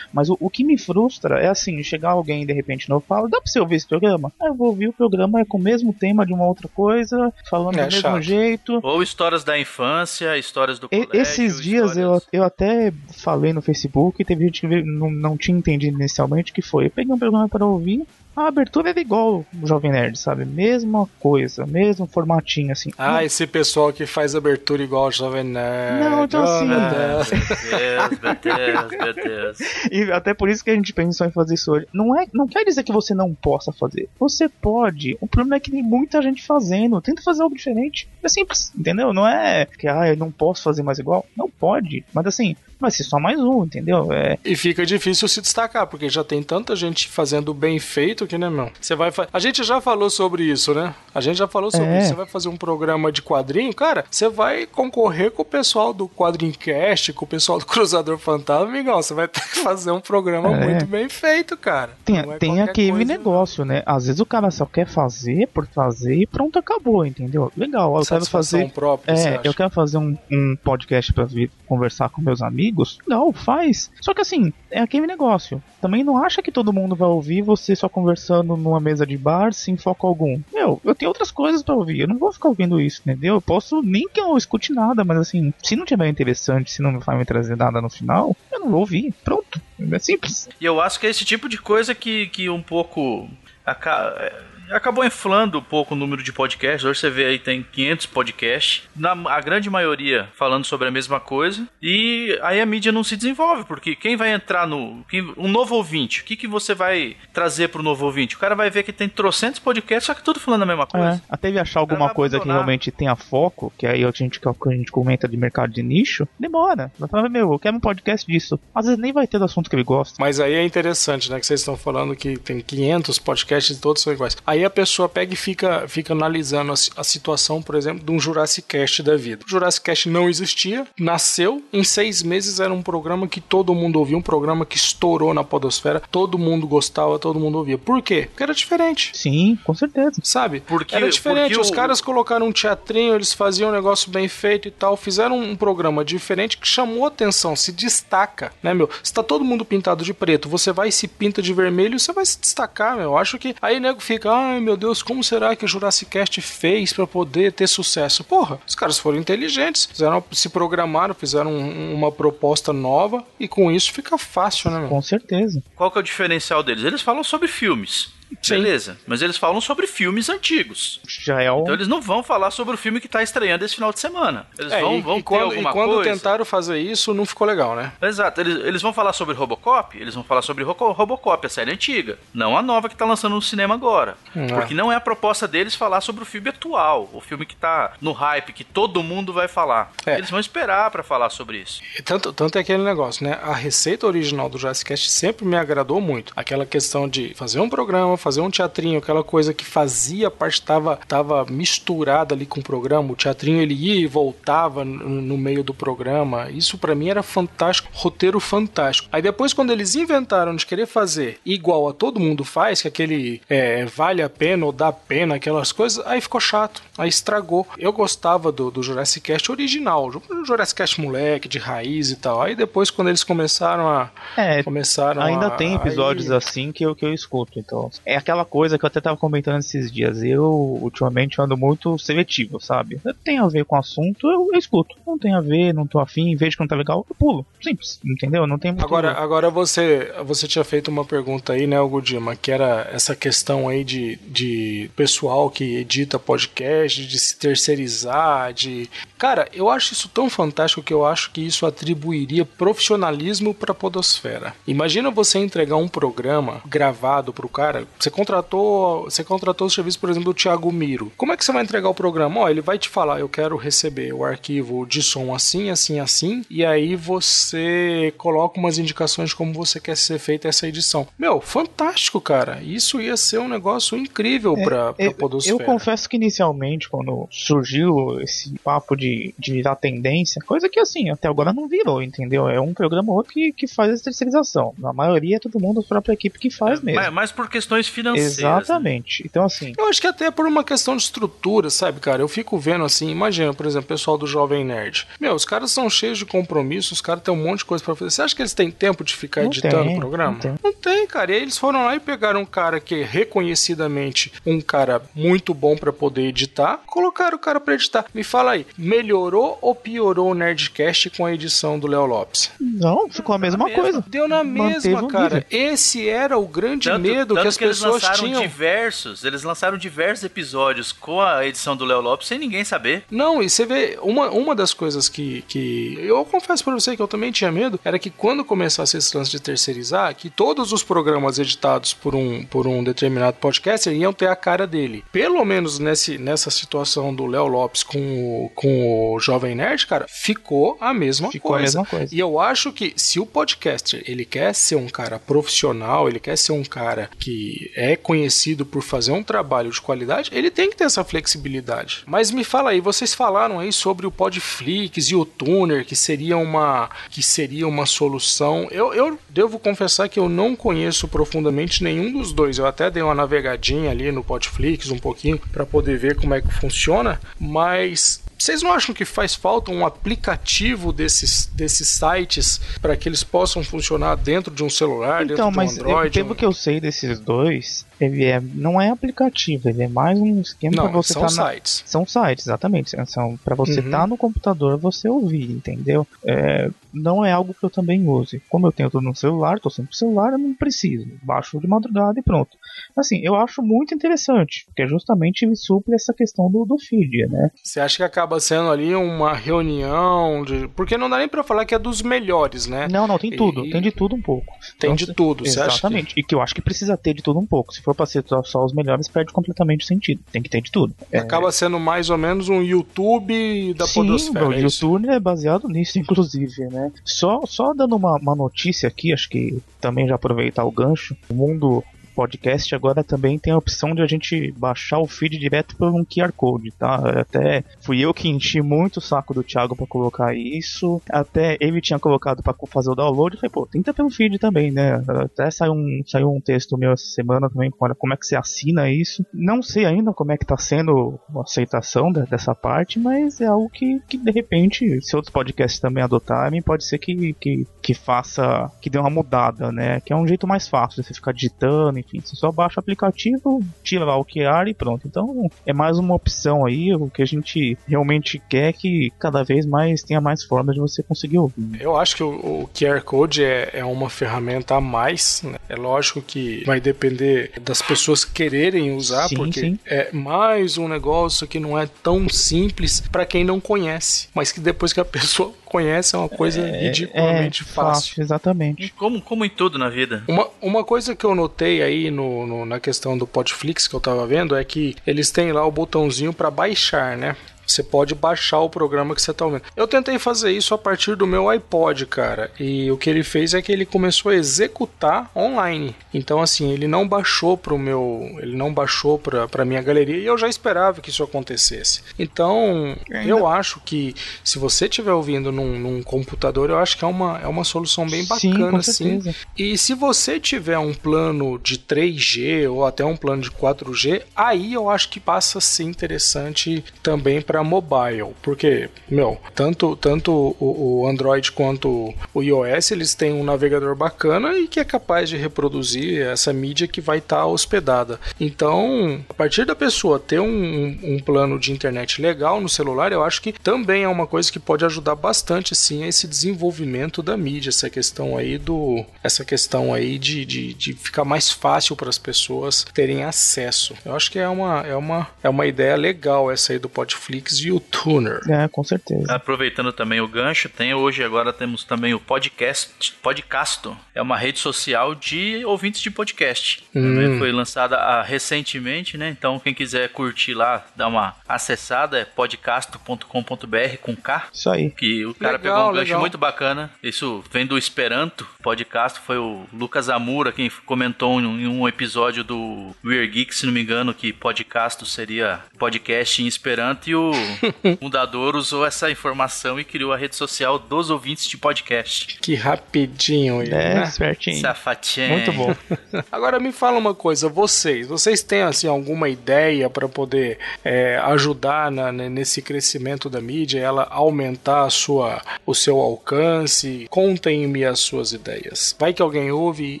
Mas 0.12 0.28
o, 0.30 0.36
o 0.40 0.50
que 0.50 0.64
me 0.64 0.78
frustra 0.78 1.38
é 1.40 1.48
assim, 1.48 1.82
chegar 1.82 2.10
alguém 2.10 2.44
de 2.46 2.52
repente 2.52 2.88
novo 2.88 3.02
e 3.04 3.08
fala, 3.08 3.28
dá 3.28 3.40
pra 3.40 3.46
você 3.50 3.60
ouvir 3.60 3.76
esse 3.76 3.86
programa? 3.88 4.32
Ah, 4.40 4.46
eu 4.48 4.54
vou 4.54 4.68
ouvir 4.68 4.88
o 4.88 4.92
programa 4.92 5.40
é 5.40 5.44
com 5.44 5.58
o 5.58 5.60
mesmo 5.60 5.92
tema 5.92 6.24
de 6.26 6.32
uma 6.32 6.46
outra 6.46 6.68
coisa, 6.68 7.32
falando 7.50 7.78
É 7.78 7.86
do 7.86 7.92
mesmo 7.92 8.00
chato. 8.00 8.22
jeito. 8.22 8.80
Ou 8.82 9.02
histórias 9.02 9.44
da 9.44 9.58
infância, 9.58 10.36
histórias 10.38 10.78
do 10.78 10.86
E- 10.90 11.06
colégio. 11.06 11.16
Esses 11.22 11.60
dias 11.60 11.96
eu, 11.96 12.14
histórias- 12.16 12.28
eu 12.32 12.44
até 12.44 12.92
falei 13.16 13.52
no 13.52 13.62
Facebook 13.62 14.20
e 14.20 14.24
teve 14.24 14.44
gente 14.44 14.60
que 14.60 14.66
veio- 14.66 14.84
não, 14.86 15.10
não 15.10 15.36
tinha 15.36 15.56
entendido 15.56 15.96
inicialmente 15.96 16.52
que 16.52 16.62
foi. 16.62 16.86
Eu 16.86 16.90
peguei 16.90 17.12
um 17.14 17.18
programa 17.18 17.48
para 17.48 17.64
ouvir, 17.66 18.06
a 18.36 18.46
abertura 18.46 18.90
era 18.90 19.00
igual 19.00 19.44
o 19.62 19.66
Jovem 19.66 19.90
Nerd, 19.92 20.18
sabe? 20.18 20.44
Mesma 20.44 21.08
coisa, 21.20 21.66
mesmo 21.66 22.06
formatinho 22.06 22.72
assim. 22.72 22.90
Ah, 22.96 23.24
esse 23.24 23.46
pessoal 23.46 23.92
que 23.92 24.06
faz 24.06 24.34
abertura 24.34 24.82
igual 24.82 25.06
o 25.08 25.10
Jovem 25.12 25.44
Nerd. 25.44 26.00
Não, 26.00 26.24
então 26.24 26.40
Oh, 26.40 26.44
assim- 26.44 26.66
meu 26.68 26.78
Ah, 26.78 26.88
Deus. 26.90 27.30
Meu 27.30 27.40
Deus, 27.40 28.20
meu 28.20 28.34
Deus, 28.34 28.90
meu 28.90 29.14
Deus. 29.14 29.58
E 29.92 30.10
até 30.12 30.32
por 30.34 30.48
isso 30.48 30.64
que 30.64 30.70
a 30.70 30.74
gente 30.74 30.92
pensou 30.92 31.26
em 31.26 31.30
fazer 31.30 31.54
isso 31.54 31.72
hoje. 31.72 31.86
Não, 31.92 32.18
é, 32.18 32.26
não 32.32 32.46
quer 32.46 32.64
dizer 32.64 32.82
que 32.82 32.92
você 32.92 33.14
não 33.14 33.34
possa 33.34 33.72
fazer. 33.72 34.08
Você 34.18 34.48
pode. 34.48 35.16
O 35.20 35.26
problema 35.26 35.56
é 35.56 35.60
que 35.60 35.70
tem 35.70 35.82
muita 35.82 36.22
gente 36.22 36.44
fazendo. 36.46 37.00
Tenta 37.00 37.22
fazer 37.22 37.42
algo 37.42 37.56
diferente. 37.56 38.08
É 38.22 38.28
simples, 38.28 38.72
entendeu? 38.76 39.12
Não 39.12 39.26
é 39.26 39.66
que 39.66 39.86
ah, 39.88 40.08
eu 40.08 40.16
não 40.16 40.30
posso 40.30 40.62
fazer 40.62 40.82
mais 40.82 40.98
igual. 40.98 41.26
Não 41.36 41.48
pode. 41.50 42.04
Mas 42.14 42.26
assim, 42.26 42.56
vai 42.82 42.90
ser 42.90 43.04
só 43.04 43.18
mais 43.18 43.38
um, 43.40 43.64
entendeu? 43.64 44.12
É, 44.12 44.38
E 44.44 44.54
fica 44.54 44.84
difícil 44.84 45.26
se 45.28 45.40
destacar, 45.40 45.86
porque 45.86 46.08
já 46.08 46.22
tem 46.22 46.42
tanta 46.42 46.76
gente 46.76 47.08
fazendo 47.08 47.54
bem 47.54 47.78
feito 47.78 48.26
que, 48.26 48.36
né, 48.36 48.50
meu? 48.50 48.70
Você 48.80 48.94
vai 48.94 49.10
fa... 49.10 49.26
A 49.32 49.38
gente 49.38 49.62
já 49.64 49.80
falou 49.80 50.10
sobre 50.10 50.44
isso, 50.44 50.74
né? 50.74 50.94
A 51.14 51.20
gente 51.20 51.36
já 51.38 51.48
falou 51.48 51.70
sobre 51.70 51.86
É. 51.86 51.98
isso. 52.00 52.08
Você 52.08 52.14
vai 52.14 52.26
fazer 52.26 52.48
um 52.48 52.56
programa 52.56 53.10
de 53.10 53.22
quadrinho, 53.22 53.72
cara, 53.74 54.04
você 54.10 54.28
vai 54.28 54.66
concorrer 54.66 55.30
com 55.30 55.42
o 55.42 55.44
pessoal 55.44 55.92
do 55.94 56.08
Quadrincast, 56.08 57.12
com 57.12 57.24
o 57.24 57.28
pessoal 57.28 57.58
do 57.58 57.64
Cruzador 57.66 58.18
Fantasma, 58.18 58.66
amigão. 58.68 59.00
Você 59.02 59.14
vai 59.14 59.28
ter 59.28 59.40
que 59.40 59.58
fazer 59.62 59.90
um 59.90 60.00
programa 60.00 60.50
É. 60.56 60.64
muito 60.68 60.86
bem 60.86 61.08
feito, 61.08 61.56
cara. 61.56 61.90
Tem, 62.04 62.18
é 62.18 62.22
tem 62.38 62.60
aquele 62.60 62.90
coisa, 62.92 63.04
negócio, 63.04 63.64
né? 63.64 63.82
Às 63.86 64.06
vezes 64.06 64.20
o 64.20 64.26
cara 64.26 64.50
só 64.50 64.66
quer 64.66 64.86
fazer 64.86 65.46
por 65.48 65.66
fazer 65.66 66.14
e 66.16 66.26
pronto, 66.26 66.58
acabou, 66.58 67.04
entendeu? 67.06 67.50
Legal, 67.56 67.96
eu 67.98 68.04
quero 68.04 68.26
fazer. 68.26 68.70
própria, 68.70 69.12
É, 69.12 69.40
eu 69.44 69.54
quero 69.54 69.70
fazer 69.70 69.98
um, 69.98 70.16
um 70.30 70.56
podcast 70.62 71.12
pra 71.12 71.24
vir 71.24 71.50
conversar 71.66 72.08
com 72.08 72.20
meus 72.20 72.42
amigos. 72.42 72.71
Legal, 73.06 73.32
faz. 73.32 73.90
Só 74.00 74.12
que 74.14 74.20
assim, 74.20 74.52
é 74.70 74.80
aquele 74.80 75.06
negócio. 75.06 75.62
Também 75.80 76.02
não 76.04 76.16
acha 76.22 76.42
que 76.42 76.52
todo 76.52 76.72
mundo 76.72 76.94
vai 76.96 77.08
ouvir 77.08 77.42
você 77.42 77.74
só 77.76 77.88
conversando 77.88 78.56
numa 78.56 78.80
mesa 78.80 79.06
de 79.06 79.16
bar 79.18 79.52
sem 79.52 79.76
foco 79.76 80.06
algum. 80.06 80.40
Meu, 80.52 80.80
eu 80.84 80.94
tenho 80.94 81.08
outras 81.10 81.30
coisas 81.30 81.62
pra 81.62 81.74
ouvir. 81.74 82.00
Eu 82.00 82.08
não 82.08 82.18
vou 82.18 82.32
ficar 82.32 82.48
ouvindo 82.48 82.80
isso, 82.80 83.02
entendeu? 83.04 83.34
Eu 83.34 83.42
posso 83.42 83.82
nem 83.82 84.08
que 84.08 84.20
eu 84.20 84.36
escute 84.36 84.72
nada, 84.72 85.04
mas 85.04 85.18
assim, 85.18 85.52
se 85.62 85.76
não 85.76 85.84
tiver 85.84 86.08
interessante, 86.08 86.70
se 86.70 86.80
não 86.82 86.98
vai 87.00 87.16
me 87.18 87.24
trazer 87.24 87.56
nada 87.56 87.80
no 87.80 87.90
final, 87.90 88.36
eu 88.50 88.60
não 88.60 88.70
vou 88.70 88.80
ouvir. 88.80 89.12
Pronto. 89.24 89.60
É 89.90 89.98
simples. 89.98 90.48
E 90.60 90.64
eu 90.64 90.80
acho 90.80 91.00
que 91.00 91.06
é 91.06 91.10
esse 91.10 91.24
tipo 91.24 91.48
de 91.48 91.58
coisa 91.58 91.94
que, 91.94 92.26
que 92.28 92.48
um 92.48 92.62
pouco. 92.62 93.28
aca- 93.66 94.32
Acabou 94.70 95.04
inflando 95.04 95.58
um 95.58 95.62
pouco 95.62 95.94
o 95.94 95.96
número 95.96 96.22
de 96.22 96.32
podcasts. 96.32 96.84
Hoje 96.84 97.00
você 97.00 97.10
vê 97.10 97.26
aí 97.26 97.38
tem 97.38 97.62
500 97.62 98.06
podcasts, 98.06 98.82
na, 98.96 99.12
a 99.30 99.40
grande 99.40 99.68
maioria 99.68 100.28
falando 100.34 100.64
sobre 100.64 100.88
a 100.88 100.90
mesma 100.90 101.20
coisa. 101.20 101.66
E 101.80 102.38
aí 102.42 102.60
a 102.60 102.66
mídia 102.66 102.92
não 102.92 103.04
se 103.04 103.16
desenvolve, 103.16 103.64
porque 103.64 103.94
quem 103.94 104.16
vai 104.16 104.32
entrar 104.32 104.66
no. 104.66 105.04
Quem, 105.08 105.32
um 105.36 105.48
novo 105.48 105.74
ouvinte, 105.74 106.22
o 106.22 106.24
que, 106.24 106.36
que 106.36 106.46
você 106.46 106.74
vai 106.74 107.16
trazer 107.32 107.68
pro 107.68 107.82
novo 107.82 108.06
ouvinte? 108.06 108.36
O 108.36 108.38
cara 108.38 108.54
vai 108.54 108.70
ver 108.70 108.82
que 108.82 108.92
tem 108.92 109.08
trocentos 109.08 109.58
podcasts, 109.58 110.06
só 110.06 110.14
que 110.14 110.22
tudo 110.22 110.40
falando 110.40 110.62
a 110.62 110.66
mesma 110.66 110.86
coisa. 110.86 111.16
É, 111.16 111.20
até 111.28 111.48
ele 111.48 111.58
achar 111.58 111.80
alguma 111.80 112.10
coisa 112.10 112.36
que 112.36 112.42
abandonar. 112.42 112.64
realmente 112.66 112.90
tenha 112.90 113.14
foco, 113.16 113.72
que 113.76 113.86
aí 113.86 114.04
a 114.04 114.10
gente, 114.10 114.40
que 114.40 114.48
a 114.48 114.54
gente 114.70 114.90
comenta 114.90 115.28
de 115.28 115.36
mercado 115.36 115.72
de 115.72 115.82
nicho, 115.82 116.26
demora. 116.38 116.90
Vai 116.98 117.08
falar, 117.08 117.28
meu, 117.28 117.52
eu 117.52 117.58
quero 117.58 117.76
um 117.76 117.80
podcast 117.80 118.26
disso. 118.26 118.58
Às 118.74 118.86
vezes 118.86 119.00
nem 119.00 119.12
vai 119.12 119.26
ter 119.26 119.38
do 119.38 119.44
assunto 119.44 119.68
que 119.68 119.76
ele 119.76 119.84
gosta. 119.84 120.16
Mas 120.18 120.40
aí 120.40 120.54
é 120.54 120.64
interessante, 120.64 121.30
né? 121.30 121.38
Que 121.38 121.46
vocês 121.46 121.60
estão 121.60 121.76
falando 121.76 122.16
que 122.16 122.38
tem 122.38 122.60
500 122.60 123.18
podcasts 123.18 123.76
e 123.76 123.80
todos 123.80 124.02
são 124.02 124.12
iguais. 124.12 124.36
Aí 124.46 124.61
a 124.64 124.70
pessoa 124.70 125.08
pega 125.08 125.32
e 125.32 125.36
fica, 125.36 125.86
fica 125.88 126.12
analisando 126.12 126.72
a, 126.72 127.00
a 127.00 127.04
situação, 127.04 127.60
por 127.62 127.74
exemplo, 127.74 128.04
de 128.04 128.10
um 128.10 128.18
Jurassic 128.18 128.66
Cast 128.68 129.02
da 129.02 129.16
vida. 129.16 129.44
O 129.46 129.50
Jurassic 129.50 129.84
Cast 129.84 130.08
não 130.08 130.28
existia, 130.28 130.86
nasceu, 130.98 131.62
em 131.72 131.84
seis 131.84 132.22
meses 132.22 132.60
era 132.60 132.72
um 132.72 132.82
programa 132.82 133.26
que 133.28 133.40
todo 133.40 133.74
mundo 133.74 133.98
ouvia, 133.98 134.16
um 134.16 134.22
programa 134.22 134.64
que 134.64 134.76
estourou 134.76 135.32
na 135.34 135.44
podosfera, 135.44 136.02
todo 136.10 136.38
mundo 136.38 136.66
gostava, 136.66 137.18
todo 137.18 137.38
mundo 137.38 137.58
ouvia. 137.58 137.78
Por 137.78 138.00
quê? 138.02 138.26
Porque 138.30 138.42
era 138.42 138.54
diferente. 138.54 139.10
Sim, 139.14 139.58
com 139.64 139.74
certeza. 139.74 140.20
Sabe? 140.22 140.60
Porque- 140.60 140.94
Era 140.94 141.08
diferente. 141.10 141.48
porque 141.50 141.60
Os 141.60 141.70
o- 141.70 141.72
caras 141.74 142.00
colocaram 142.00 142.46
um 142.46 142.52
teatrinho, 142.52 143.14
eles 143.14 143.32
faziam 143.32 143.70
um 143.70 143.72
negócio 143.72 144.10
bem 144.10 144.28
feito 144.28 144.68
e 144.68 144.70
tal. 144.70 144.96
Fizeram 144.96 145.38
um 145.38 145.56
programa 145.56 146.04
diferente 146.04 146.56
que 146.58 146.66
chamou 146.66 147.06
atenção, 147.06 147.54
se 147.56 147.72
destaca, 147.72 148.52
né, 148.62 148.72
meu? 148.74 148.88
Se 149.02 149.12
tá 149.12 149.22
todo 149.22 149.44
mundo 149.44 149.64
pintado 149.64 150.04
de 150.04 150.12
preto, 150.14 150.48
você 150.48 150.72
vai 150.72 150.88
e 150.88 150.92
se 150.92 151.06
pinta 151.08 151.40
de 151.42 151.52
vermelho, 151.52 151.98
você 151.98 152.12
vai 152.12 152.24
se 152.24 152.38
destacar, 152.40 152.94
meu. 152.96 153.04
Eu 153.04 153.18
acho 153.18 153.38
que 153.38 153.54
aí 153.60 153.78
nego 153.80 154.00
fica, 154.00 154.30
ai 154.42 154.60
meu 154.60 154.76
Deus, 154.76 155.02
como 155.02 155.22
será 155.22 155.54
que 155.56 155.64
o 155.64 155.68
Jurassic 155.68 156.10
Cast 156.10 156.40
fez 156.40 156.92
pra 156.92 157.06
poder 157.06 157.52
ter 157.52 157.66
sucesso? 157.66 158.22
Porra, 158.24 158.60
os 158.66 158.74
caras 158.74 158.98
foram 158.98 159.18
inteligentes, 159.18 159.86
fizeram, 159.86 160.22
se 160.32 160.48
programaram, 160.48 161.14
fizeram 161.14 161.50
um- 161.52 161.94
uma 161.94 162.10
proposta 162.12 162.72
nova 162.72 163.24
e 163.38 163.46
com 163.48 163.70
isso 163.70 163.92
fica 163.92 164.16
fácil, 164.18 164.70
né, 164.70 164.78
meu? 164.80 164.88
Com 164.88 165.02
certeza. 165.02 165.62
Qual 165.76 165.90
que 165.90 165.98
é 165.98 166.00
o 166.00 166.04
diferencial 166.04 166.62
deles? 166.62 166.84
Eles 166.84 167.02
falam 167.02 167.22
sobre 167.24 167.48
filmes. 167.48 168.10
Sim. 168.40 168.54
Beleza, 168.54 168.98
mas 169.06 169.22
eles 169.22 169.36
falam 169.36 169.60
sobre 169.60 169.86
filmes 169.86 170.28
antigos. 170.28 171.00
Já 171.06 171.42
é 171.42 171.50
o. 171.50 171.60
Então 171.62 171.74
eles 171.74 171.88
não 171.88 172.00
vão 172.00 172.22
falar 172.22 172.50
sobre 172.50 172.74
o 172.74 172.78
filme 172.78 173.00
que 173.00 173.08
tá 173.08 173.22
estreando 173.22 173.64
esse 173.64 173.74
final 173.74 173.92
de 173.92 174.00
semana. 174.00 174.46
Eles 174.58 174.72
É, 174.72 174.80
vão, 174.80 174.98
e, 174.98 175.00
vão 175.00 175.14
e 175.14 175.16
ter 175.18 175.22
quando, 175.24 175.42
alguma 175.42 175.70
e 175.70 175.72
quando 175.72 175.94
coisa. 175.94 176.10
tentaram 176.12 176.44
fazer 176.44 176.78
isso, 176.78 177.12
não 177.14 177.24
ficou 177.26 177.46
legal, 177.46 177.74
né? 177.76 177.92
Exato, 178.02 178.40
eles, 178.40 178.56
eles 178.64 178.82
vão 178.82 178.92
falar 178.92 179.12
sobre 179.12 179.34
Robocop, 179.34 179.96
eles 179.98 180.14
vão 180.14 180.24
falar 180.24 180.42
sobre 180.42 180.64
Robocop, 180.64 181.46
a 181.46 181.48
série 181.48 181.72
antiga, 181.72 182.18
não 182.32 182.56
a 182.56 182.62
nova 182.62 182.88
que 182.88 182.96
tá 182.96 183.04
lançando 183.04 183.34
no 183.34 183.42
cinema 183.42 183.74
agora. 183.74 184.16
Hum, 184.34 184.44
é. 184.46 184.54
Porque 184.54 184.74
não 184.74 184.90
é 184.90 184.96
a 184.96 185.00
proposta 185.00 185.46
deles 185.48 185.74
falar 185.74 186.00
sobre 186.00 186.22
o 186.22 186.26
filme 186.26 186.48
atual, 186.50 187.08
o 187.12 187.20
filme 187.20 187.44
que 187.46 187.56
tá 187.56 187.92
no 188.00 188.12
hype, 188.12 188.52
que 188.52 188.64
todo 188.64 189.02
mundo 189.02 189.32
vai 189.32 189.48
falar. 189.48 189.92
É. 190.06 190.16
Eles 190.18 190.30
vão 190.30 190.40
esperar 190.40 190.90
pra 190.90 191.02
falar 191.02 191.30
sobre 191.30 191.58
isso. 191.58 191.82
E 191.98 192.02
Tanto, 192.02 192.32
tanto 192.32 192.58
é 192.58 192.60
aquele 192.60 192.82
negócio, 192.82 193.24
né? 193.26 193.38
A 193.42 193.54
receita 193.54 194.06
original 194.06 194.48
do 194.48 194.58
Jurassic 194.58 194.88
Cast 194.88 195.10
sempre 195.10 195.44
me 195.46 195.56
agradou 195.56 196.00
muito. 196.00 196.32
Aquela 196.36 196.66
questão 196.66 197.08
de 197.08 197.34
fazer 197.34 197.60
um 197.60 197.68
programa, 197.68 198.16
fazer 198.22 198.40
um 198.40 198.50
teatrinho, 198.50 198.98
aquela 198.98 199.22
coisa 199.24 199.52
que 199.52 199.64
fazia 199.64 200.30
parte, 200.30 200.54
estava 200.54 200.96
tava 201.08 201.44
misturada 201.50 202.34
ali 202.34 202.46
com 202.46 202.60
o 202.60 202.62
programa. 202.62 203.12
O 203.12 203.16
teatrinho 203.16 203.60
ele 203.60 203.74
ia 203.74 203.94
e 203.96 204.06
voltava 204.06 204.84
no, 204.84 205.20
no 205.20 205.36
meio 205.38 205.62
do 205.64 205.74
programa. 205.74 206.50
Isso 206.50 206.78
pra 206.78 206.94
mim 206.94 207.08
era 207.08 207.22
fantástico, 207.22 207.88
roteiro 207.92 208.38
fantástico. 208.40 209.08
Aí 209.12 209.20
depois, 209.22 209.52
quando 209.52 209.70
eles 209.72 209.94
inventaram 209.94 210.54
de 210.54 210.64
querer 210.66 210.86
fazer 210.86 211.38
igual 211.44 211.88
a 211.88 211.92
todo 211.92 212.20
mundo 212.20 212.44
faz, 212.44 212.82
que 212.82 212.88
aquele 212.88 213.40
é, 213.48 213.84
vale 213.86 214.22
a 214.22 214.28
pena 214.30 214.66
ou 214.66 214.72
dá 214.72 214.92
pena, 214.92 215.34
aquelas 215.36 215.72
coisas, 215.72 216.04
aí 216.06 216.20
ficou 216.20 216.40
chato. 216.40 216.82
Aí 216.96 217.08
estragou. 217.08 217.66
Eu 217.78 217.92
gostava 217.92 218.52
do, 218.52 218.70
do 218.70 218.82
Jurassic 218.82 219.26
Cast 219.32 219.50
original, 219.50 220.08
o 220.08 220.44
Jurassic 220.44 220.78
Cast 220.78 221.00
moleque, 221.00 221.48
de 221.48 221.58
raiz 221.58 222.10
e 222.10 222.16
tal. 222.16 222.40
Aí 222.42 222.54
depois, 222.54 222.90
quando 222.90 223.08
eles 223.08 223.24
começaram 223.24 223.88
a. 223.88 224.10
É, 224.36 224.62
Começaram 224.62 225.22
ainda 225.22 225.46
a- 225.46 225.50
tem 225.50 225.74
episódios 225.74 226.30
aí- 226.30 226.36
assim 226.36 226.72
que 226.72 226.84
eu, 226.84 226.94
que 226.94 227.04
eu 227.04 227.12
escuto. 227.12 227.58
Então, 227.58 227.90
é 228.04 228.11
aquela 228.16 228.44
coisa 228.44 228.78
que 228.78 228.84
eu 228.84 228.88
até 228.88 229.00
tava 229.00 229.16
comentando 229.16 229.58
esses 229.58 229.90
dias. 229.90 230.22
Eu, 230.22 230.44
ultimamente, 230.82 231.40
ando 231.40 231.56
muito 231.56 231.98
seletivo, 231.98 232.60
sabe? 232.60 233.00
Tem 233.24 233.38
a 233.38 233.48
ver 233.48 233.64
com 233.64 233.76
o 233.76 233.78
assunto, 233.78 234.30
eu, 234.30 234.48
eu 234.52 234.58
escuto. 234.58 234.96
Não 235.06 235.18
tem 235.18 235.34
a 235.34 235.40
ver, 235.40 235.72
não 235.72 235.86
tô 235.86 235.98
afim, 235.98 236.34
vejo 236.36 236.56
que 236.56 236.62
não 236.62 236.68
tá 236.68 236.76
legal, 236.76 237.06
eu 237.08 237.16
pulo. 237.16 237.46
Simples, 237.60 238.00
entendeu? 238.04 238.46
Não 238.46 238.58
tem 238.58 238.72
muito. 238.72 238.84
Agora, 238.84 239.12
agora 239.12 239.50
você, 239.50 240.12
você 240.24 240.48
tinha 240.48 240.64
feito 240.64 240.88
uma 240.88 241.04
pergunta 241.04 241.52
aí, 241.52 241.66
né, 241.66 241.80
Godima, 241.80 242.34
que 242.34 242.50
era 242.50 242.88
essa 242.92 243.14
questão 243.14 243.68
aí 243.68 243.84
de, 243.84 244.16
de 244.26 244.90
pessoal 244.96 245.50
que 245.50 245.76
edita 245.76 246.18
podcast, 246.18 247.06
de 247.06 247.18
se 247.18 247.38
terceirizar, 247.38 248.52
de. 248.52 248.88
Cara, 249.18 249.48
eu 249.52 249.68
acho 249.68 249.92
isso 249.92 250.08
tão 250.08 250.28
fantástico 250.28 250.82
que 250.82 250.92
eu 250.92 251.06
acho 251.06 251.30
que 251.30 251.40
isso 251.40 251.64
atribuiria 251.64 252.44
profissionalismo 252.44 253.54
pra 253.54 253.74
podosfera. 253.74 254.54
Imagina 254.66 255.10
você 255.10 255.38
entregar 255.38 255.76
um 255.76 255.88
programa 255.88 256.60
gravado 256.66 257.32
pro 257.32 257.48
cara, 257.48 257.86
Você 258.02 258.10
contratou, 258.10 259.04
você 259.04 259.22
contratou 259.22 259.68
o 259.68 259.70
serviço, 259.70 260.00
por 260.00 260.10
exemplo, 260.10 260.32
do 260.32 260.36
Thiago 260.36 260.72
Miro. 260.72 261.12
Como 261.16 261.32
é 261.32 261.36
que 261.36 261.44
você 261.44 261.52
vai 261.52 261.62
entregar 261.62 261.88
o 261.88 261.94
programa? 261.94 262.40
Ó, 262.40 262.48
ele 262.48 262.60
vai 262.60 262.76
te 262.76 262.88
falar, 262.88 263.20
eu 263.20 263.28
quero 263.28 263.56
receber 263.56 264.12
o 264.12 264.24
arquivo 264.24 264.84
de 264.84 265.00
som 265.00 265.32
assim, 265.32 265.70
assim, 265.70 266.00
assim, 266.00 266.44
e 266.50 266.64
aí 266.64 266.96
você 266.96 268.12
coloca 268.18 268.58
umas 268.58 268.76
indicações 268.76 269.28
de 269.28 269.36
como 269.36 269.52
você 269.52 269.78
quer 269.78 269.96
ser 269.96 270.18
feita 270.18 270.48
essa 270.48 270.66
edição. 270.66 271.06
Meu, 271.16 271.40
fantástico, 271.40 272.20
cara. 272.20 272.60
Isso 272.60 273.00
ia 273.00 273.16
ser 273.16 273.38
um 273.38 273.48
negócio 273.48 273.96
incrível 273.96 274.56
É, 274.98 275.06
eu, 275.06 275.14
Podosfera. 275.14 275.54
eu 275.54 275.64
confesso 275.64 276.08
que 276.08 276.16
inicialmente, 276.16 276.88
quando 276.88 277.28
surgiu 277.30 278.20
esse 278.20 278.52
papo 278.64 278.96
de, 278.96 279.32
de 279.38 279.52
virar 279.52 279.76
tendência, 279.76 280.42
coisa 280.44 280.68
que 280.68 280.80
assim, 280.80 281.08
até 281.08 281.28
agora 281.28 281.52
não 281.52 281.68
virou, 281.68 282.02
entendeu? 282.02 282.48
É 282.48 282.60
um 282.60 282.74
programa 282.74 283.10
ou 283.12 283.18
outro 283.18 283.32
que, 283.32 283.52
que 283.52 283.68
faz 283.68 283.92
essa 283.92 284.04
terceirização. 284.04 284.74
Na 284.76 284.92
maioria 284.92 285.36
é 285.36 285.38
todo 285.38 285.60
mundo 285.60 285.80
a 285.80 285.84
própria 285.84 286.14
equipe 286.14 286.36
que 286.36 286.50
faz 286.50 286.80
mesmo. 286.80 287.00
Mas, 287.00 287.12
mas 287.12 287.32
por 287.32 287.48
questões 287.48 287.81
financeiras. 287.88 288.38
né? 288.38 288.58
Exatamente. 288.60 289.22
Então, 289.26 289.44
assim, 289.44 289.72
Eu 289.78 289.88
acho 289.88 290.00
que 290.00 290.06
até 290.06 290.30
por 290.30 290.46
uma 290.46 290.64
questão 290.64 290.96
de 290.96 291.02
estrutura, 291.02 291.70
sabe, 291.70 292.00
cara? 292.00 292.22
Eu 292.22 292.28
fico 292.28 292.58
vendo 292.58 292.84
assim, 292.84 293.10
imagina, 293.10 293.52
por 293.54 293.66
exemplo, 293.66 293.84
o 293.84 293.88
pessoal 293.88 294.16
do 294.18 294.26
Jovem 294.26 294.64
Nerd. 294.64 295.06
Meu, 295.20 295.34
os 295.34 295.44
caras 295.44 295.70
são 295.70 295.88
cheios 295.90 296.18
de 296.18 296.26
compromissos, 296.26 296.92
os 296.92 297.00
caras 297.00 297.22
têm 297.22 297.32
um 297.34 297.42
monte 297.42 297.58
de 297.60 297.64
coisa 297.64 297.82
pra 297.84 297.94
fazer. 297.94 298.10
Você 298.10 298.22
acha 298.22 298.34
que 298.36 298.42
eles 298.42 298.54
têm 298.54 298.70
tempo 298.70 299.04
de 299.04 299.14
ficar 299.14 299.42
Não 299.42 299.48
editando 299.48 299.84
tem, 299.84 299.96
o 299.96 300.00
programa? 300.00 300.38
não 300.62 300.72
tem. 300.72 301.06
cara. 301.06 301.32
E 301.32 301.34
aí 301.36 301.42
eles 301.42 301.58
foram 301.58 301.84
lá 301.84 301.94
e 301.96 302.00
pegaram 302.00 302.40
um 302.40 302.44
cara 302.44 302.80
que 302.80 302.96
é 302.96 303.04
reconhecidamente 303.04 304.32
um 304.46 304.60
cara 304.60 305.02
muito 305.14 305.52
bom 305.54 305.76
pra 305.76 305.92
poder 305.92 306.22
editar, 306.28 306.80
colocaram 306.86 307.36
o 307.36 307.40
cara 307.40 307.60
pra 307.60 307.74
editar. 307.74 308.04
Me 308.14 308.24
fala 308.24 308.52
aí, 308.52 308.66
melhorou 308.76 309.58
ou 309.60 309.74
piorou 309.74 310.30
o 310.30 310.34
Nerdcast 310.34 311.10
com 311.10 311.26
a 311.26 311.32
edição 311.32 311.78
do 311.78 311.86
Léo 311.86 312.06
Lopes? 312.06 312.50
não, 312.60 313.08
ficou 313.10 313.34
a 313.34 313.38
mesma 313.38 313.64
mesma. 313.66 313.82
coisa. 313.82 314.04
Deu 314.08 314.26
na 314.28 314.42
Manteve 314.42 314.88
mesma, 314.94 315.08
cara. 315.08 315.46
nível. 315.50 315.72
Esse 315.72 316.08
era 316.08 316.38
o 316.38 316.46
grande 316.46 316.88
Tanto, 316.88 317.00
medo 317.02 317.34
tanto 317.34 317.42
que 317.42 317.48
as 317.48 317.60
eles 317.60 317.71
pessoas 317.78 318.02
lançaram 318.02 318.24
tinham. 318.24 318.40
diversos, 318.42 319.24
eles 319.24 319.42
lançaram 319.42 319.78
diversos 319.78 320.24
episódios 320.24 320.92
com 320.92 321.20
a 321.20 321.46
edição 321.46 321.76
do 321.76 321.84
Léo 321.84 322.00
Lopes 322.00 322.28
sem 322.28 322.38
ninguém 322.38 322.64
saber. 322.64 323.04
Não, 323.10 323.42
e 323.42 323.48
você 323.48 323.64
vê, 323.66 323.98
uma, 324.02 324.30
uma 324.30 324.54
das 324.54 324.72
coisas 324.74 325.08
que, 325.08 325.42
que. 325.48 325.96
Eu 326.00 326.24
confesso 326.24 326.64
pra 326.64 326.72
você 326.74 326.96
que 326.96 327.02
eu 327.02 327.08
também 327.08 327.32
tinha 327.32 327.50
medo 327.52 327.78
era 327.84 327.98
que 327.98 328.10
quando 328.10 328.44
começasse 328.44 328.96
esse 328.96 329.16
lance 329.16 329.30
de 329.30 329.40
terceirizar, 329.40 330.14
que 330.14 330.30
todos 330.30 330.72
os 330.72 330.82
programas 330.82 331.38
editados 331.38 331.92
por 331.94 332.14
um, 332.14 332.44
por 332.44 332.66
um 332.66 332.82
determinado 332.82 333.36
podcaster 333.38 333.92
iam 333.94 334.12
ter 334.12 334.28
a 334.28 334.36
cara 334.36 334.66
dele. 334.66 335.04
Pelo 335.12 335.44
menos 335.44 335.78
nesse, 335.78 336.18
nessa 336.18 336.50
situação 336.50 337.14
do 337.14 337.26
Léo 337.26 337.46
Lopes 337.46 337.82
com 337.82 337.98
o, 337.98 338.50
com 338.54 339.14
o 339.14 339.20
Jovem 339.20 339.54
Nerd, 339.54 339.86
cara, 339.86 340.06
ficou 340.08 340.76
a 340.80 340.92
mesma 340.92 341.30
Ficou 341.30 341.54
a 341.54 341.58
coisa. 341.58 341.78
mesma 341.80 341.86
coisa. 341.98 342.14
E 342.14 342.18
eu 342.18 342.38
acho 342.38 342.72
que 342.72 342.92
se 342.96 343.18
o 343.20 343.26
podcaster 343.26 344.02
ele 344.06 344.24
quer 344.24 344.54
ser 344.54 344.76
um 344.76 344.88
cara 344.88 345.18
profissional, 345.18 346.08
ele 346.08 346.20
quer 346.20 346.36
ser 346.36 346.52
um 346.52 346.64
cara 346.64 347.10
que 347.18 347.61
é 347.74 347.96
conhecido 347.96 348.64
por 348.64 348.82
fazer 348.82 349.12
um 349.12 349.22
trabalho 349.22 349.70
de 349.70 349.80
qualidade, 349.80 350.30
ele 350.32 350.50
tem 350.50 350.70
que 350.70 350.76
ter 350.76 350.84
essa 350.84 351.04
flexibilidade. 351.04 352.02
Mas 352.06 352.30
me 352.30 352.44
fala 352.44 352.70
aí, 352.70 352.80
vocês 352.80 353.14
falaram 353.14 353.58
aí 353.58 353.72
sobre 353.72 354.06
o 354.06 354.10
Podflix 354.10 355.10
e 355.10 355.14
o 355.14 355.24
Tuner, 355.24 355.84
que 355.84 355.96
seria 355.96 356.36
uma 356.36 356.90
que 357.10 357.22
seria 357.22 357.66
uma 357.68 357.86
solução. 357.86 358.68
Eu, 358.70 358.94
eu 358.94 359.18
devo 359.28 359.58
confessar 359.58 360.08
que 360.08 360.18
eu 360.18 360.28
não 360.28 360.56
conheço 360.56 361.08
profundamente 361.08 361.82
nenhum 361.82 362.12
dos 362.12 362.32
dois. 362.32 362.58
Eu 362.58 362.66
até 362.66 362.90
dei 362.90 363.02
uma 363.02 363.14
navegadinha 363.14 363.90
ali 363.90 364.10
no 364.10 364.24
Podflix 364.24 364.90
um 364.90 364.98
pouquinho 364.98 365.38
para 365.50 365.66
poder 365.66 365.98
ver 365.98 366.16
como 366.16 366.34
é 366.34 366.40
que 366.40 366.52
funciona, 366.52 367.20
mas 367.38 368.22
vocês 368.42 368.62
não 368.62 368.72
acham 368.72 368.94
que 368.94 369.04
faz 369.04 369.34
falta 369.34 369.70
um 369.70 369.84
aplicativo 369.86 370.92
desses, 370.92 371.46
desses 371.46 371.88
sites 371.88 372.60
para 372.80 372.96
que 372.96 373.08
eles 373.08 373.22
possam 373.22 373.62
funcionar 373.62 374.16
dentro 374.16 374.54
de 374.54 374.62
um 374.64 374.70
celular, 374.70 375.24
Então, 375.24 375.46
dentro 375.50 375.56
mas 375.56 375.74
de 375.74 375.80
um 375.80 375.82
Android? 375.84 376.18
eu, 376.18 376.24
pelo 376.24 376.34
que 376.36 376.44
eu 376.44 376.52
sei 376.52 376.80
desses 376.80 377.18
dois, 377.20 377.86
ele 378.00 378.24
é, 378.24 378.40
não 378.40 378.80
é 378.80 378.90
aplicativo, 378.90 379.68
ele 379.68 379.82
é 379.84 379.88
mais 379.88 380.18
um 380.18 380.40
esquema 380.40 380.82
pra 380.82 380.90
você 380.92 381.12
são 381.12 381.22
tá 381.26 381.34
na, 381.34 381.50
sites. 381.52 381.82
São 381.86 382.06
sites, 382.06 382.46
exatamente. 382.46 382.90
São 383.06 383.36
para 383.44 383.54
você 383.54 383.80
Uhum. 383.80 383.86
estar 383.86 384.06
no 384.08 384.16
computador 384.16 384.76
você 384.78 385.08
ouvir, 385.08 385.50
entendeu? 385.50 386.06
É, 386.26 386.68
não 386.92 387.24
é 387.24 387.32
algo 387.32 387.54
que 387.54 387.64
eu 387.64 387.70
também 387.70 388.06
use. 388.06 388.42
Como 388.50 388.66
eu 388.66 388.72
tenho 388.72 388.90
tudo 388.90 389.04
no 389.04 389.14
celular, 389.14 389.58
tô 389.60 389.70
sempre 389.70 389.90
no 389.92 389.96
celular, 389.96 390.32
eu 390.32 390.38
não 390.38 390.52
preciso. 390.54 391.06
Baixo 391.22 391.58
de 391.60 391.66
madrugada 391.68 392.18
e 392.18 392.22
pronto. 392.22 392.56
Assim, 392.96 393.20
eu 393.22 393.34
acho 393.36 393.62
muito 393.62 393.94
interessante, 393.94 394.64
porque 394.66 394.86
justamente 394.86 395.44
ele 395.44 395.54
suple 395.56 395.94
essa 395.94 396.12
questão 396.12 396.50
do, 396.50 396.64
do 396.64 396.76
feed, 396.78 397.26
né? 397.28 397.50
Você 397.62 397.80
acha 397.80 397.96
que 397.98 398.02
acaba 398.02 398.31
sendo 398.40 398.70
ali 398.70 398.94
uma 398.94 399.32
reunião 399.34 400.44
de... 400.44 400.68
Porque 400.68 400.96
não 400.98 401.08
dá 401.08 401.18
nem 401.18 401.28
pra 401.28 401.42
falar 401.42 401.64
que 401.64 401.74
é 401.74 401.78
dos 401.78 402.02
melhores, 402.02 402.66
né? 402.66 402.88
Não, 402.90 403.06
não, 403.06 403.18
tem 403.18 403.30
tudo. 403.30 403.64
E- 403.66 403.70
Tem 403.70 403.80
de 403.80 403.90
tudo 403.90 404.14
um 404.16 404.22
pouco. 404.22 404.52
Tem 404.78 404.92
Então, 404.92 404.94
de 404.94 405.14
tudo. 405.14 405.44
Você 405.44 405.58
acha 405.60 405.68
que... 405.68 405.74
Exatamente. 405.74 406.14
E 406.16 406.22
que 406.22 406.34
eu 406.34 406.40
acho 406.40 406.54
que 406.54 406.60
precisa 406.62 406.96
ter 406.96 407.14
de 407.14 407.22
tudo 407.22 407.38
um 407.38 407.46
pouco. 407.46 407.72
Se 407.72 407.82
for 407.82 407.94
pra 407.94 408.06
ser 408.06 408.24
só- 408.44 408.64
os 408.64 408.72
melhores, 408.72 409.08
perde 409.08 409.32
completamente 409.32 409.84
o 409.84 409.86
sentido. 409.86 410.20
Tem 410.30 410.42
que 410.42 410.48
ter 410.50 410.60
de 410.60 410.70
tudo. 410.70 410.94
É, 411.10 411.18
Acaba 411.18 411.50
sendo 411.52 411.78
mais 411.80 412.10
ou 412.10 412.18
menos 412.18 412.48
um 412.48 412.62
YouTube 412.62 413.74
da 413.74 413.86
Sim, 413.86 413.94
Podosfera. 414.00 414.48
o 414.48 414.52
é 414.52 414.60
isso? 414.60 414.84
YouTube 414.86 415.08
é 415.08 415.20
baseado 415.20 415.68
nisso, 415.68 415.98
inclusive, 416.00 416.66
né? 416.68 416.90
Só, 417.04 417.42
só 417.46 417.72
dando 417.74 417.96
uma, 417.96 418.16
uma 418.18 418.34
notícia 418.34 418.88
aqui, 418.88 419.12
acho 419.12 419.28
que 419.28 419.58
também 419.80 420.06
já 420.06 420.14
aproveitar 420.14 420.64
o 420.64 420.70
gancho, 420.70 421.16
o 421.28 421.34
mundo 421.34 421.82
podcast 422.14 422.74
agora 422.74 423.02
também 423.04 423.38
tem 423.38 423.52
a 423.52 423.58
opção 423.58 423.94
de 423.94 424.02
a 424.02 424.06
gente 424.06 424.52
baixar 424.56 424.98
o 424.98 425.06
feed 425.06 425.38
direto 425.38 425.76
por 425.76 425.88
um 425.88 426.04
QR 426.04 426.32
Code, 426.32 426.70
tá? 426.72 426.96
Até 427.20 427.64
fui 427.80 428.00
eu 428.00 428.12
que 428.14 428.28
enchi 428.28 428.60
muito 428.60 428.98
o 428.98 429.00
saco 429.00 429.34
do 429.34 429.42
Thiago 429.42 429.76
pra 429.76 429.86
colocar 429.86 430.34
isso, 430.34 431.00
até 431.10 431.56
ele 431.60 431.80
tinha 431.80 431.98
colocado 431.98 432.42
pra 432.42 432.54
fazer 432.68 432.90
o 432.90 432.94
download, 432.94 433.34
eu 433.36 433.40
falei, 433.40 433.50
pô, 433.52 433.66
tenta 433.66 433.92
pelo 433.94 434.10
feed 434.10 434.38
também, 434.38 434.70
né? 434.70 435.02
Até 435.08 435.50
saiu 435.50 435.72
um, 435.72 436.02
saiu 436.06 436.30
um 436.32 436.40
texto 436.40 436.76
meu 436.78 436.92
essa 436.92 437.04
semana 437.06 437.48
também, 437.50 437.70
com 437.70 437.92
como 437.94 438.14
é 438.14 438.16
que 438.16 438.26
você 438.26 438.36
assina 438.36 438.90
isso. 438.90 439.24
Não 439.32 439.62
sei 439.62 439.84
ainda 439.84 440.12
como 440.12 440.32
é 440.32 440.36
que 440.36 440.46
tá 440.46 440.56
sendo 440.56 441.18
a 441.34 441.40
aceitação 441.42 442.12
de- 442.12 442.22
dessa 442.26 442.54
parte, 442.54 442.98
mas 442.98 443.40
é 443.40 443.46
algo 443.46 443.68
que, 443.68 444.00
que 444.08 444.16
de 444.16 444.30
repente, 444.30 445.00
se 445.00 445.16
outros 445.16 445.32
podcasts 445.32 445.80
também 445.80 446.02
adotarem, 446.02 446.62
pode 446.62 446.84
ser 446.84 446.98
que, 446.98 447.32
que, 447.34 447.66
que 447.82 447.94
faça, 447.94 448.70
que 448.80 448.88
dê 448.88 448.98
uma 448.98 449.10
mudada, 449.10 449.72
né? 449.72 450.00
Que 450.00 450.12
é 450.12 450.16
um 450.16 450.26
jeito 450.26 450.46
mais 450.46 450.68
fácil 450.68 451.02
de 451.02 451.08
você 451.08 451.14
ficar 451.14 451.32
digitando, 451.32 451.98
enfim, 451.98 452.20
você 452.20 452.36
só 452.36 452.52
baixa 452.52 452.78
o 452.78 452.80
aplicativo, 452.80 453.60
tira 453.82 454.04
lá 454.04 454.16
o 454.16 454.24
QR 454.24 454.68
e 454.68 454.74
pronto. 454.74 455.06
Então 455.06 455.50
é 455.66 455.72
mais 455.72 455.98
uma 455.98 456.14
opção 456.14 456.64
aí, 456.64 456.94
o 456.94 457.10
que 457.10 457.22
a 457.22 457.26
gente 457.26 457.76
realmente 457.86 458.40
quer 458.48 458.68
é 458.68 458.72
que 458.72 459.12
cada 459.18 459.42
vez 459.42 459.66
mais 459.66 460.02
tenha 460.02 460.20
mais 460.20 460.44
formas 460.44 460.74
de 460.74 460.80
você 460.80 461.02
conseguir 461.02 461.38
ouvir. 461.38 461.80
Eu 461.80 461.96
acho 461.96 462.16
que 462.16 462.22
o, 462.22 462.28
o 462.28 462.70
QR 462.72 463.02
Code 463.02 463.42
é, 463.44 463.70
é 463.72 463.84
uma 463.84 464.08
ferramenta 464.08 464.76
a 464.76 464.80
mais. 464.80 465.42
né? 465.42 465.58
É 465.68 465.74
lógico 465.74 466.22
que 466.22 466.62
vai 466.64 466.80
depender 466.80 467.52
das 467.60 467.82
pessoas 467.82 468.24
quererem 468.24 468.94
usar, 468.94 469.28
Sim, 469.28 469.36
porque 469.36 469.60
sim. 469.60 469.78
é 469.84 470.12
mais 470.12 470.78
um 470.78 470.86
negócio 470.86 471.46
que 471.46 471.58
não 471.58 471.78
é 471.78 471.88
tão 472.02 472.28
simples 472.28 473.00
para 473.00 473.26
quem 473.26 473.44
não 473.44 473.60
conhece, 473.60 474.28
mas 474.34 474.52
que 474.52 474.60
depois 474.60 474.92
que 474.92 475.00
a 475.00 475.04
pessoa 475.12 475.52
conhece 475.64 476.14
é 476.14 476.18
uma 476.18 476.28
coisa 476.28 476.64
ridiculamente 476.66 477.64
fácil. 477.72 478.22
Exatamente. 478.22 478.88
Como, 478.96 479.20
como 479.20 479.44
em 479.44 479.48
tudo 479.50 479.78
na 479.78 479.88
vida. 479.88 480.22
Uma, 480.28 480.48
uma 480.60 480.84
coisa 480.84 481.14
que 481.16 481.24
eu 481.24 481.34
notei 481.34 481.82
aí 481.82 482.10
no, 482.10 482.46
no- 482.46 482.64
na 482.66 482.78
questão 482.80 483.16
do 483.16 483.26
Podflix 483.26 483.86
que 483.88 483.94
eu 483.94 484.00
tava 484.00 484.26
vendo 484.26 484.54
é 484.56 484.64
que 484.64 484.94
eles 485.06 485.30
têm 485.30 485.52
lá 485.52 485.64
o 485.66 485.70
botãozinho 485.70 486.32
para 486.32 486.50
baixar, 486.50 487.16
né? 487.16 487.36
Você 487.66 487.82
pode 487.82 488.14
baixar 488.14 488.60
o 488.60 488.70
programa 488.70 489.14
que 489.14 489.22
você 489.22 489.32
tá 489.32 489.44
ouvindo. 489.44 489.62
Eu 489.76 489.86
tentei 489.86 490.18
fazer 490.18 490.52
isso 490.52 490.74
a 490.74 490.78
partir 490.78 491.16
do 491.16 491.26
meu 491.26 491.48
iPod, 491.48 492.06
cara. 492.06 492.50
E 492.58 492.90
o 492.90 492.96
que 492.96 493.08
ele 493.08 493.22
fez 493.22 493.54
é 493.54 493.62
que 493.62 493.72
ele 493.72 493.86
começou 493.86 494.30
a 494.30 494.34
executar 494.34 495.30
online. 495.34 495.94
Então, 496.12 496.40
assim, 496.40 496.70
ele 496.72 496.86
não 496.86 497.06
baixou 497.06 497.56
pro 497.56 497.78
meu. 497.78 498.28
Ele 498.40 498.56
não 498.56 498.72
baixou 498.72 499.18
pra, 499.18 499.48
pra 499.48 499.64
minha 499.64 499.82
galeria 499.82 500.16
e 500.16 500.26
eu 500.26 500.36
já 500.36 500.48
esperava 500.48 501.00
que 501.00 501.10
isso 501.10 501.22
acontecesse. 501.22 502.02
Então, 502.18 502.96
eu 503.26 503.46
acho 503.46 503.80
que 503.84 504.14
se 504.44 504.58
você 504.58 504.86
estiver 504.86 505.12
ouvindo 505.12 505.50
num, 505.50 505.78
num 505.78 506.02
computador, 506.02 506.70
eu 506.70 506.78
acho 506.78 506.96
que 506.96 507.04
é 507.04 507.08
uma, 507.08 507.38
é 507.40 507.46
uma 507.46 507.64
solução 507.64 508.06
bem 508.08 508.22
Sim, 508.22 508.52
bacana, 508.52 508.78
assim. 508.78 509.20
certeza. 509.20 509.36
E 509.56 509.78
se 509.78 509.94
você 509.94 510.38
tiver 510.38 510.78
um 510.78 510.94
plano 510.94 511.58
de 511.58 511.78
3G 511.78 512.70
ou 512.70 512.84
até 512.84 513.04
um 513.04 513.16
plano 513.16 513.42
de 513.42 513.50
4G, 513.50 514.22
aí 514.34 514.74
eu 514.74 514.88
acho 514.88 515.08
que 515.08 515.20
passa 515.20 515.58
a 515.58 515.60
ser 515.60 515.84
interessante 515.84 516.84
também 517.02 517.40
para 517.40 517.51
mobile, 517.60 518.34
porque, 518.42 518.88
meu, 519.08 519.38
tanto, 519.54 519.96
tanto 519.96 520.56
o, 520.58 521.02
o 521.02 521.08
Android 521.08 521.50
quanto 521.52 522.14
o 522.32 522.42
iOS, 522.42 522.92
eles 522.92 523.14
têm 523.14 523.32
um 523.32 523.44
navegador 523.44 523.94
bacana 523.94 524.56
e 524.58 524.68
que 524.68 524.80
é 524.80 524.84
capaz 524.84 525.28
de 525.28 525.36
reproduzir 525.36 526.22
essa 526.22 526.52
mídia 526.52 526.86
que 526.86 527.00
vai 527.00 527.18
estar 527.18 527.46
hospedada. 527.46 528.20
Então, 528.40 529.24
a 529.28 529.34
partir 529.34 529.64
da 529.64 529.74
pessoa 529.74 530.18
ter 530.18 530.40
um, 530.40 530.98
um 531.02 531.18
plano 531.18 531.58
de 531.58 531.72
internet 531.72 532.22
legal 532.22 532.60
no 532.60 532.68
celular, 532.68 533.12
eu 533.12 533.22
acho 533.24 533.42
que 533.42 533.52
também 533.52 534.04
é 534.04 534.08
uma 534.08 534.26
coisa 534.26 534.50
que 534.50 534.58
pode 534.58 534.84
ajudar 534.84 535.14
bastante, 535.14 535.74
sim, 535.74 536.04
a 536.04 536.08
esse 536.08 536.26
desenvolvimento 536.26 537.22
da 537.22 537.36
mídia, 537.36 537.70
essa 537.70 537.90
questão 537.90 538.36
aí 538.36 538.58
do, 538.58 539.04
essa 539.22 539.44
questão 539.44 539.92
aí 539.92 540.18
de, 540.18 540.44
de, 540.44 540.74
de 540.74 540.92
ficar 540.92 541.24
mais 541.24 541.50
fácil 541.50 541.96
para 541.96 542.08
as 542.08 542.18
pessoas 542.18 542.84
terem 542.94 543.24
acesso. 543.24 543.94
Eu 544.04 544.14
acho 544.14 544.30
que 544.30 544.38
é 544.38 544.48
uma, 544.48 544.80
é 544.86 544.96
uma, 544.96 545.28
é 545.42 545.48
uma 545.48 545.66
ideia 545.66 545.96
legal 545.96 546.50
essa 546.50 546.72
aí 546.72 546.78
do 546.78 546.88
Podflix 546.88 547.41
Geeks 547.42 547.58
e 547.64 547.72
o 547.72 547.80
Tuner. 547.80 548.40
É, 548.48 548.68
com 548.68 548.84
certeza. 548.84 549.32
Aproveitando 549.34 549.92
também 549.92 550.20
o 550.20 550.28
gancho, 550.28 550.68
tem 550.68 550.94
hoje 550.94 551.24
agora 551.24 551.52
temos 551.52 551.84
também 551.84 552.14
o 552.14 552.20
podcast, 552.20 553.12
Podcasto. 553.22 553.96
É 554.14 554.22
uma 554.22 554.36
rede 554.36 554.58
social 554.58 555.14
de 555.14 555.64
ouvintes 555.64 556.00
de 556.00 556.10
podcast. 556.10 556.84
Hum. 556.94 557.38
Foi 557.38 557.50
lançada 557.50 557.96
ah, 557.96 558.22
recentemente, 558.22 559.18
né? 559.18 559.30
Então 559.36 559.58
quem 559.58 559.74
quiser 559.74 560.08
curtir 560.10 560.54
lá, 560.54 560.86
dá 560.94 561.08
uma 561.08 561.34
acessada, 561.48 562.18
é 562.18 562.24
podcasto.com.br 562.24 563.96
com 564.00 564.16
K. 564.16 564.48
Isso 564.52 564.70
aí. 564.70 564.90
Que 564.90 565.26
o 565.26 565.34
cara 565.34 565.56
Legal, 565.56 565.76
pegou 565.76 565.90
um 565.90 565.94
gancho 565.94 566.04
legal. 566.04 566.20
muito 566.20 566.38
bacana. 566.38 566.90
Isso 567.02 567.42
vem 567.50 567.66
do 567.66 567.76
Esperanto 567.76 568.46
podcast. 568.62 569.18
Foi 569.20 569.38
o 569.38 569.64
Lucas 569.72 570.08
Amura 570.08 570.52
quem 570.52 570.70
comentou 570.86 571.40
em 571.40 571.66
um 571.66 571.88
episódio 571.88 572.44
do 572.44 572.94
Weird 573.04 573.32
Geek, 573.32 573.54
se 573.54 573.66
não 573.66 573.72
me 573.72 573.82
engano, 573.82 574.14
que 574.14 574.32
podcast 574.32 575.04
seria 575.06 575.60
podcast 575.78 576.42
em 576.42 576.46
Esperanto. 576.46 577.08
E 577.08 577.14
o 577.14 577.31
fundador 578.00 578.56
usou 578.56 578.84
essa 578.86 579.10
informação 579.10 579.78
e 579.78 579.84
criou 579.84 580.12
a 580.12 580.16
rede 580.16 580.36
social 580.36 580.78
dos 580.78 581.10
ouvintes 581.10 581.46
de 581.46 581.56
podcast. 581.56 582.38
Que 582.40 582.54
rapidinho 582.54 583.62
ele, 583.62 583.74
É, 583.74 583.94
né? 583.94 584.06
certinho. 584.06 584.60
Safatinho. 584.60 585.28
Muito 585.30 585.52
bom. 585.52 585.74
Agora 586.30 586.58
me 586.60 586.72
fala 586.72 586.98
uma 586.98 587.14
coisa, 587.14 587.48
vocês, 587.48 588.06
vocês 588.06 588.42
têm 588.42 588.62
assim 588.62 588.86
alguma 588.86 589.28
ideia 589.28 589.88
para 589.90 590.08
poder 590.08 590.58
é, 590.84 591.16
ajudar 591.24 591.90
na- 591.90 592.12
né, 592.12 592.28
nesse 592.28 592.60
crescimento 592.62 593.28
da 593.30 593.40
mídia, 593.40 593.80
ela 593.80 594.06
aumentar 594.10 594.84
a 594.84 594.90
sua, 594.90 595.40
o 595.66 595.74
seu 595.74 595.98
alcance? 596.00 597.06
Contem-me 597.10 597.84
as 597.84 598.00
suas 598.00 598.32
ideias. 598.32 598.94
Vai 598.98 599.12
que 599.12 599.22
alguém 599.22 599.50
ouve 599.50 600.00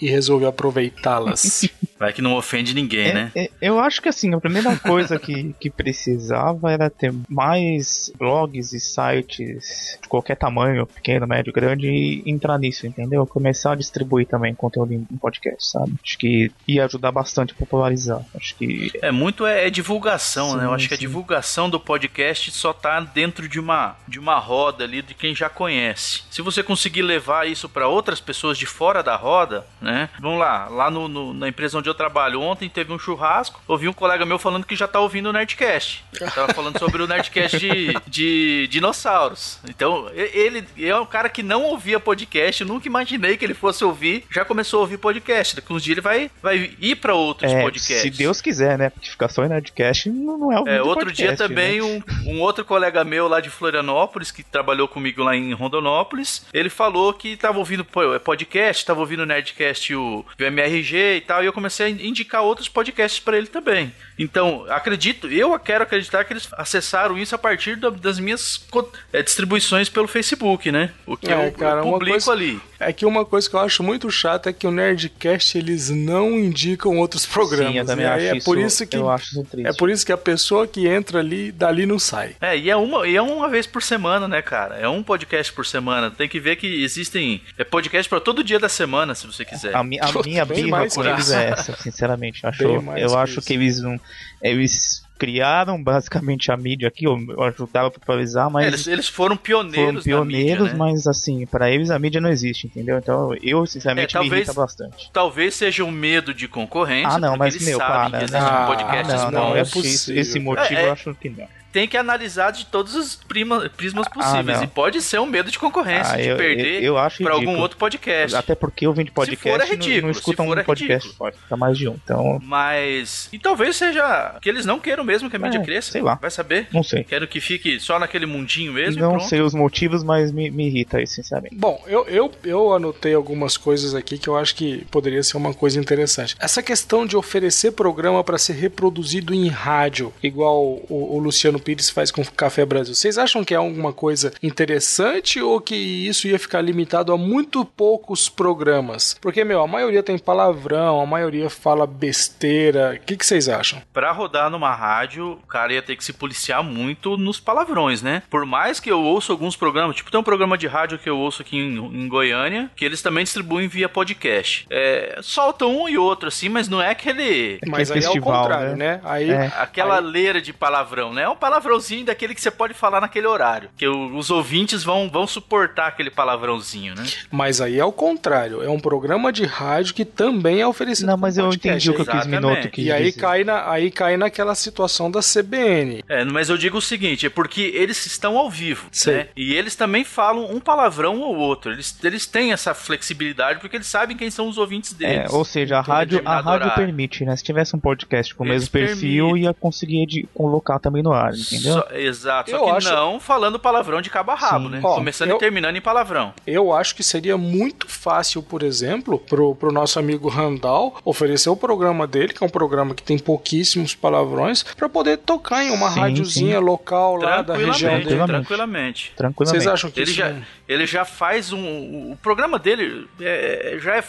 e 0.00 0.08
resolve 0.08 0.44
aproveitá-las. 0.46 1.68
Vai 1.98 2.12
que 2.12 2.20
não 2.20 2.36
ofende 2.36 2.74
ninguém, 2.74 3.14
né? 3.14 3.32
É, 3.34 3.44
é, 3.44 3.50
eu 3.62 3.80
acho 3.80 4.02
que 4.02 4.08
assim, 4.10 4.34
a 4.34 4.38
primeira 4.40 4.76
coisa 4.76 5.18
que, 5.18 5.54
que 5.58 5.70
precisava 5.70 6.70
era 6.70 6.90
ter 6.90 7.10
mais 7.28 8.10
blogs 8.18 8.72
e 8.72 8.80
sites 8.80 9.98
de 10.02 10.08
qualquer 10.08 10.36
tamanho, 10.36 10.86
pequeno, 10.86 11.26
médio, 11.26 11.52
grande, 11.52 11.88
e 11.88 12.22
entrar 12.26 12.58
nisso, 12.58 12.86
entendeu? 12.86 13.26
Começar 13.26 13.72
a 13.72 13.76
distribuir 13.76 14.26
também 14.26 14.54
conteúdo 14.54 14.92
em, 14.92 15.06
podcast, 15.20 15.70
sabe? 15.70 15.94
Acho 16.04 16.18
que 16.18 16.50
ia 16.68 16.84
ajudar 16.84 17.10
bastante 17.12 17.52
a 17.52 17.56
popularizar. 17.56 18.20
Acho 18.34 18.54
que 18.56 18.90
É 19.02 19.10
muito 19.10 19.46
é, 19.46 19.66
é 19.66 19.70
divulgação, 19.70 20.56
né? 20.56 20.64
Eu 20.64 20.68
Sim, 20.70 20.74
acho 20.74 20.88
que 20.88 20.94
a 20.94 20.96
sim. 20.96 21.00
divulgação 21.06 21.70
do 21.70 21.80
podcast 21.80 22.50
só 22.52 22.72
tá 22.72 23.00
dentro 23.00 23.48
de 23.48 23.58
uma 23.58 23.96
de 24.06 24.18
uma 24.18 24.38
roda 24.38 24.84
ali 24.84 25.02
de 25.02 25.14
quem 25.14 25.34
já 25.34 25.48
conhece. 25.48 26.22
Se 26.30 26.42
você 26.42 26.62
conseguir 26.62 27.02
levar 27.02 27.46
isso 27.48 27.68
para 27.68 27.88
outras 27.88 28.20
pessoas 28.20 28.58
de 28.58 28.66
fora 28.66 29.02
da 29.02 29.16
roda, 29.16 29.66
né? 29.80 30.08
Vamos 30.20 30.38
lá, 30.38 30.68
lá 30.68 30.90
no, 30.90 31.08
no- 31.08 31.34
na 31.34 31.48
empresa 31.48 31.78
onde 31.78 31.88
eu 31.88 31.94
trabalho 31.94 32.40
ontem 32.40 32.68
teve 32.68 32.92
um 32.92 32.98
churrasco, 32.98 33.60
ouvi 33.66 33.88
um 33.88 33.92
colega 33.92 34.24
meu 34.26 34.38
falando 34.38 34.66
que 34.66 34.76
já 34.76 34.86
tá 34.86 35.00
ouvindo 35.00 35.28
o 35.28 35.32
Nerdcast. 35.32 36.04
Tava 36.34 36.52
falando 36.54 36.78
sobre 36.78 37.02
o 37.06 37.08
Nerdcast 37.08 37.58
de, 37.58 37.94
de 38.06 38.66
dinossauros. 38.68 39.58
Então, 39.68 40.10
ele 40.14 40.64
é 40.78 40.94
um 40.96 41.06
cara 41.06 41.28
que 41.28 41.42
não 41.42 41.62
ouvia 41.64 41.98
podcast, 42.00 42.64
nunca 42.64 42.86
imaginei 42.86 43.36
que 43.36 43.44
ele 43.44 43.54
fosse 43.54 43.84
ouvir, 43.84 44.24
já 44.30 44.44
começou 44.44 44.78
a 44.78 44.82
ouvir 44.82 44.98
podcast. 44.98 45.56
Daqui 45.56 45.72
uns 45.72 45.82
dias 45.82 45.94
ele 45.94 46.00
vai, 46.02 46.30
vai 46.42 46.70
ir 46.80 46.96
para 46.96 47.14
outros 47.14 47.50
é, 47.50 47.62
podcasts. 47.62 48.02
se 48.02 48.10
Deus 48.10 48.40
quiser, 48.40 48.76
né? 48.78 48.90
Porque 48.90 49.08
ficar 49.10 49.28
só 49.28 49.44
em 49.44 49.48
Nerdcast 49.48 50.08
não, 50.10 50.52
é 50.52 50.60
o 50.60 50.68
É, 50.68 50.82
outro 50.82 51.10
dia 51.12 51.28
podcast, 51.28 51.48
também, 51.48 51.80
né? 51.80 52.02
um, 52.26 52.32
um 52.34 52.40
outro 52.40 52.64
colega 52.64 53.04
meu 53.04 53.28
lá 53.28 53.40
de 53.40 53.50
Florianópolis, 53.50 54.30
que 54.30 54.42
trabalhou 54.42 54.88
comigo 54.88 55.22
lá 55.22 55.34
em 55.36 55.52
Rondonópolis, 55.52 56.44
ele 56.52 56.68
falou 56.68 57.12
que 57.12 57.36
tava 57.36 57.58
ouvindo 57.58 57.84
po- 57.84 58.18
podcast, 58.20 58.84
tava 58.84 59.00
ouvindo 59.00 59.20
o 59.22 59.26
Nerdcast 59.26 59.94
o 59.94 60.24
VMRG 60.38 61.16
e 61.16 61.20
tal, 61.20 61.42
e 61.42 61.46
eu 61.46 61.52
comecei 61.52 61.86
a 61.86 61.90
indicar 61.90 62.42
outros 62.42 62.68
podcasts 62.68 63.20
pra 63.20 63.36
ele 63.36 63.46
também. 63.46 63.92
Então, 64.18 64.64
acredito, 64.68 65.26
eu 65.28 65.58
quero 65.58 65.84
acreditar 65.84 66.24
que 66.24 66.32
eles 66.32 66.48
acessaram 66.52 67.18
isso 67.18 67.34
a 67.34 67.38
partir 67.38 67.76
da- 67.76 67.90
das 67.90 68.18
minhas 68.18 68.64
é, 69.12 69.22
distribuições 69.22 69.88
pelo 69.88 70.08
Facebook, 70.08 70.70
né? 70.72 70.90
O 71.06 71.16
que 71.16 71.30
É, 71.30 71.48
eu, 71.48 71.52
cara, 71.52 71.80
eu 71.80 71.84
uma 71.84 71.92
publico 71.98 72.12
coisa- 72.12 72.32
ali. 72.32 72.60
É 72.78 72.92
que 72.92 73.06
uma 73.06 73.24
coisa 73.24 73.48
que 73.48 73.56
eu 73.56 73.60
acho 73.60 73.82
muito 73.82 74.10
chata 74.10 74.50
é 74.50 74.52
que 74.52 74.66
o 74.66 74.70
Nerdcast 74.70 75.56
eles 75.56 75.88
não 75.88 76.32
indicam 76.38 76.98
outros 76.98 77.24
programas. 77.24 77.72
Sim, 77.72 77.78
eu 77.78 77.86
também 77.86 78.04
né? 78.04 78.12
acho 78.12 78.24
é 78.26 78.36
isso, 78.36 78.44
por 78.44 78.58
isso 78.58 78.86
que 78.86 78.96
eu 78.98 79.08
acho 79.10 79.24
isso 79.30 79.44
triste. 79.44 79.66
é 79.68 79.72
por 79.72 79.88
isso 79.90 80.04
que 80.04 80.12
a 80.12 80.16
pessoa 80.18 80.66
que 80.66 80.86
entra 80.86 81.20
ali 81.20 81.50
dali 81.50 81.86
não 81.86 81.98
sai. 81.98 82.36
É, 82.38 82.56
e 82.56 82.68
é 82.70 82.76
uma, 82.76 83.06
e 83.08 83.16
é 83.16 83.22
uma 83.22 83.48
vez 83.48 83.66
por 83.66 83.82
semana, 83.82 84.28
né, 84.28 84.42
cara? 84.42 84.74
É 84.76 84.86
um 84.86 85.02
podcast 85.02 85.50
por 85.54 85.64
semana. 85.64 86.10
Tem 86.10 86.28
que 86.28 86.38
ver 86.38 86.56
que 86.56 86.66
existem 86.84 87.40
é 87.56 87.64
podcast 87.64 88.08
pra 88.10 88.20
todo 88.20 88.44
dia 88.44 88.58
da 88.58 88.68
semana, 88.68 89.14
se 89.14 89.26
você 89.26 89.42
quiser. 89.44 89.74
A, 89.74 89.82
mi- 89.82 89.98
a 89.98 90.06
minha 90.22 90.44
Bem 90.44 90.64
birra 90.64 90.68
mais 90.78 90.94
com 90.94 91.00
que 91.02 91.08
eles 91.08 91.30
é 91.30 91.48
essa, 91.50 91.74
sinceramente. 91.76 92.42
Eu 92.44 92.50
acho, 92.50 92.62
eu 92.62 92.82
que 92.82 93.16
acho 93.16 93.32
isso. 93.38 93.42
que 93.48 93.54
eles 93.54 93.80
não. 93.80 93.98
Eles 94.42 95.04
criaram 95.18 95.82
basicamente 95.82 96.52
a 96.52 96.56
mídia 96.58 96.88
aqui, 96.88 97.06
eu, 97.06 97.18
eu 97.30 97.42
ajudava 97.44 97.88
a 97.88 97.90
popularizar, 97.90 98.50
mas 98.50 98.64
É, 98.64 98.68
eles, 98.68 98.86
eles 98.86 99.08
foram 99.08 99.34
pioneiros, 99.34 99.76
foram 99.76 99.94
na 99.94 100.02
pioneiros, 100.02 100.64
mídia, 100.64 100.72
né? 100.72 100.78
mas 100.78 101.06
assim, 101.06 101.46
pra 101.46 101.70
eles 101.70 101.90
a 101.90 101.98
mídia 101.98 102.20
não 102.20 102.28
existe, 102.28 102.66
entendeu? 102.66 102.98
Então 102.98 103.30
eu, 103.42 103.64
sinceramente, 103.66 104.14
É, 104.14 104.20
me 104.20 104.24
talvez- 104.28 104.46
irrita 104.46 104.52
bastante. 104.52 105.10
Talvez 105.12 105.54
seja 105.54 105.82
um 105.84 105.90
medo 105.90 106.34
de 106.34 106.46
concorrência. 106.46 107.08
Ah, 107.08 107.18
não, 107.18 107.34
mas 107.36 107.54
eles 107.54 107.66
meu, 107.66 107.78
sabem 107.78 108.10
para, 108.10 108.28
né? 108.28 108.38
Ah, 108.38 109.02
não, 109.06 109.16
não, 109.16 109.30
não, 109.30 109.56
é 109.56 109.60
é 109.60 109.64
possível. 109.64 109.82
possível. 109.82 110.20
Esse 110.20 110.38
motivo 110.38 110.74
É, 110.80 110.82
é- 110.82 110.86
eu 110.88 110.92
acho 110.92 111.14
que 111.14 111.30
não. 111.30 111.48
Tem 111.76 111.86
que 111.86 111.96
analisar 111.98 112.52
de 112.52 112.64
todos 112.64 112.94
os 112.94 113.16
prima- 113.16 113.68
prismas 113.76 114.08
possíveis. 114.08 114.56
Ah, 114.56 114.60
não. 114.60 114.64
e 114.64 114.66
pode 114.66 115.02
ser 115.02 115.20
um 115.20 115.26
medo 115.26 115.50
de 115.50 115.58
concorrência, 115.58 116.14
Ah, 116.14 116.16
de 116.16 116.28
eu- 116.28 116.36
perder 116.38 116.82
eu- 116.82 116.94
eu 116.94 116.94
pra 116.94 117.32
algum 117.34 117.40
ridículo. 117.40 117.58
outro 117.60 117.76
podcast. 117.76 118.34
Até 118.34 118.54
porque 118.54 118.86
eu 118.86 118.94
vim 118.94 119.04
de 119.04 119.10
podcast 119.10 119.42
for, 119.42 119.48
é 119.48 119.58
não- 119.58 119.66
não, 119.76 119.86
ridículo, 119.86 120.10
escuta 120.10 120.42
se 120.42 120.48
for, 120.48 120.56
um 120.56 120.58
é 120.58 120.64
podcast 120.64 121.06
ridículo. 121.08 121.30
só, 121.32 121.38
fica 121.38 121.54
mais 121.58 121.76
de 121.76 121.86
um. 121.86 121.96
Então, 122.02 122.40
Mas. 122.42 123.28
E 123.30 123.38
talvez 123.38 123.76
seja 123.76 124.36
que 124.40 124.48
eles 124.48 124.64
não 124.64 124.80
queiram 124.80 125.04
mesmo 125.04 125.28
que 125.28 125.36
a 125.36 125.38
mídia 125.38 125.58
É, 125.58 125.62
cresça. 125.64 125.92
sei 125.92 126.00
lá. 126.00 126.14
Vai 126.14 126.30
saber. 126.30 126.66
não 126.72 126.82
sei. 126.82 127.04
Quero 127.04 127.28
que 127.28 127.40
fique 127.42 127.78
só 127.78 127.98
naquele 127.98 128.24
mundinho 128.24 128.72
mesmo. 128.72 129.00
Não 129.02 129.10
pronto. 129.16 129.28
sei 129.28 129.42
os 129.42 129.52
motivos, 129.52 130.02
mas 130.02 130.32
me, 130.32 130.50
me 130.50 130.66
irrita 130.68 131.02
isso, 131.02 131.14
sinceramente. 131.16 131.54
Bom, 131.56 131.82
eu, 131.86 132.06
eu, 132.08 132.32
eu 132.42 132.72
anotei 132.72 133.12
algumas 133.12 133.58
coisas 133.58 133.94
aqui 133.94 134.16
que 134.16 134.28
eu 134.28 134.36
acho 134.38 134.54
que 134.54 134.84
poderia 134.90 135.22
ser 135.22 135.36
uma 135.36 135.52
coisa 135.52 135.78
interessante. 135.78 136.34
Essa 136.40 136.62
questão 136.62 137.04
de 137.04 137.16
oferecer 137.18 137.72
programa 137.72 138.24
para 138.24 138.38
ser 138.38 138.54
reproduzido 138.54 139.34
em 139.34 139.48
rádio, 139.48 140.12
igual 140.22 140.62
o, 140.64 141.16
o 141.16 141.18
Luciano 141.18 141.58
Pires 141.66 141.90
faz 141.90 142.12
com 142.12 142.22
o 142.22 142.30
Café 142.30 142.64
Brasil, 142.64 142.94
vocês 142.94 143.18
acham 143.18 143.42
que 143.44 143.52
é 143.52 143.56
alguma 143.56 143.92
coisa 143.92 144.32
interessante 144.40 145.40
ou 145.42 145.60
que 145.60 145.74
isso 145.74 146.28
ia 146.28 146.38
ficar 146.38 146.60
limitado 146.60 147.12
a 147.12 147.18
muito 147.18 147.64
poucos 147.64 148.28
programas? 148.28 149.16
Porque, 149.20 149.42
meu, 149.42 149.60
a 149.60 149.66
maioria 149.66 150.00
tem 150.00 150.16
palavrão, 150.16 151.00
a 151.00 151.06
maioria 151.06 151.50
fala 151.50 151.84
besteira. 151.84 152.96
O 153.02 153.04
que, 153.04 153.16
que 153.16 153.26
vocês 153.26 153.48
acham? 153.48 153.82
Pra 153.92 154.12
rodar 154.12 154.48
numa 154.48 154.72
rádio, 154.72 155.32
o 155.42 155.46
cara 155.48 155.72
ia 155.72 155.82
ter 155.82 155.96
que 155.96 156.04
se 156.04 156.12
policiar 156.12 156.62
muito 156.62 157.16
nos 157.16 157.40
palavrões, 157.40 158.00
né? 158.00 158.22
Por 158.30 158.46
mais 158.46 158.78
que 158.78 158.90
eu 158.90 159.02
ouça 159.02 159.32
alguns 159.32 159.56
programas, 159.56 159.96
tipo, 159.96 160.10
tem 160.10 160.20
um 160.20 160.24
programa 160.24 160.56
de 160.56 160.68
rádio 160.68 160.98
que 161.00 161.10
eu 161.10 161.18
ouço 161.18 161.42
aqui 161.42 161.56
em, 161.56 161.76
em 161.78 162.06
Goiânia, 162.08 162.70
que 162.76 162.84
eles 162.84 163.02
também 163.02 163.24
distribuem 163.24 163.66
via 163.66 163.88
podcast. 163.88 164.66
É, 164.70 165.18
soltam 165.20 165.76
um 165.82 165.88
e 165.88 165.98
outro, 165.98 166.28
assim, 166.28 166.48
mas 166.48 166.68
não 166.68 166.80
é 166.80 166.90
aquele. 166.90 167.58
Mas 167.66 167.90
aí 167.90 168.04
é 168.04 168.10
o 168.10 168.20
contrário, 168.20 168.76
né? 168.76 168.96
né? 168.96 169.00
Aí, 169.02 169.30
É. 169.30 169.52
Aquela 169.56 169.98
aí- 169.98 170.04
leira 170.04 170.40
de 170.40 170.52
palavrão, 170.52 171.12
né? 171.12 171.22
É 171.22 171.28
um 171.28 171.34
palavrãozinho 171.60 172.04
daquele 172.04 172.34
que 172.34 172.40
você 172.40 172.50
pode 172.50 172.74
falar 172.74 173.00
naquele 173.00 173.26
horário. 173.26 173.70
Que 173.76 173.88
os 173.88 174.30
ouvintes 174.30 174.84
vão, 174.84 175.08
vão 175.10 175.26
suportar 175.26 175.88
aquele 175.88 176.10
palavrãozinho, 176.10 176.94
né? 176.94 177.04
Mas 177.30 177.60
aí 177.60 177.78
é 177.78 177.84
o 177.84 177.92
contrário. 177.92 178.62
É 178.62 178.68
um 178.68 178.78
programa 178.78 179.32
de 179.32 179.44
rádio 179.44 179.94
que 179.94 180.04
também 180.04 180.60
é 180.60 180.66
oferecido 180.66 181.06
Não, 181.06 181.16
mas 181.16 181.38
eu 181.38 181.44
podcast. 181.46 181.68
entendi 181.68 181.90
o 181.90 181.94
que 181.94 182.02
exatamente. 182.10 182.28
Minotto 182.28 182.68
quis 182.70 182.86
E 182.86 182.92
aí 182.92 183.04
dizer. 183.06 183.20
cai, 183.20 183.44
na, 183.44 183.70
aí 183.70 183.90
cai 183.90 184.16
naquela 184.16 184.54
situação 184.54 185.10
da 185.10 185.20
CBN. 185.20 186.04
É, 186.08 186.24
mas 186.24 186.48
eu 186.48 186.56
digo 186.58 186.78
o 186.78 186.82
seguinte, 186.82 187.26
é 187.26 187.30
porque 187.30 187.72
eles 187.74 188.04
estão 188.06 188.36
ao 188.36 188.50
vivo, 188.50 188.88
né? 189.06 189.28
E 189.36 189.54
eles 189.54 189.74
também 189.74 190.04
falam 190.04 190.50
um 190.54 190.60
palavrão 190.60 191.20
ou 191.20 191.36
outro. 191.36 191.72
Eles, 191.72 191.96
eles 192.04 192.26
têm 192.26 192.52
essa 192.52 192.74
flexibilidade 192.74 193.60
porque 193.60 193.76
eles 193.76 193.86
sabem 193.86 194.16
quem 194.16 194.30
são 194.30 194.48
os 194.48 194.58
ouvintes 194.58 194.94
É, 195.00 195.18
deles. 195.18 195.32
ou 195.32 195.44
seja, 195.44 195.78
a 195.78 195.80
rádio, 195.80 196.20
a 196.24 196.36
rádio 196.40 196.50
horário. 196.66 196.74
permite, 196.74 197.24
né? 197.24 197.34
Se 197.36 197.42
tivesse 197.44 197.74
um 197.74 197.80
podcast 197.80 198.34
com 198.34 198.44
o 198.44 198.46
Eles 198.46 198.62
mesmo 198.62 198.72
perfil, 198.72 199.24
permitem. 199.26 199.44
ia 199.44 199.54
conseguir 199.54 200.06
de, 200.06 200.28
colocar 200.34 200.78
também 200.78 201.02
no 201.02 201.12
ar, 201.12 201.32
entendeu? 201.40 201.72
Só- 201.74 201.88
exato, 201.92 202.50
só 202.50 202.56
Eu 202.56 202.64
que 202.64 202.70
acho- 202.70 202.90
não 202.90 203.20
falando 203.20 203.58
palavrão 203.58 204.00
de 204.00 204.10
cabo 204.10 204.32
a 204.32 204.34
rabo, 204.34 204.64
Sim. 204.66 204.70
né? 204.72 204.80
Ó, 204.82 204.94
Começando 204.96 205.30
eu- 205.30 205.36
e 205.36 205.38
terminando 205.40 205.76
em 205.76 205.80
palavrão. 205.80 206.32
Eu 206.46 206.72
acho 206.72 206.94
que 206.94 207.02
seria 207.02 207.36
muito 207.36 207.88
fácil, 207.88 208.42
por 208.42 208.62
exemplo, 208.62 209.18
pro, 209.18 209.54
pro 209.54 209.72
nosso 209.72 209.98
amigo 209.98 210.28
Randall 210.28 210.96
oferecer 211.04 211.48
o 211.50 211.56
programa 211.56 212.06
dele, 212.06 212.32
que 212.32 212.42
é 212.42 212.46
um 212.46 212.50
programa 212.50 212.94
que 212.94 213.02
tem 213.02 213.18
pouquíssimos 213.18 213.94
palavrões, 213.94 214.62
pra 214.62 214.88
poder 214.88 215.18
tocar 215.18 215.64
em 215.64 215.70
uma 215.70 215.90
Sim, 215.90 216.00
rádiozinha 216.00 216.58
sim. 216.58 216.64
local 216.64 217.16
lá 217.16 217.42
da 217.42 217.54
região 217.54 217.72
Tranquilamente, 217.74 218.04
dele. 218.08 218.16
Tranquilamente. 218.26 218.46
tranquilamente. 218.46 219.12
Tranquilamente. 219.16 219.62
Vocês 219.62 219.72
acham 219.72 219.90
que 219.90 220.00
Ele 220.00 220.10
isso 220.10 220.18
já, 220.18 220.28
não- 220.30 220.42
ele 220.68 220.86
já 220.86 221.04
faz 221.04 221.52
um. 221.52 221.66
O 221.66 222.16
o 222.16 222.16
programa 222.18 222.58
dele 222.58 223.06
é, 223.20 223.78
já 223.80 223.96
é, 223.96 224.04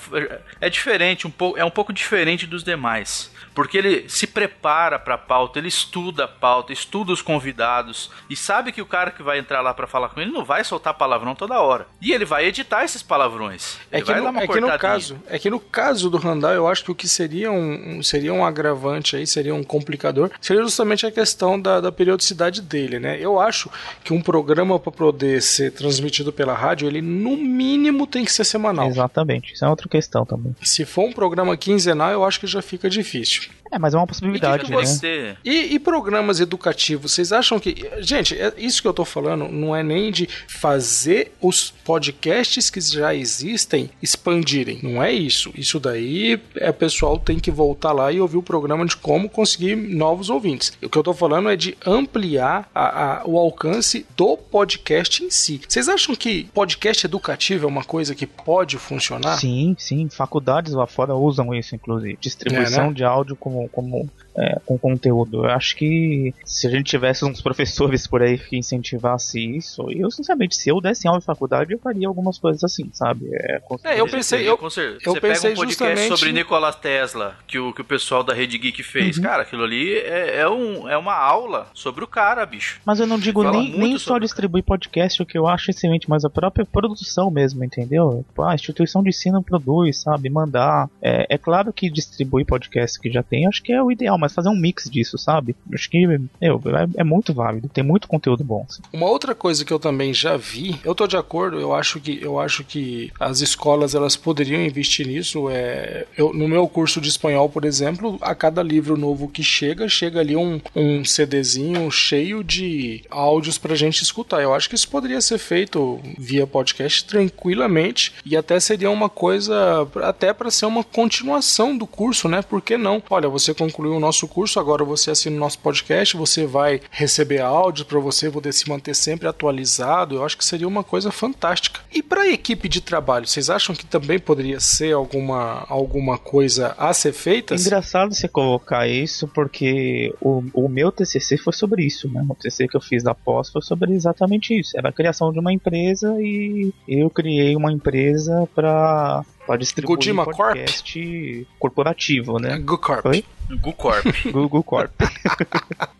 é 0.61 0.69
diferente, 0.69 1.27
um 1.27 1.29
pouco, 1.29 1.57
é 1.57 1.65
um 1.65 1.69
pouco 1.69 1.91
diferente 1.91 2.47
dos 2.47 2.63
demais. 2.63 3.29
Porque 3.53 3.77
ele 3.77 4.05
se 4.07 4.25
prepara 4.27 4.97
para 4.99 5.15
a 5.15 5.17
pauta, 5.17 5.59
ele 5.59 5.67
estuda 5.67 6.23
a 6.25 6.27
pauta, 6.27 6.71
estuda 6.71 7.11
os 7.17 7.21
convidados 7.21 8.09
e 8.29 8.35
sabe 8.35 8.71
que 8.71 8.81
o 8.81 8.85
cara 8.85 9.11
que 9.11 9.23
vai 9.23 9.39
entrar 9.39 9.61
lá 9.61 9.73
pra 9.73 9.87
falar 9.87 10.09
com 10.09 10.21
ele 10.21 10.31
não 10.31 10.45
vai 10.45 10.63
soltar 10.63 10.93
palavrão 10.93 11.35
toda 11.35 11.59
hora. 11.59 11.87
E 12.01 12.11
ele 12.11 12.25
vai 12.25 12.45
editar 12.45 12.83
esses 12.83 13.01
palavrões. 13.03 13.77
É 13.91 13.97
Ele 13.97 14.05
que, 14.05 14.11
vai 14.11 14.19
no, 14.19 14.25
dar 14.25 14.29
uma 14.31 14.43
é 14.43 14.47
que 14.47 14.59
no 14.59 14.77
caso, 14.77 15.19
é 15.27 15.39
que 15.39 15.49
no 15.49 15.59
caso 15.59 16.09
do 16.09 16.17
Randall, 16.17 16.51
eu 16.53 16.67
acho 16.67 16.83
que 16.83 16.91
o 16.91 16.95
que 16.95 17.07
seria 17.07 17.51
um, 17.51 17.97
um- 17.97 18.03
seria 18.03 18.33
um 18.33 18.45
agravante 18.45 19.15
aí, 19.15 19.25
seria 19.25 19.53
um 19.55 19.63
complicador, 19.63 20.31
seria 20.41 20.61
justamente 20.63 21.05
a 21.05 21.11
questão 21.11 21.59
da, 21.59 21.81
da 21.81 21.91
periodicidade 21.91 22.61
dele, 22.61 22.99
né? 22.99 23.17
Eu 23.19 23.39
acho 23.39 23.69
que 24.03 24.13
um 24.13 24.21
programa 24.21 24.79
para 24.79 24.91
poder 24.91 25.41
ser 25.41 25.71
transmitido 25.71 26.31
pela 26.31 26.53
rádio, 26.53 26.87
ele 26.87 27.01
no 27.01 27.35
mínimo 27.37 28.05
tem 28.05 28.23
que 28.23 28.31
ser 28.31 28.43
semanal. 28.45 28.87
Exatamente. 28.87 29.53
Isso 29.53 29.65
é 29.65 29.69
outra 29.69 29.87
questão 29.89 30.25
também. 30.25 30.55
Se 30.61 30.85
for 30.85 31.05
um 31.05 31.11
programa 31.13 31.55
quinzenal, 31.57 32.11
eu 32.11 32.23
acho 32.23 32.39
que 32.39 32.47
já 32.47 32.61
fica 32.61 32.89
difícil. 32.89 33.49
É, 33.71 33.77
mas 33.79 33.93
é 33.93 33.97
uma 33.97 34.03
E 34.05 34.07
possibilidade, 34.07 34.65
que 34.65 34.71
né? 34.71 34.77
você... 34.77 35.35
E, 35.43 35.73
e 35.75 35.79
programas 35.79 36.39
educativos, 36.39 37.11
vocês 37.11 37.31
acham 37.31 37.59
que. 37.59 37.75
Gente, 37.99 38.35
é- 38.37 38.53
isso 38.57 38.81
que 38.81 38.87
eu 38.87 38.93
tô 38.93 39.03
falando 39.05 39.47
não 39.47 39.75
é 39.75 39.83
nem 39.83 40.11
de 40.11 40.27
fazer 40.47 41.31
os 41.41 41.69
podcasts 41.83 42.69
que 42.69 42.79
já 42.81 43.13
existem 43.15 43.89
expandirem. 44.01 44.79
Não 44.83 45.01
é 45.01 45.11
isso. 45.11 45.51
Isso 45.55 45.79
daí 45.79 46.39
é 46.55 46.71
pessoal 46.71 47.17
tem 47.17 47.39
que 47.39 47.49
voltar 47.51 47.91
lá 47.91 48.11
e 48.11 48.19
ouvir 48.21 48.37
o 48.37 48.43
programa 48.43 48.85
de 48.85 48.95
como 48.97 49.29
conseguir 49.29 49.75
novos 49.75 50.29
ouvintes. 50.29 50.71
O 50.83 50.89
que 50.89 50.97
eu 50.97 51.03
tô 51.03 51.13
falando 51.13 51.49
é 51.49 51.55
de 51.55 51.77
ampliar 51.85 52.69
a- 52.73 53.21
a- 53.21 53.21
o 53.25 53.37
alcance 53.37 54.05
do 54.15 54.37
podcast 54.37 55.23
em 55.23 55.29
si. 55.29 55.61
Vocês 55.67 55.87
acham 55.89 56.15
que 56.15 56.45
podcast 56.53 57.05
educativo 57.05 57.65
é 57.65 57.67
uma 57.67 57.83
coisa 57.83 58.13
que 58.13 58.27
pode 58.27 58.77
funcionar? 58.77 59.37
Sim, 59.37 59.75
sim. 59.79 60.07
Faculdades 60.09 60.73
lá 60.73 60.85
fora 60.85 61.15
usam 61.15 61.53
isso, 61.53 61.75
inclusive. 61.75 62.17
Distribuição 62.19 62.85
É, 62.85 62.87
né? 62.87 62.93
de 62.93 63.03
áudio 63.03 63.35
como, 63.35 63.56
como 63.71 64.09
é, 64.37 64.59
com 64.65 64.77
conteúdo. 64.77 65.45
Eu 65.45 65.49
acho 65.51 65.75
que 65.75 66.33
se 66.45 66.67
a 66.67 66.69
gente 66.69 66.85
tivesse 66.87 67.25
uns 67.25 67.41
professores 67.41 68.05
por 68.07 68.21
aí 68.21 68.37
que 68.37 68.57
incentivassem 68.57 69.55
isso, 69.57 69.85
eu, 69.91 70.09
sinceramente, 70.11 70.55
se 70.55 70.69
eu 70.69 70.79
desse 70.81 71.07
aula 71.07 71.19
em 71.19 71.21
faculdade, 71.23 71.73
eu 71.73 71.79
faria 71.79 72.07
algumas 72.07 72.37
coisas 72.37 72.63
assim, 72.63 72.89
sabe? 72.93 73.27
É, 73.33 73.59
com 73.59 73.77
É, 73.83 73.99
eu 73.99 74.07
pensei, 74.07 74.47
eu, 74.47 74.57
Com 74.57 74.69
certeza. 74.69 74.99
eu 75.05 75.13
Você 75.13 75.21
pensei 75.21 75.41
pega 75.49 75.53
um 75.53 75.63
podcast 75.63 75.95
justamente- 75.95 76.19
sobre 76.19 76.31
Nikola 76.33 76.73
Tesla, 76.73 77.35
que 77.47 77.59
o, 77.59 77.73
que 77.73 77.81
o 77.81 77.85
pessoal 77.85 78.23
da 78.23 78.33
Rede 78.33 78.57
Geek 78.57 78.83
fez. 78.83 79.17
Cara, 79.19 79.43
aquilo 79.43 79.63
ali 79.63 79.95
é, 79.95 80.41
é, 80.41 80.49
um, 80.49 80.87
é 80.89 80.97
uma 80.97 81.15
aula 81.15 81.67
sobre 81.73 82.03
o 82.03 82.07
cara, 82.07 82.45
bicho. 82.45 82.79
Mas 82.85 82.99
eu 82.99 83.07
não 83.07 83.17
digo 83.19 83.41
Fala 83.43 83.57
nem, 83.57 83.77
nem 83.77 83.97
só 83.97 84.17
distribuir 84.19 84.63
podcast, 84.63 85.21
o 85.21 85.25
que 85.25 85.37
eu 85.37 85.47
acho 85.47 85.71
excelente, 85.71 86.09
mas 86.09 86.23
a 86.23 86.29
própria 86.29 86.65
produção 86.65 87.31
mesmo, 87.31 87.63
entendeu? 87.63 88.23
Tipo, 88.27 88.43
a 88.43 88.53
instituição 88.55 89.01
de 89.01 89.09
ensino 89.09 89.41
produz, 89.41 90.01
sabe? 90.01 90.29
Mandar. 90.29 90.89
É, 91.01 91.25
é 91.35 91.37
claro 91.37 91.73
que 91.73 91.89
distribuir 91.89 92.45
podcast 92.45 92.99
que 92.99 93.11
já 93.11 93.23
tem, 93.23 93.47
acho 93.47 93.63
que 93.63 93.71
é 93.73 93.81
o 93.81 93.91
ideal, 93.91 94.17
mas 94.17 94.26
fazer 94.29 94.49
um 94.49 94.55
mix 94.55 94.89
disso, 94.89 95.17
sabe? 95.17 95.55
Acho 95.73 95.89
que 95.89 96.05
meu, 96.07 96.61
é, 96.75 97.01
é 97.01 97.03
muito 97.03 97.33
válido, 97.33 97.69
tem 97.69 97.83
muito 97.83 98.07
conteúdo 98.07 98.43
bom. 98.43 98.65
assim. 98.67 98.81
Uma 98.91 99.07
outra 99.07 99.35
coisa 99.35 99.63
que 99.63 99.73
eu 99.73 99.79
também 99.79 100.13
já 100.13 100.37
vi, 100.37 100.79
eu 100.83 100.95
tô 100.95 101.07
de 101.07 101.17
acordo, 101.17 101.59
eu 101.59 101.73
acho 101.73 101.99
que 101.99 102.19
eu 102.21 102.39
acho 102.39 102.63
que 102.63 103.11
as 103.19 103.41
escolas 103.41 103.95
elas 103.95 104.15
poderiam 104.15 104.61
investir 104.61 105.07
nisso. 105.07 105.49
É, 105.49 106.05
eu, 106.17 106.33
no 106.33 106.47
meu 106.47 106.67
curso 106.67 106.99
de 106.99 107.09
espanhol, 107.09 107.49
por 107.49 107.65
exemplo, 107.65 108.17
a 108.21 108.33
cada 108.33 108.63
livro 108.63 108.97
novo 108.97 109.27
que 109.27 109.43
chega, 109.43 109.87
chega 109.87 110.19
ali 110.19 110.35
um, 110.35 110.59
um 110.75 111.03
CDzinho 111.03 111.89
cheio 111.91 112.43
de 112.43 113.03
áudios 113.09 113.57
pra 113.57 113.75
gente 113.75 114.01
escutar. 114.01 114.41
Eu 114.41 114.53
acho 114.53 114.69
que 114.69 114.75
isso 114.75 114.89
poderia 114.89 115.21
ser 115.21 115.37
feito 115.37 115.99
via 116.17 116.47
podcast 116.47 117.05
tranquilamente 117.05 118.13
e 118.25 118.35
até 118.35 118.59
seria 118.59 118.89
uma 118.89 119.09
coisa 119.09 119.87
até 120.03 120.33
para 120.33 120.51
ser 120.51 120.65
uma 120.65 120.83
continuação 120.83 121.77
do 121.77 121.85
curso, 121.85 122.27
né? 122.27 122.41
Por 122.41 122.61
que 122.61 122.77
não? 122.77 123.01
Olha, 123.09 123.29
você 123.29 123.53
concluiu 123.53 123.95
o 123.95 123.99
nosso 123.99 124.16
curso, 124.25 124.57
agora 124.57 124.85
você 124.85 125.11
assina 125.11 125.35
o 125.35 125.39
nosso 125.39 125.59
podcast, 125.59 126.15
você 126.15 126.45
vai 126.45 126.79
receber 126.89 127.41
áudios 127.41 127.85
para 127.85 127.99
você 127.99 128.31
poder 128.31 128.53
se 128.53 128.69
manter 128.69 128.95
sempre 128.95 129.27
atualizado. 129.27 130.15
Eu 130.15 130.25
acho 130.25 130.37
que 130.37 130.45
seria 130.45 130.67
uma 130.67 130.83
coisa 130.83 131.11
fantástica. 131.11 131.81
E 131.93 132.01
para 132.01 132.21
a 132.21 132.29
equipe 132.29 132.69
de 132.69 132.79
trabalho, 132.79 133.27
vocês 133.27 133.49
acham 133.49 133.75
que 133.75 133.85
também 133.85 134.17
poderia 134.17 134.61
ser 134.61 134.93
alguma, 134.93 135.65
alguma 135.67 136.17
coisa 136.17 136.73
a 136.77 136.93
ser 136.93 137.11
feita? 137.11 137.55
Engraçado 137.55 138.13
você 138.13 138.29
colocar 138.29 138.87
isso, 138.87 139.27
porque 139.27 140.13
o, 140.21 140.43
o 140.53 140.69
meu 140.69 140.91
TCC 140.91 141.37
foi 141.37 141.53
sobre 141.53 141.83
isso, 141.83 142.07
né? 142.09 142.25
O 142.29 142.35
TCC 142.35 142.67
que 142.67 142.77
eu 142.77 142.81
fiz 142.81 143.03
da 143.03 143.13
pós 143.13 143.49
foi 143.49 143.61
sobre 143.61 143.93
exatamente 143.93 144.57
isso. 144.57 144.77
Era 144.77 144.89
a 144.89 144.93
criação 144.93 145.33
de 145.33 145.39
uma 145.39 145.51
empresa 145.51 146.15
e 146.21 146.71
eu 146.87 147.09
criei 147.09 147.55
uma 147.55 147.71
empresa 147.71 148.47
para 148.55 149.25
para 149.47 149.57
distribuir 149.57 149.95
Godima 149.97 150.25
Corp? 150.25 150.37
podcast 150.37 151.47
corporativo, 151.57 152.37
né? 152.37 152.59
Gucorp. 152.59 153.05
Oi? 153.05 153.23
Gucorp. 153.61 154.05
Google 154.29 154.61
Corp. 154.63 154.91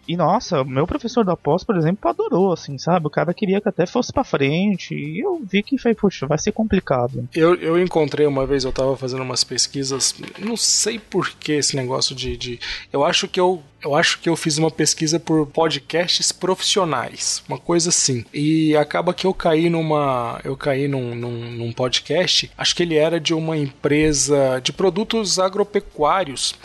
e 0.05 0.17
nossa, 0.17 0.65
meu 0.65 0.85
professor 0.85 1.23
da 1.23 1.37
pós, 1.37 1.63
por 1.63 1.77
exemplo, 1.77 2.09
adorou, 2.09 2.51
assim, 2.51 2.77
sabe? 2.77 3.07
O 3.07 3.09
cara 3.09 3.33
queria 3.33 3.61
que 3.61 3.69
até 3.69 3.85
fosse 3.85 4.11
pra 4.11 4.23
frente. 4.25 4.93
E 4.93 5.19
eu 5.19 5.41
vi 5.49 5.63
que 5.63 5.77
foi, 5.77 5.95
puxa, 5.95 6.27
vai 6.27 6.37
ser 6.37 6.51
complicado. 6.51 7.27
Eu, 7.33 7.55
eu 7.55 7.81
encontrei 7.81 8.27
uma 8.27 8.45
vez, 8.45 8.65
eu 8.65 8.73
tava 8.73 8.97
fazendo 8.97 9.23
umas 9.23 9.45
pesquisas, 9.45 10.13
não 10.39 10.57
sei 10.57 10.99
por 10.99 11.29
que 11.29 11.53
esse 11.53 11.75
negócio 11.77 12.13
de, 12.13 12.35
de. 12.35 12.59
Eu 12.91 13.05
acho 13.05 13.29
que 13.29 13.39
eu. 13.39 13.63
Eu 13.83 13.95
acho 13.95 14.19
que 14.19 14.27
eu 14.27 14.35
fiz 14.35 14.57
uma 14.57 14.71
pesquisa 14.71 15.19
por 15.19 15.45
podcasts 15.45 16.31
profissionais, 16.31 17.43
uma 17.47 17.59
coisa 17.59 17.89
assim. 17.89 18.25
E 18.33 18.75
acaba 18.75 19.13
que 19.13 19.27
eu 19.27 19.33
caí 19.33 19.69
numa. 19.69 20.41
Eu 20.43 20.57
caí 20.57 20.87
num, 20.87 21.13
num, 21.13 21.51
num 21.51 21.71
podcast, 21.71 22.51
acho 22.57 22.75
que 22.75 22.83
ele 22.83 22.95
era 22.95 23.19
de 23.19 23.33
uma 23.33 23.55
empresa 23.55 24.59
de 24.63 24.73
produtos 24.73 25.37
agropecuários 25.37 26.55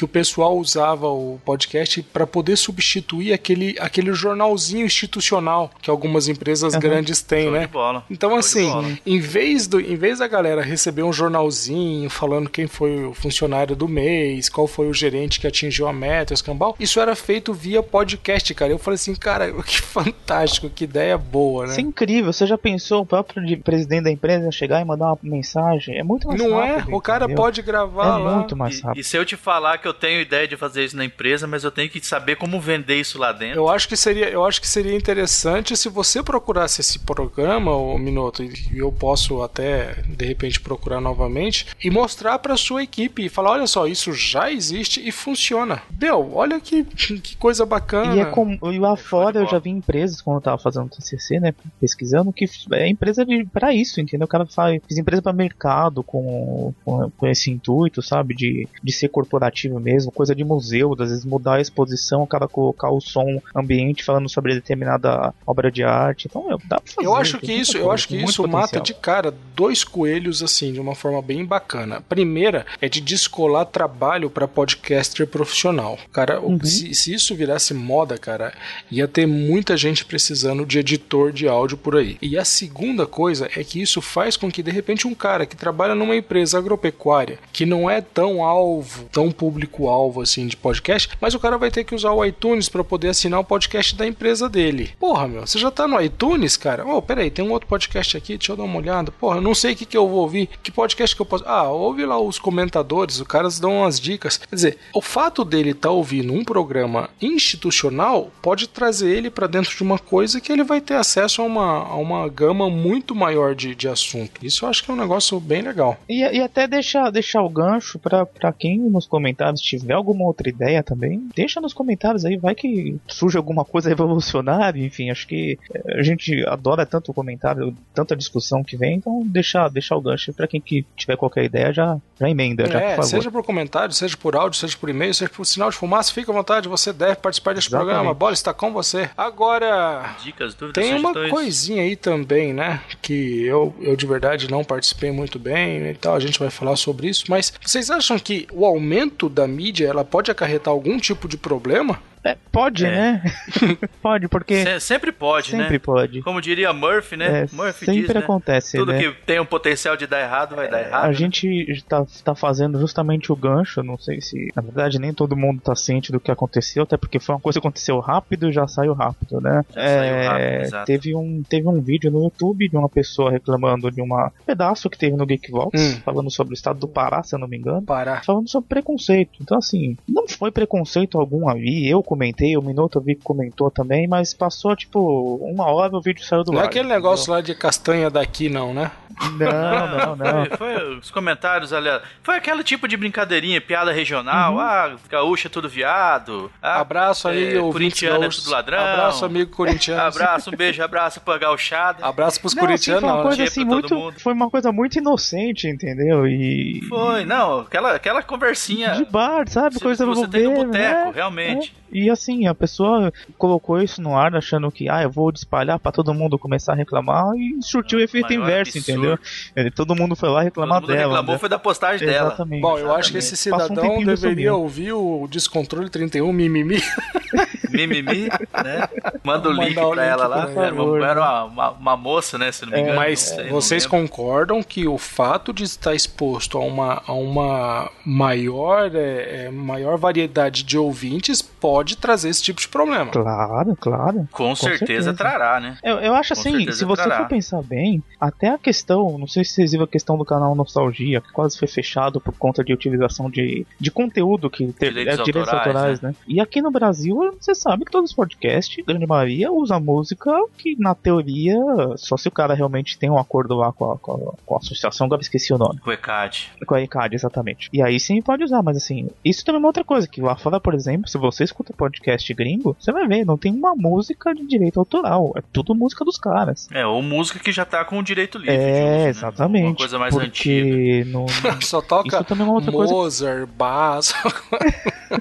que 0.00 0.04
o 0.06 0.08
pessoal 0.08 0.56
usava 0.56 1.08
o 1.08 1.38
podcast 1.44 2.00
para 2.04 2.26
poder 2.26 2.56
substituir 2.56 3.34
aquele, 3.34 3.76
aquele 3.78 4.14
jornalzinho 4.14 4.86
institucional 4.86 5.70
que 5.82 5.90
algumas 5.90 6.26
empresas 6.26 6.72
Uhum. 6.72 6.80
grandes 6.80 7.20
têm, 7.20 7.42
Show 7.44 7.52
né? 7.52 7.60
de 7.60 7.66
bola. 7.66 8.02
Então, 8.10 8.30
Show 8.30 8.38
de 8.38 8.46
assim, 8.46 8.68
bola. 8.70 8.98
em 9.04 9.20
vez, 9.20 9.66
do, 9.66 9.78
em 9.78 9.96
vez 9.96 10.20
da 10.20 10.26
galera 10.26 10.62
receber 10.62 11.02
um 11.02 11.12
jornalzinho 11.12 12.08
falando 12.08 12.48
quem 12.48 12.66
foi 12.66 13.04
o 13.04 13.12
funcionário 13.12 13.76
do 13.76 13.86
mês, 13.86 14.48
qual 14.48 14.66
foi 14.66 14.88
o 14.88 14.94
gerente 14.94 15.38
que 15.38 15.46
atingiu 15.46 15.86
a 15.86 15.92
meta, 15.92 16.32
o 16.32 16.34
escambau, 16.34 16.74
isso 16.80 16.98
era 16.98 17.14
feito 17.14 17.52
via 17.52 17.82
podcast, 17.82 18.54
cara. 18.54 18.72
Eu 18.72 18.78
falei 18.78 18.94
assim, 18.94 19.14
cara, 19.14 19.52
que 19.62 19.82
fantástico, 19.82 20.70
que 20.70 20.84
ideia 20.84 21.18
boa, 21.18 21.64
né? 21.66 21.72
Isso 21.72 21.80
é 21.80 21.82
incrível. 21.82 22.32
Você 22.32 22.46
já 22.46 22.56
pensou 22.56 23.02
o 23.02 23.06
próprio 23.06 23.44
de- 23.44 23.58
presidente 23.58 24.04
da 24.04 24.10
empresa 24.10 24.50
chegar 24.50 24.80
e 24.80 24.84
mandar 24.86 25.08
uma 25.08 25.18
mensagem? 25.22 25.98
É 25.98 26.02
muito 26.02 26.26
mais 26.26 26.40
Não 26.40 26.58
é? 26.58 26.76
rápido. 26.76 26.96
O 26.96 27.00
cara 27.02 27.24
entendeu? 27.26 27.42
pode 27.42 27.60
gravar 27.60 28.18
É 28.18 28.22
lá. 28.24 28.36
muito 28.36 28.56
mais 28.56 28.78
E, 28.78 28.82
rápido. 28.82 29.00
e 29.00 29.04
se 29.04 29.14
eu 29.16 29.26
te 29.26 29.36
falar 29.36 29.76
que 29.76 29.86
eu 29.86 29.89
tenho 29.94 30.20
ideia 30.20 30.46
de 30.46 30.56
fazer 30.56 30.84
isso 30.84 30.96
na 30.96 31.04
empresa, 31.04 31.46
mas 31.46 31.64
eu 31.64 31.70
tenho 31.70 31.88
que 31.88 32.04
saber 32.04 32.36
como 32.36 32.60
vender 32.60 32.96
isso 32.96 33.18
lá 33.18 33.32
dentro. 33.32 33.60
Eu 33.60 33.68
acho 33.68 33.88
que 33.88 33.96
seria, 33.96 34.28
eu 34.28 34.44
acho 34.44 34.60
que 34.60 34.68
seria 34.68 34.94
interessante 34.94 35.76
se 35.76 35.88
você 35.88 36.22
procurasse 36.22 36.80
esse 36.80 36.98
programa, 36.98 37.74
o 37.74 37.98
Minuto, 37.98 38.42
e 38.42 38.78
eu 38.78 38.92
posso 38.92 39.42
até 39.42 40.02
de 40.06 40.24
repente 40.24 40.60
procurar 40.60 41.00
novamente 41.00 41.66
e 41.82 41.90
mostrar 41.90 42.38
para 42.38 42.56
sua 42.56 42.82
equipe 42.82 43.24
e 43.24 43.28
falar, 43.28 43.52
olha 43.52 43.66
só, 43.66 43.86
isso 43.86 44.12
já 44.12 44.50
existe 44.50 45.06
e 45.06 45.10
funciona. 45.10 45.82
Meu, 46.00 46.34
olha 46.34 46.60
que, 46.60 46.84
que 47.20 47.36
coisa 47.36 47.64
bacana. 47.64 48.16
E 48.16 48.20
é 48.20 48.24
com, 48.24 48.58
e 48.70 48.78
lá 48.78 48.96
fora 48.96 49.40
eu 49.40 49.46
já 49.46 49.58
vi 49.58 49.70
empresas, 49.70 50.20
quando 50.20 50.36
eu 50.36 50.42
tava 50.42 50.58
fazendo 50.58 50.88
TCC, 50.88 51.40
né, 51.40 51.54
pesquisando, 51.80 52.32
que 52.32 52.46
é 52.72 52.88
empresa 52.88 53.24
pra 53.52 53.72
isso, 53.74 54.00
entendeu? 54.00 54.26
O 54.26 54.28
cara 54.28 54.46
faz, 54.46 54.80
empresa 54.90 55.22
pra 55.22 55.32
mercado 55.32 56.02
com, 56.02 56.74
com, 56.84 57.10
com 57.10 57.26
esse 57.26 57.50
intuito, 57.50 58.02
sabe, 58.02 58.34
de, 58.34 58.68
de 58.82 58.92
ser 58.92 59.08
corporativo 59.08 59.79
mesmo, 59.80 60.12
coisa 60.12 60.34
de 60.34 60.44
museu, 60.44 60.92
às 60.98 61.08
vezes 61.10 61.24
mudar 61.24 61.54
a 61.54 61.60
exposição, 61.60 62.22
o 62.22 62.26
cara 62.26 62.46
colocar 62.46 62.90
o 62.90 63.00
som 63.00 63.40
ambiente 63.54 64.04
falando 64.04 64.28
sobre 64.28 64.54
determinada 64.54 65.34
obra 65.46 65.70
de 65.70 65.82
arte. 65.82 66.26
Então, 66.28 66.46
meu, 66.46 66.58
dá 66.64 66.80
pra 66.80 66.92
fazer. 66.92 67.06
Eu 67.06 67.14
acho 67.14 67.38
que 67.38 67.52
isso, 67.52 67.72
eu 67.76 67.82
coisa, 67.84 67.94
acho 67.94 68.08
que 68.08 68.16
isso 68.16 68.42
mata 68.46 68.66
potencial. 68.78 68.82
de 68.84 68.94
cara 68.94 69.34
dois 69.56 69.82
coelhos 69.84 70.42
assim, 70.42 70.72
de 70.72 70.80
uma 70.80 70.94
forma 70.94 71.20
bem 71.22 71.44
bacana. 71.44 71.96
A 71.96 72.00
primeira 72.00 72.66
é 72.80 72.88
de 72.88 73.00
descolar 73.00 73.64
trabalho 73.66 74.30
para 74.30 74.46
podcaster 74.48 75.26
profissional. 75.26 75.98
Cara, 76.12 76.40
Uhum. 76.40 76.58
se, 76.64 76.94
se 76.94 77.12
isso 77.14 77.34
virasse 77.34 77.72
moda, 77.74 78.16
cara, 78.18 78.52
ia 78.90 79.06
ter 79.06 79.26
muita 79.26 79.76
gente 79.76 80.04
precisando 80.04 80.64
de 80.66 80.78
editor 80.78 81.32
de 81.32 81.46
áudio 81.48 81.76
por 81.76 81.96
aí. 81.96 82.16
E 82.20 82.36
a 82.36 82.44
segunda 82.44 83.06
coisa 83.06 83.48
é 83.56 83.62
que 83.62 83.80
isso 83.80 84.00
faz 84.00 84.36
com 84.36 84.50
que 84.50 84.62
de 84.62 84.70
repente 84.70 85.06
um 85.06 85.14
cara 85.14 85.46
que 85.46 85.56
trabalha 85.56 85.94
numa 85.94 86.16
empresa 86.16 86.58
agropecuária, 86.58 87.38
que 87.52 87.64
não 87.66 87.88
é 87.88 88.00
tão 88.00 88.42
alvo, 88.44 89.04
tão 89.12 89.30
público 89.30 89.59
alvo 89.88 90.22
assim 90.22 90.46
de 90.46 90.56
podcast, 90.56 91.10
mas 91.20 91.34
o 91.34 91.40
cara 91.40 91.58
vai 91.58 91.70
ter 91.70 91.84
que 91.84 91.94
usar 91.94 92.12
o 92.12 92.24
iTunes 92.24 92.68
para 92.68 92.84
poder 92.84 93.08
assinar 93.08 93.40
o 93.40 93.44
podcast 93.44 93.94
da 93.94 94.06
empresa 94.06 94.48
dele. 94.48 94.92
Porra, 94.98 95.26
meu, 95.26 95.46
você 95.46 95.58
já 95.58 95.70
tá 95.70 95.86
no 95.86 96.00
iTunes, 96.00 96.56
cara? 96.56 96.86
Oh, 96.86 97.02
peraí, 97.02 97.30
tem 97.30 97.44
um 97.44 97.52
outro 97.52 97.68
podcast 97.68 98.16
aqui, 98.16 98.36
deixa 98.36 98.52
eu 98.52 98.56
dar 98.56 98.64
uma 98.64 98.78
olhada. 98.78 99.10
Porra, 99.12 99.40
não 99.40 99.54
sei 99.54 99.72
o 99.72 99.76
que, 99.76 99.86
que 99.86 99.96
eu 99.96 100.08
vou 100.08 100.20
ouvir, 100.20 100.48
que 100.62 100.70
podcast 100.70 101.14
que 101.14 101.22
eu 101.22 101.26
posso. 101.26 101.44
Ah, 101.46 101.68
ouve 101.68 102.04
lá 102.04 102.18
os 102.18 102.38
comentadores, 102.38 103.20
os 103.20 103.26
caras 103.26 103.58
dão 103.58 103.78
umas 103.78 104.00
dicas. 104.00 104.36
Quer 104.36 104.54
dizer, 104.54 104.78
o 104.94 105.02
fato 105.02 105.44
dele 105.44 105.70
estar 105.70 105.90
ouvindo 105.90 106.32
um 106.32 106.44
programa 106.44 107.10
institucional 107.20 108.30
pode 108.42 108.68
trazer 108.68 109.10
ele 109.10 109.30
para 109.30 109.46
dentro 109.46 109.76
de 109.76 109.82
uma 109.82 109.98
coisa 109.98 110.40
que 110.40 110.52
ele 110.52 110.64
vai 110.64 110.80
ter 110.80 110.94
acesso 110.94 111.42
a 111.42 111.44
uma, 111.44 111.86
a 111.86 111.96
uma 111.96 112.28
gama 112.28 112.68
muito 112.70 113.14
maior 113.14 113.54
de, 113.54 113.74
de 113.74 113.88
assunto. 113.88 114.44
Isso 114.44 114.64
eu 114.64 114.68
acho 114.68 114.84
que 114.84 114.90
é 114.90 114.94
um 114.94 114.96
negócio 114.96 115.38
bem 115.40 115.62
legal. 115.62 115.98
E, 116.08 116.20
e 116.20 116.40
até 116.40 116.66
deixar, 116.66 117.10
deixar 117.10 117.42
o 117.42 117.48
gancho 117.48 117.98
pra 117.98 118.52
quem 118.58 118.78
nos 118.78 119.06
comentários 119.50 119.60
tiver 119.60 119.94
alguma 119.94 120.24
outra 120.24 120.48
ideia 120.48 120.82
também, 120.82 121.28
deixa 121.34 121.60
nos 121.60 121.72
comentários 121.72 122.24
aí, 122.24 122.36
vai 122.36 122.54
que 122.54 122.96
surge 123.06 123.36
alguma 123.36 123.64
coisa 123.64 123.88
revolucionária, 124.20 124.84
enfim, 124.84 125.10
acho 125.10 125.26
que 125.26 125.58
eh, 125.74 125.98
a 125.98 126.02
gente 126.02 126.44
adora 126.46 126.84
tanto 126.86 127.10
o 127.10 127.14
comentário, 127.14 127.74
tanta 127.94 128.16
discussão 128.16 128.62
que 128.62 128.76
vem, 128.76 128.96
então 128.96 129.22
deixar, 129.26 129.68
deixar 129.68 129.96
o 129.96 130.00
gancho 130.00 130.32
pra 130.32 130.46
quem 130.46 130.60
que 130.60 130.84
tiver 130.96 131.16
qualquer 131.16 131.44
ideia 131.44 131.72
já, 131.72 131.98
já 132.18 132.28
emenda, 132.30 132.66
já, 132.66 132.72
por 132.72 132.82
É, 132.82 132.90
favor. 132.96 133.04
seja 133.04 133.30
por 133.30 133.42
comentário, 133.44 133.94
seja 133.94 134.16
por 134.16 134.36
áudio, 134.36 134.58
seja 134.58 134.76
por 134.76 134.88
e-mail, 134.88 135.12
seja 135.14 135.30
por 135.30 135.44
sinal 135.44 135.70
de 135.70 135.76
fumaça, 135.76 136.12
fica 136.12 136.30
à 136.30 136.34
vontade, 136.34 136.68
você 136.68 136.92
deve 136.92 137.16
participar 137.16 137.54
deste 137.54 137.68
Exatamente. 137.68 137.88
programa. 137.90 138.10
A 138.10 138.14
bola 138.14 138.32
está 138.32 138.52
com 138.54 138.72
você. 138.72 139.08
Agora, 139.16 140.16
Dicas, 140.22 140.54
dúvidas, 140.54 140.82
Tem 140.84 140.92
uma 140.94 141.08
sugestões. 141.12 141.30
coisinha 141.30 141.82
aí 141.82 141.96
também, 141.96 142.52
né? 142.52 142.80
Que 143.00 143.42
eu, 143.44 143.74
eu 143.80 143.96
de 143.96 144.06
verdade 144.06 144.50
não 144.50 144.62
participei 144.62 145.10
muito 145.10 145.38
bem 145.38 145.88
e 145.90 145.94
tal. 145.94 146.14
A 146.14 146.20
gente 146.20 146.38
vai 146.38 146.50
falar 146.50 146.76
sobre 146.76 147.08
isso. 147.08 147.24
Mas 147.28 147.52
vocês 147.64 147.90
acham 147.90 148.18
que 148.18 148.46
o 148.52 148.64
aumento 148.64 149.28
da 149.28 149.39
mídia 149.46 149.86
ela 149.86 150.04
pode 150.04 150.30
acarretar 150.30 150.72
algum 150.72 150.98
tipo 150.98 151.28
de 151.28 151.36
problema? 151.36 152.00
É, 152.24 152.36
pode, 152.50 152.84
É. 152.86 152.90
né? 152.90 153.22
pode, 154.02 154.28
porque 154.28 154.62
Se- 154.64 154.80
sempre 154.80 155.12
pode, 155.12 155.50
sempre 155.50 155.68
né? 155.74 155.78
pode. 155.78 156.22
Como 156.22 156.40
diria 156.40 156.72
Murphy, 156.72 157.16
né? 157.16 157.42
É, 157.42 157.46
Murphy 157.54 157.86
sempre 157.86 158.00
diz, 158.02 158.14
né? 158.14 158.20
acontece, 158.20 158.76
Tudo 158.78 158.92
né? 158.92 158.98
que 159.02 159.12
tem 159.26 159.40
um 159.40 159.46
potencial 159.46 159.96
de 159.96 160.06
dar 160.06 160.20
errado 160.20 160.56
vai 160.56 160.68
dar 160.70 160.80
errado. 160.80 161.04
A 161.04 161.08
né? 161.08 161.12
gente 161.14 161.84
tá, 161.88 162.04
tá 162.24 162.34
fazendo 162.34 162.78
justamente 162.80 163.32
o 163.32 163.36
gancho, 163.36 163.82
não 163.82 163.98
sei 163.98 164.20
se. 164.20 164.50
Na 164.54 164.62
verdade, 164.62 164.98
nem 164.98 165.12
todo 165.12 165.36
mundo 165.36 165.60
tá 165.60 165.74
ciente 165.74 166.12
do 166.12 166.20
que 166.20 166.30
aconteceu, 166.30 166.82
até 166.84 166.96
porque 166.96 167.18
foi 167.18 167.34
uma 167.34 167.40
coisa 167.40 167.60
que 167.60 167.66
aconteceu 167.66 167.98
rápido 168.00 168.48
e 168.48 168.52
já 168.52 168.66
saiu 168.66 168.92
rápido, 168.92 169.40
né? 169.40 169.64
Já 169.74 169.80
saiu 169.82 170.28
rápido, 170.28 170.62
exato. 170.62 170.86
teve, 170.86 171.14
um, 171.14 171.42
teve 171.48 171.68
um 171.68 171.80
vídeo 171.80 172.10
no 172.10 172.22
YouTube 172.24 172.68
de 172.68 172.76
uma 172.76 172.88
pessoa 172.88 173.30
reclamando 173.30 173.90
de 173.90 174.00
um 174.02 174.08
pedaço 174.46 174.90
que 174.90 174.98
teve 174.98 175.16
no 175.16 175.26
Geekvox, 175.26 175.80
Hum. 175.80 176.00
falando 176.04 176.30
sobre 176.30 176.52
o 176.52 176.54
estado 176.54 176.78
do 176.80 176.88
Pará, 176.88 177.22
se 177.22 177.34
eu 177.34 177.38
não 177.38 177.46
me 177.48 177.56
engano. 177.56 177.82
Parar. 177.82 178.24
Falando 178.24 178.48
sobre 178.48 178.68
preconceito. 178.68 179.30
Então, 179.40 179.56
assim, 179.58 179.96
não 180.08 180.26
foi 180.28 180.50
preconceito 180.50 181.18
algum 181.18 181.48
ali. 181.48 181.88
Eu 181.88 182.02
comentei, 182.02 182.39
o 182.56 182.62
Minuto 182.62 182.98
eu 182.98 183.02
vi 183.02 183.14
que 183.14 183.22
comentou 183.22 183.70
também, 183.70 184.06
mas 184.08 184.32
passou, 184.34 184.74
tipo, 184.76 185.36
uma 185.42 185.66
hora 185.66 185.96
o 185.96 186.00
vídeo 186.00 186.24
saiu 186.24 186.44
do 186.44 186.52
Não 186.52 186.60
é 186.60 186.62
ar. 186.62 186.68
aquele 186.68 186.88
negócio 186.88 187.32
lá 187.32 187.40
de 187.40 187.54
castanha 187.54 188.08
daqui, 188.10 188.48
não, 188.48 188.72
né? 188.74 188.90
Não, 189.38 189.86
não, 189.88 190.16
não. 190.16 190.46
Foi, 190.56 190.56
foi 190.56 190.98
os 190.98 191.10
comentários 191.10 191.72
ali. 191.72 191.88
Foi 192.22 192.36
aquele 192.36 192.62
tipo 192.64 192.88
de 192.88 192.96
brincadeirinha, 192.96 193.60
piada 193.60 193.92
regional. 193.92 194.54
Uhum. 194.54 194.60
Ah, 194.60 194.96
gaúcha 195.08 195.48
é 195.48 195.50
tudo 195.50 195.68
viado. 195.68 196.50
Ah, 196.62 196.80
Abraço 196.80 197.28
aí, 197.28 197.56
é, 197.56 197.60
corintiano 197.60 198.24
é 198.24 198.28
tudo 198.28 198.50
ladrão. 198.50 198.78
Abraço, 198.80 199.24
amigo 199.24 199.50
corintiano. 199.54 200.00
Abraço, 200.02 200.50
um 200.50 200.56
beijo, 200.56 200.82
abraço 200.82 201.20
pra 201.20 201.36
gauchada. 201.38 202.04
Abraço 202.04 202.40
pros 202.40 202.54
Não, 202.54 202.62
assim, 202.62 202.66
corintianos, 202.66 203.00
foi 203.02 203.08
uma 203.10 203.16
não. 203.16 203.22
coisa 203.24 203.44
assim 203.44 203.64
muito, 203.64 204.12
foi 204.18 204.32
uma 204.32 204.50
coisa 204.50 204.72
muito 204.72 204.96
inocente, 204.98 205.68
entendeu? 205.68 206.26
E 206.26 206.80
Foi, 206.88 207.24
não, 207.24 207.60
aquela, 207.60 207.94
aquela 207.94 208.22
conversinha. 208.22 208.92
de 208.92 209.04
bar, 209.04 209.48
sabe? 209.48 209.74
Você- 209.74 209.80
coisa 209.84 210.04
que 210.04 210.10
você 210.14 210.28
tem 210.28 210.44
no 210.44 210.64
boteco, 210.64 210.70
né? 210.72 211.12
realmente. 211.14 211.74
É. 211.76 211.80
E 211.92 212.08
assim, 212.08 212.29
a 212.46 212.54
pessoa 212.54 213.12
colocou 213.38 213.80
isso 213.82 214.00
no 214.02 214.16
ar 214.16 214.34
achando 214.36 214.70
que, 214.70 214.88
ah, 214.88 215.02
eu 215.02 215.10
vou 215.10 215.30
espalhar 215.30 215.78
pra 215.78 215.92
todo 215.92 216.12
mundo 216.14 216.38
começar 216.38 216.72
a 216.72 216.76
reclamar 216.76 217.34
e 217.36 217.58
surtiu 217.62 217.98
o 217.98 218.02
efeito 218.02 218.32
inverso, 218.32 218.78
absurdo. 218.78 218.98
entendeu? 219.00 219.18
É, 219.56 219.70
Todo 219.70 219.94
mundo 219.94 220.14
foi 220.16 220.28
lá 220.28 220.36
Todo 220.36 220.44
reclamar 220.44 220.80
mundo 220.80 220.88
dela. 220.88 221.00
reclamou 221.14 221.34
né? 221.34 221.38
foi 221.38 221.48
da 221.48 221.58
postagem 221.58 222.06
dela. 222.06 222.28
Exatamente. 222.28 222.60
Bom, 222.60 222.78
eu 222.78 222.94
acho 222.94 223.12
que 223.12 223.18
esse 223.18 223.34
um 223.34 223.36
cidadão 223.36 224.00
e 224.00 224.04
deveria 224.04 224.54
ouvir 224.54 224.92
o 224.92 225.26
Descontrole 225.30 225.88
31 225.88 226.32
Mimimi. 226.32 226.82
Mimimi, 227.70 228.28
né? 228.64 228.88
Manda 229.22 229.48
o 229.48 229.52
link 229.52 229.78
o 229.78 229.90
pra 229.92 230.02
link 230.02 230.10
ela 230.12 230.26
lá. 230.26 230.50
Era, 230.50 230.66
ela. 230.66 230.82
uma, 230.82 231.06
era 231.06 231.20
uma, 231.20 231.44
uma- 231.44 231.70
uma 231.70 231.96
moça, 231.96 232.36
né? 232.36 232.50
Se 232.50 232.64
não 232.66 232.72
me 232.72 232.80
engano. 232.80 232.96
Mas 232.96 233.34
não 233.36 233.48
vocês 233.50 233.84
lembro. 233.84 234.00
concordam 234.08 234.62
que 234.62 234.88
o 234.88 234.98
fato 234.98 235.52
de 235.52 235.62
estar 235.64 235.94
exposto 235.94 236.58
a 236.58 236.60
uma, 236.64 237.02
a 237.06 237.12
uma 237.12 237.90
maior, 238.04 238.90
é, 238.94 239.44
é, 239.46 239.50
maior 239.50 239.96
variedade 239.96 240.62
de 240.64 240.76
ouvintes 240.76 241.40
pode 241.40 241.96
trazer 241.96 242.19
esse 242.28 242.42
tipo 242.42 242.60
de 242.60 242.68
problema? 242.68 243.10
Claro, 243.10 243.76
claro. 243.80 244.28
Com, 244.32 244.54
certeza, 244.54 244.78
certeza. 244.86 245.14
trará, 245.14 245.60
né? 245.60 245.78
Eu, 245.82 245.96
eu 245.98 246.14
acho 246.14 246.34
Com 246.34 246.40
assim, 246.40 246.72
se 246.72 246.84
você 246.84 247.02
trará. 247.02 247.18
for 247.22 247.28
pensar 247.28 247.62
bem, 247.62 248.02
até 248.20 248.48
a 248.48 248.58
questão, 248.58 249.18
não 249.18 249.26
sei 249.26 249.44
se 249.44 249.54
vocês 249.54 249.72
viram 249.72 249.84
a 249.84 249.88
questão 249.88 250.16
do 250.16 250.24
canal 250.24 250.54
Nostalgia, 250.54 251.20
que 251.20 251.32
quase 251.32 251.58
foi 251.58 251.68
fechado 251.68 252.20
por 252.20 252.34
conta 252.36 252.62
de 252.62 252.72
utilização 252.72 253.30
de, 253.30 253.66
de 253.78 253.90
conteúdo 253.90 254.50
que 254.50 254.72
ter, 254.72 254.90
Direitos 254.90 255.20
é, 255.20 255.22
direitos 255.22 255.52
autorais, 255.52 255.76
autorais, 255.76 256.00
né? 256.00 256.14
E 256.26 256.40
aqui 256.40 256.60
no 256.62 256.70
Brasil, 256.70 257.36
você 257.40 257.54
sabe 257.54 257.84
que 257.84 257.90
todos 257.90 258.10
os 258.10 258.16
podcasts, 258.16 258.84
grande 258.84 259.06
maioria, 259.06 259.52
usa 259.52 259.78
música 259.78 260.30
que, 260.56 260.76
na 260.78 260.94
teoria, 260.94 261.56
só 261.96 262.16
se 262.16 262.28
o 262.28 262.30
cara 262.30 262.54
realmente 262.54 262.98
tem 262.98 263.10
um 263.10 263.18
acordo 263.18 263.54
lá 263.56 263.72
com 263.72 263.92
a, 263.92 263.98
com 263.98 264.12
a, 264.12 264.32
com 264.44 264.54
a 264.54 264.58
associação, 264.58 265.06
agora 265.06 265.22
esqueci 265.22 265.52
o 265.52 265.58
nome. 265.58 265.80
O 265.84 265.90
ECAD. 265.90 266.52
Com 266.66 266.74
a 266.74 266.82
ECAD, 266.82 267.14
exatamente. 267.14 267.68
E 267.72 267.82
aí 267.82 267.98
sim 267.98 268.20
pode 268.20 268.44
usar, 268.44 268.62
mas 268.62 268.76
assim, 268.76 269.08
isso 269.24 269.44
também 269.44 269.58
é 269.58 269.60
uma 269.60 269.68
outra 269.68 269.84
coisa, 269.84 270.06
que 270.06 270.20
lá 270.20 270.36
fora, 270.36 270.60
por 270.60 270.74
exemplo, 270.74 271.08
se 271.08 271.18
você 271.18 271.44
escuta 271.44 271.72
podcast 271.72 272.09
gringo, 272.34 272.76
você 272.78 272.92
vai 272.92 273.06
ver, 273.06 273.24
não 273.24 273.36
tem 273.36 273.52
uma 273.52 273.74
música 273.74 274.34
de 274.34 274.46
direito 274.46 274.78
autoral, 274.80 275.32
é 275.36 275.42
tudo 275.52 275.74
música 275.74 276.04
dos 276.04 276.18
caras. 276.18 276.68
É, 276.72 276.86
ou 276.86 277.02
música 277.02 277.38
que 277.38 277.52
já 277.52 277.64
tá 277.64 277.84
com 277.84 277.98
o 277.98 278.02
direito 278.02 278.38
livre. 278.38 278.52
de 278.56 278.58
uso, 278.60 278.68
É, 278.68 278.80
né? 279.04 279.08
exatamente. 279.08 279.66
Uma 279.66 279.74
coisa 279.74 279.98
mais 279.98 280.16
antiga. 280.16 280.30
porque 280.30 281.04
no, 281.06 281.26
Só 281.64 281.80
toca 281.82 282.08
isso 282.08 282.24
também 282.24 282.44
é 282.44 282.48
uma 282.48 282.54
outra 282.54 282.72
coisa. 282.72 282.92
Mozart, 282.92 283.48
Bass. 283.56 284.14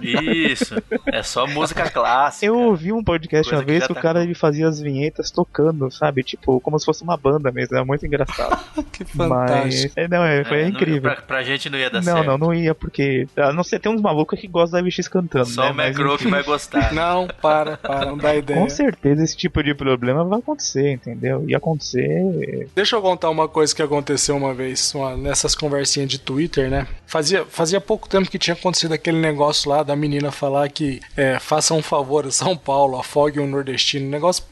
Isso. 0.02 0.76
É 1.08 1.24
só 1.24 1.48
música 1.48 1.90
clássica. 1.90 2.46
Eu 2.46 2.58
ouvi 2.60 2.92
um 2.92 3.04
podcast 3.04 3.50
Coisa 3.50 3.58
uma 3.62 3.66
que 3.66 3.72
vez 3.72 3.82
já 3.82 3.88
que 3.88 3.92
o 3.92 3.96
tá 3.96 4.02
cara 4.02 4.20
com- 4.20 4.26
ele 4.26 4.34
fazia 4.36 4.68
as 4.68 4.80
vinhetas 4.80 5.32
tocando, 5.32 5.90
sabe? 5.92 6.24
Tipo, 6.24 6.60
como 6.60 6.80
se 6.80 6.86
fosse 6.86 7.04
uma 7.04 7.18
banda 7.18 7.52
mesmo, 7.52 7.76
era 7.76 7.86
muito 7.86 8.06
engraçado. 8.06 8.60
que 8.92 9.04
Mas. 9.16 9.28
fantástico. 9.30 9.94
É, 9.96 10.08
não, 10.08 10.24
é, 10.24 10.44
foi 10.44 10.60
É, 10.60 10.62
não- 10.64 10.70
incrível. 10.70 11.02
Pra, 11.02 11.16
pra 11.22 11.44
gente 11.44 11.70
não 11.70 11.78
ia 11.80 11.90
dar 11.90 12.02
Não, 12.04 12.14
certo. 12.14 12.28
não, 12.28 12.38
não 12.38 12.54
ia, 12.54 12.74
porque. 12.76 13.28
A 13.38 13.52
não 13.52 13.64
ser 13.64 13.80
tem 13.80 13.92
uns 13.92 14.02
malucos 14.02 14.40
que 14.40 14.48
gostam 14.48 14.80
da 14.80 14.86
MX 14.86 15.08
cantando. 15.08 15.46
Só 15.48 15.64
né? 15.66 15.72
o 15.72 15.76
Mas, 15.76 15.98
Macro 15.98 16.18
que 16.18 16.28
vai 16.28 16.44
gostar. 16.44 16.79
Não, 16.92 17.28
para, 17.42 17.78
para, 17.78 18.06
não 18.06 18.18
dá 18.18 18.36
ideia. 18.36 18.60
Com 18.60 18.70
certeza 18.70 19.24
esse 19.24 19.36
tipo 19.36 19.64
de 19.64 19.74
problema 19.74 20.24
vai 20.24 20.40
acontecer, 20.40 20.92
entendeu? 20.92 21.44
E 21.48 21.56
acontecer. 21.56 22.68
Deixa 22.76 22.96
eu 22.96 23.02
contar 23.02 23.30
uma 23.30 23.48
coisa 23.48 23.74
que 23.76 23.82
aconteceu 23.82 24.36
uma 24.36 24.54
vez 24.54 24.94
uma- 24.94 25.16
nessas 25.18 25.56
conversinhas 25.56 26.10
de 26.10 26.20
Twitter, 26.20 26.70
né? 26.70 26.88
Fazia, 27.06 27.46
fazia 27.46 27.82
pouco 27.82 28.08
tempo 28.08 28.30
que 28.30 28.38
tinha 28.40 28.54
acontecido 28.54 28.94
aquele 28.94 29.18
negócio 29.20 29.70
lá 29.70 29.84
da 29.84 29.96
menina 29.96 30.32
falar 30.32 30.70
que 30.70 31.00
é, 31.16 31.40
faça 31.40 31.74
um 31.74 31.82
favor 31.82 32.26
a 32.26 32.32
São 32.32 32.56
Paulo, 32.56 32.98
afogue 33.00 33.40
um 33.40 33.48
nordestino. 33.48 34.06
Um 34.08 34.10
negócio 34.12 34.44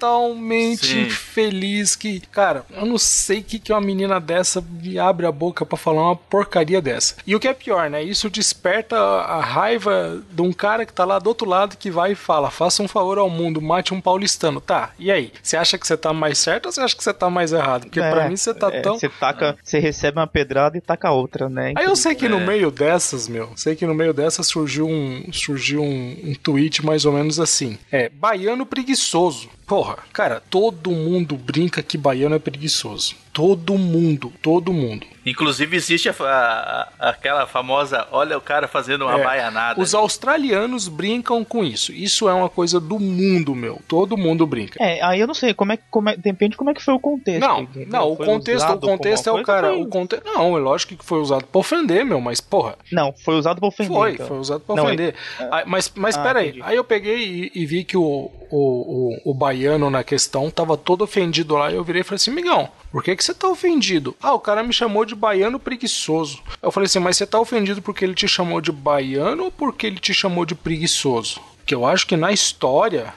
totalmente 0.00 0.86
Sim. 0.86 1.02
infeliz 1.02 1.94
que, 1.94 2.20
cara, 2.32 2.64
eu 2.70 2.86
não 2.86 2.96
sei 2.98 3.40
o 3.40 3.44
que, 3.44 3.58
que 3.58 3.72
uma 3.72 3.80
menina 3.80 4.18
dessa 4.18 4.60
me 4.60 4.98
abre 4.98 5.26
a 5.26 5.32
boca 5.32 5.66
pra 5.66 5.76
falar 5.76 6.02
uma 6.02 6.16
porcaria 6.16 6.80
dessa. 6.80 7.16
E 7.26 7.36
o 7.36 7.40
que 7.40 7.46
é 7.46 7.52
pior, 7.54 7.90
né? 7.90 8.02
Isso 8.02 8.30
desperta 8.30 8.96
a 8.98 9.40
raiva 9.40 10.22
de 10.30 10.42
um 10.42 10.52
cara 10.52 10.86
que 10.86 10.92
tá 10.92 11.04
lá 11.04 11.18
do 11.18 11.26
outro 11.28 11.46
lado 11.48 11.76
que 11.76 11.90
vai 11.90 12.12
e 12.12 12.16
fala: 12.16 12.50
faça 12.50 12.82
um 12.82 12.88
favor 12.88 13.18
ao 13.18 13.28
mundo, 13.28 13.60
mate 13.60 13.92
um 13.92 14.00
paulistano. 14.00 14.60
Tá, 14.60 14.90
e 14.98 15.10
aí? 15.10 15.32
Você 15.42 15.56
acha 15.56 15.76
que 15.78 15.86
você 15.86 15.96
tá 15.96 16.12
mais 16.12 16.38
certo 16.38 16.66
ou 16.66 16.72
você 16.72 16.80
acha 16.80 16.96
que 16.96 17.04
você 17.04 17.12
tá 17.12 17.28
mais 17.28 17.52
errado? 17.52 17.82
Porque 17.82 18.00
É, 18.00 18.10
pra 18.10 18.28
mim 18.28 18.36
você 18.36 18.54
tá 18.54 18.68
é, 18.72 18.80
tão. 18.80 18.98
Você 18.98 19.08
taca, 19.08 19.56
você 19.62 19.78
recebe 19.78 20.18
uma 20.18 20.26
pedrada 20.26 20.76
e 20.78 20.80
taca 20.80 21.10
outra, 21.10 21.48
né? 21.48 21.72
Aí 21.76 21.84
eu 21.84 21.96
sei 21.96 22.14
que 22.14 22.28
no 22.28 22.38
É. 22.40 22.46
meio 22.46 22.70
dessas, 22.70 23.28
meu, 23.28 23.50
sei 23.56 23.76
que 23.76 23.86
no 23.86 23.94
meio 23.94 24.12
dessas 24.14 24.46
surgiu 24.46 24.86
um 24.88 25.30
surgiu 25.32 25.82
um, 25.82 26.16
um 26.24 26.34
tweet 26.34 26.84
mais 26.84 27.04
ou 27.04 27.12
menos 27.12 27.38
assim. 27.38 27.78
É, 27.90 28.08
baiano 28.08 28.64
preguiçoso. 28.64 29.48
Porra, 29.70 29.98
cara, 30.12 30.42
todo 30.50 30.90
mundo 30.90 31.36
brinca 31.36 31.80
que 31.80 31.96
baiano 31.96 32.34
é 32.34 32.40
preguiçoso. 32.40 33.14
Todo 33.32 33.78
mundo, 33.78 34.32
todo 34.42 34.72
mundo. 34.72 35.06
Inclusive 35.24 35.76
existe 35.76 36.08
a, 36.08 36.12
a- 36.18 36.88
aquela 37.10 37.46
famosa, 37.46 38.06
olha 38.10 38.36
o 38.36 38.40
cara 38.40 38.66
fazendo 38.66 39.04
uma 39.04 39.20
É, 39.20 39.22
baianada. 39.24 39.80
Os 39.80 39.94
australianos 39.94 40.88
brincam 40.88 41.44
com 41.44 41.62
isso. 41.62 41.92
Isso 41.92 42.28
é 42.28 42.32
uma 42.34 42.48
coisa 42.48 42.80
do 42.80 42.98
mundo, 42.98 43.54
meu. 43.54 43.80
Todo 43.86 44.16
mundo 44.16 44.46
brinca. 44.46 44.82
É, 44.82 45.00
aí 45.02 45.20
eu 45.20 45.26
não 45.26 45.34
sei, 45.34 45.54
como 45.54 45.72
é, 45.72 45.76
que- 45.76 45.82
como 45.90 46.08
é, 46.08 46.16
depende 46.16 46.56
como 46.56 46.70
é 46.70 46.74
que 46.74 46.82
foi 46.82 46.94
o 46.94 46.98
contexto. 46.98 47.40
Não, 47.46 47.60
entendeu? 47.62 47.88
não, 47.90 48.12
o 48.12 48.16
Foi 48.16 48.26
contexto, 48.26 48.68
o 48.72 48.80
contexto 48.80 49.28
é 49.28 49.32
o 49.32 49.42
cara, 49.44 49.68
foi- 49.68 49.82
o 49.82 49.86
conte... 49.86 50.20
Não, 50.24 50.56
é 50.56 50.60
lógico 50.60 50.96
que 50.96 51.04
foi 51.04 51.20
usado 51.20 51.44
pra 51.46 51.60
ofender, 51.60 52.04
meu, 52.04 52.20
mas 52.20 52.40
porra, 52.40 52.76
Não, 52.90 53.12
foi 53.24 53.36
usado 53.36 53.60
pra 53.60 53.68
ofender. 53.68 53.92
Foi, 53.92 54.12
então. 54.14 54.26
foi 54.26 54.38
usado 54.38 54.60
pra 54.60 54.74
Não, 54.74 54.84
ofender. 54.86 55.14
Ah, 55.38 55.62
mas 55.66 55.92
mas 55.94 56.16
Ah, 56.16 56.22
peraí, 56.22 56.48
entendi. 56.48 56.62
aí 56.64 56.76
eu 56.76 56.84
peguei 56.84 57.50
e, 57.54 57.62
e 57.62 57.66
vi 57.66 57.84
que 57.84 57.96
o, 57.96 58.02
o, 58.50 59.20
o, 59.24 59.30
o 59.30 59.34
baiano 59.34 59.88
na 59.90 60.02
questão 60.02 60.50
tava 60.50 60.76
todo 60.76 61.04
ofendido 61.04 61.54
lá. 61.56 61.70
E 61.70 61.76
eu 61.76 61.84
virei 61.84 62.00
e 62.00 62.04
falei 62.04 62.16
assim: 62.16 62.30
Migão, 62.30 62.68
por 62.90 63.02
que, 63.02 63.14
que 63.14 63.24
você 63.24 63.32
tá 63.32 63.48
ofendido? 63.48 64.16
Ah, 64.20 64.34
o 64.34 64.40
cara 64.40 64.62
me 64.62 64.72
chamou 64.72 65.04
de 65.04 65.14
baiano 65.14 65.60
preguiçoso. 65.60 66.42
Eu 66.60 66.72
falei 66.72 66.86
assim: 66.86 66.98
mas 66.98 67.16
você 67.16 67.26
tá 67.26 67.38
ofendido 67.38 67.80
porque 67.80 68.04
ele 68.04 68.14
te 68.14 68.26
chamou 68.26 68.60
de 68.60 68.72
baiano 68.72 69.44
ou 69.44 69.52
porque 69.52 69.86
ele 69.86 69.98
te 69.98 70.12
chamou 70.12 70.44
de 70.44 70.54
preguiçoso? 70.54 71.40
Que 71.64 71.74
eu 71.74 71.86
acho 71.86 72.06
que 72.06 72.16
na 72.16 72.32
história, 72.32 73.14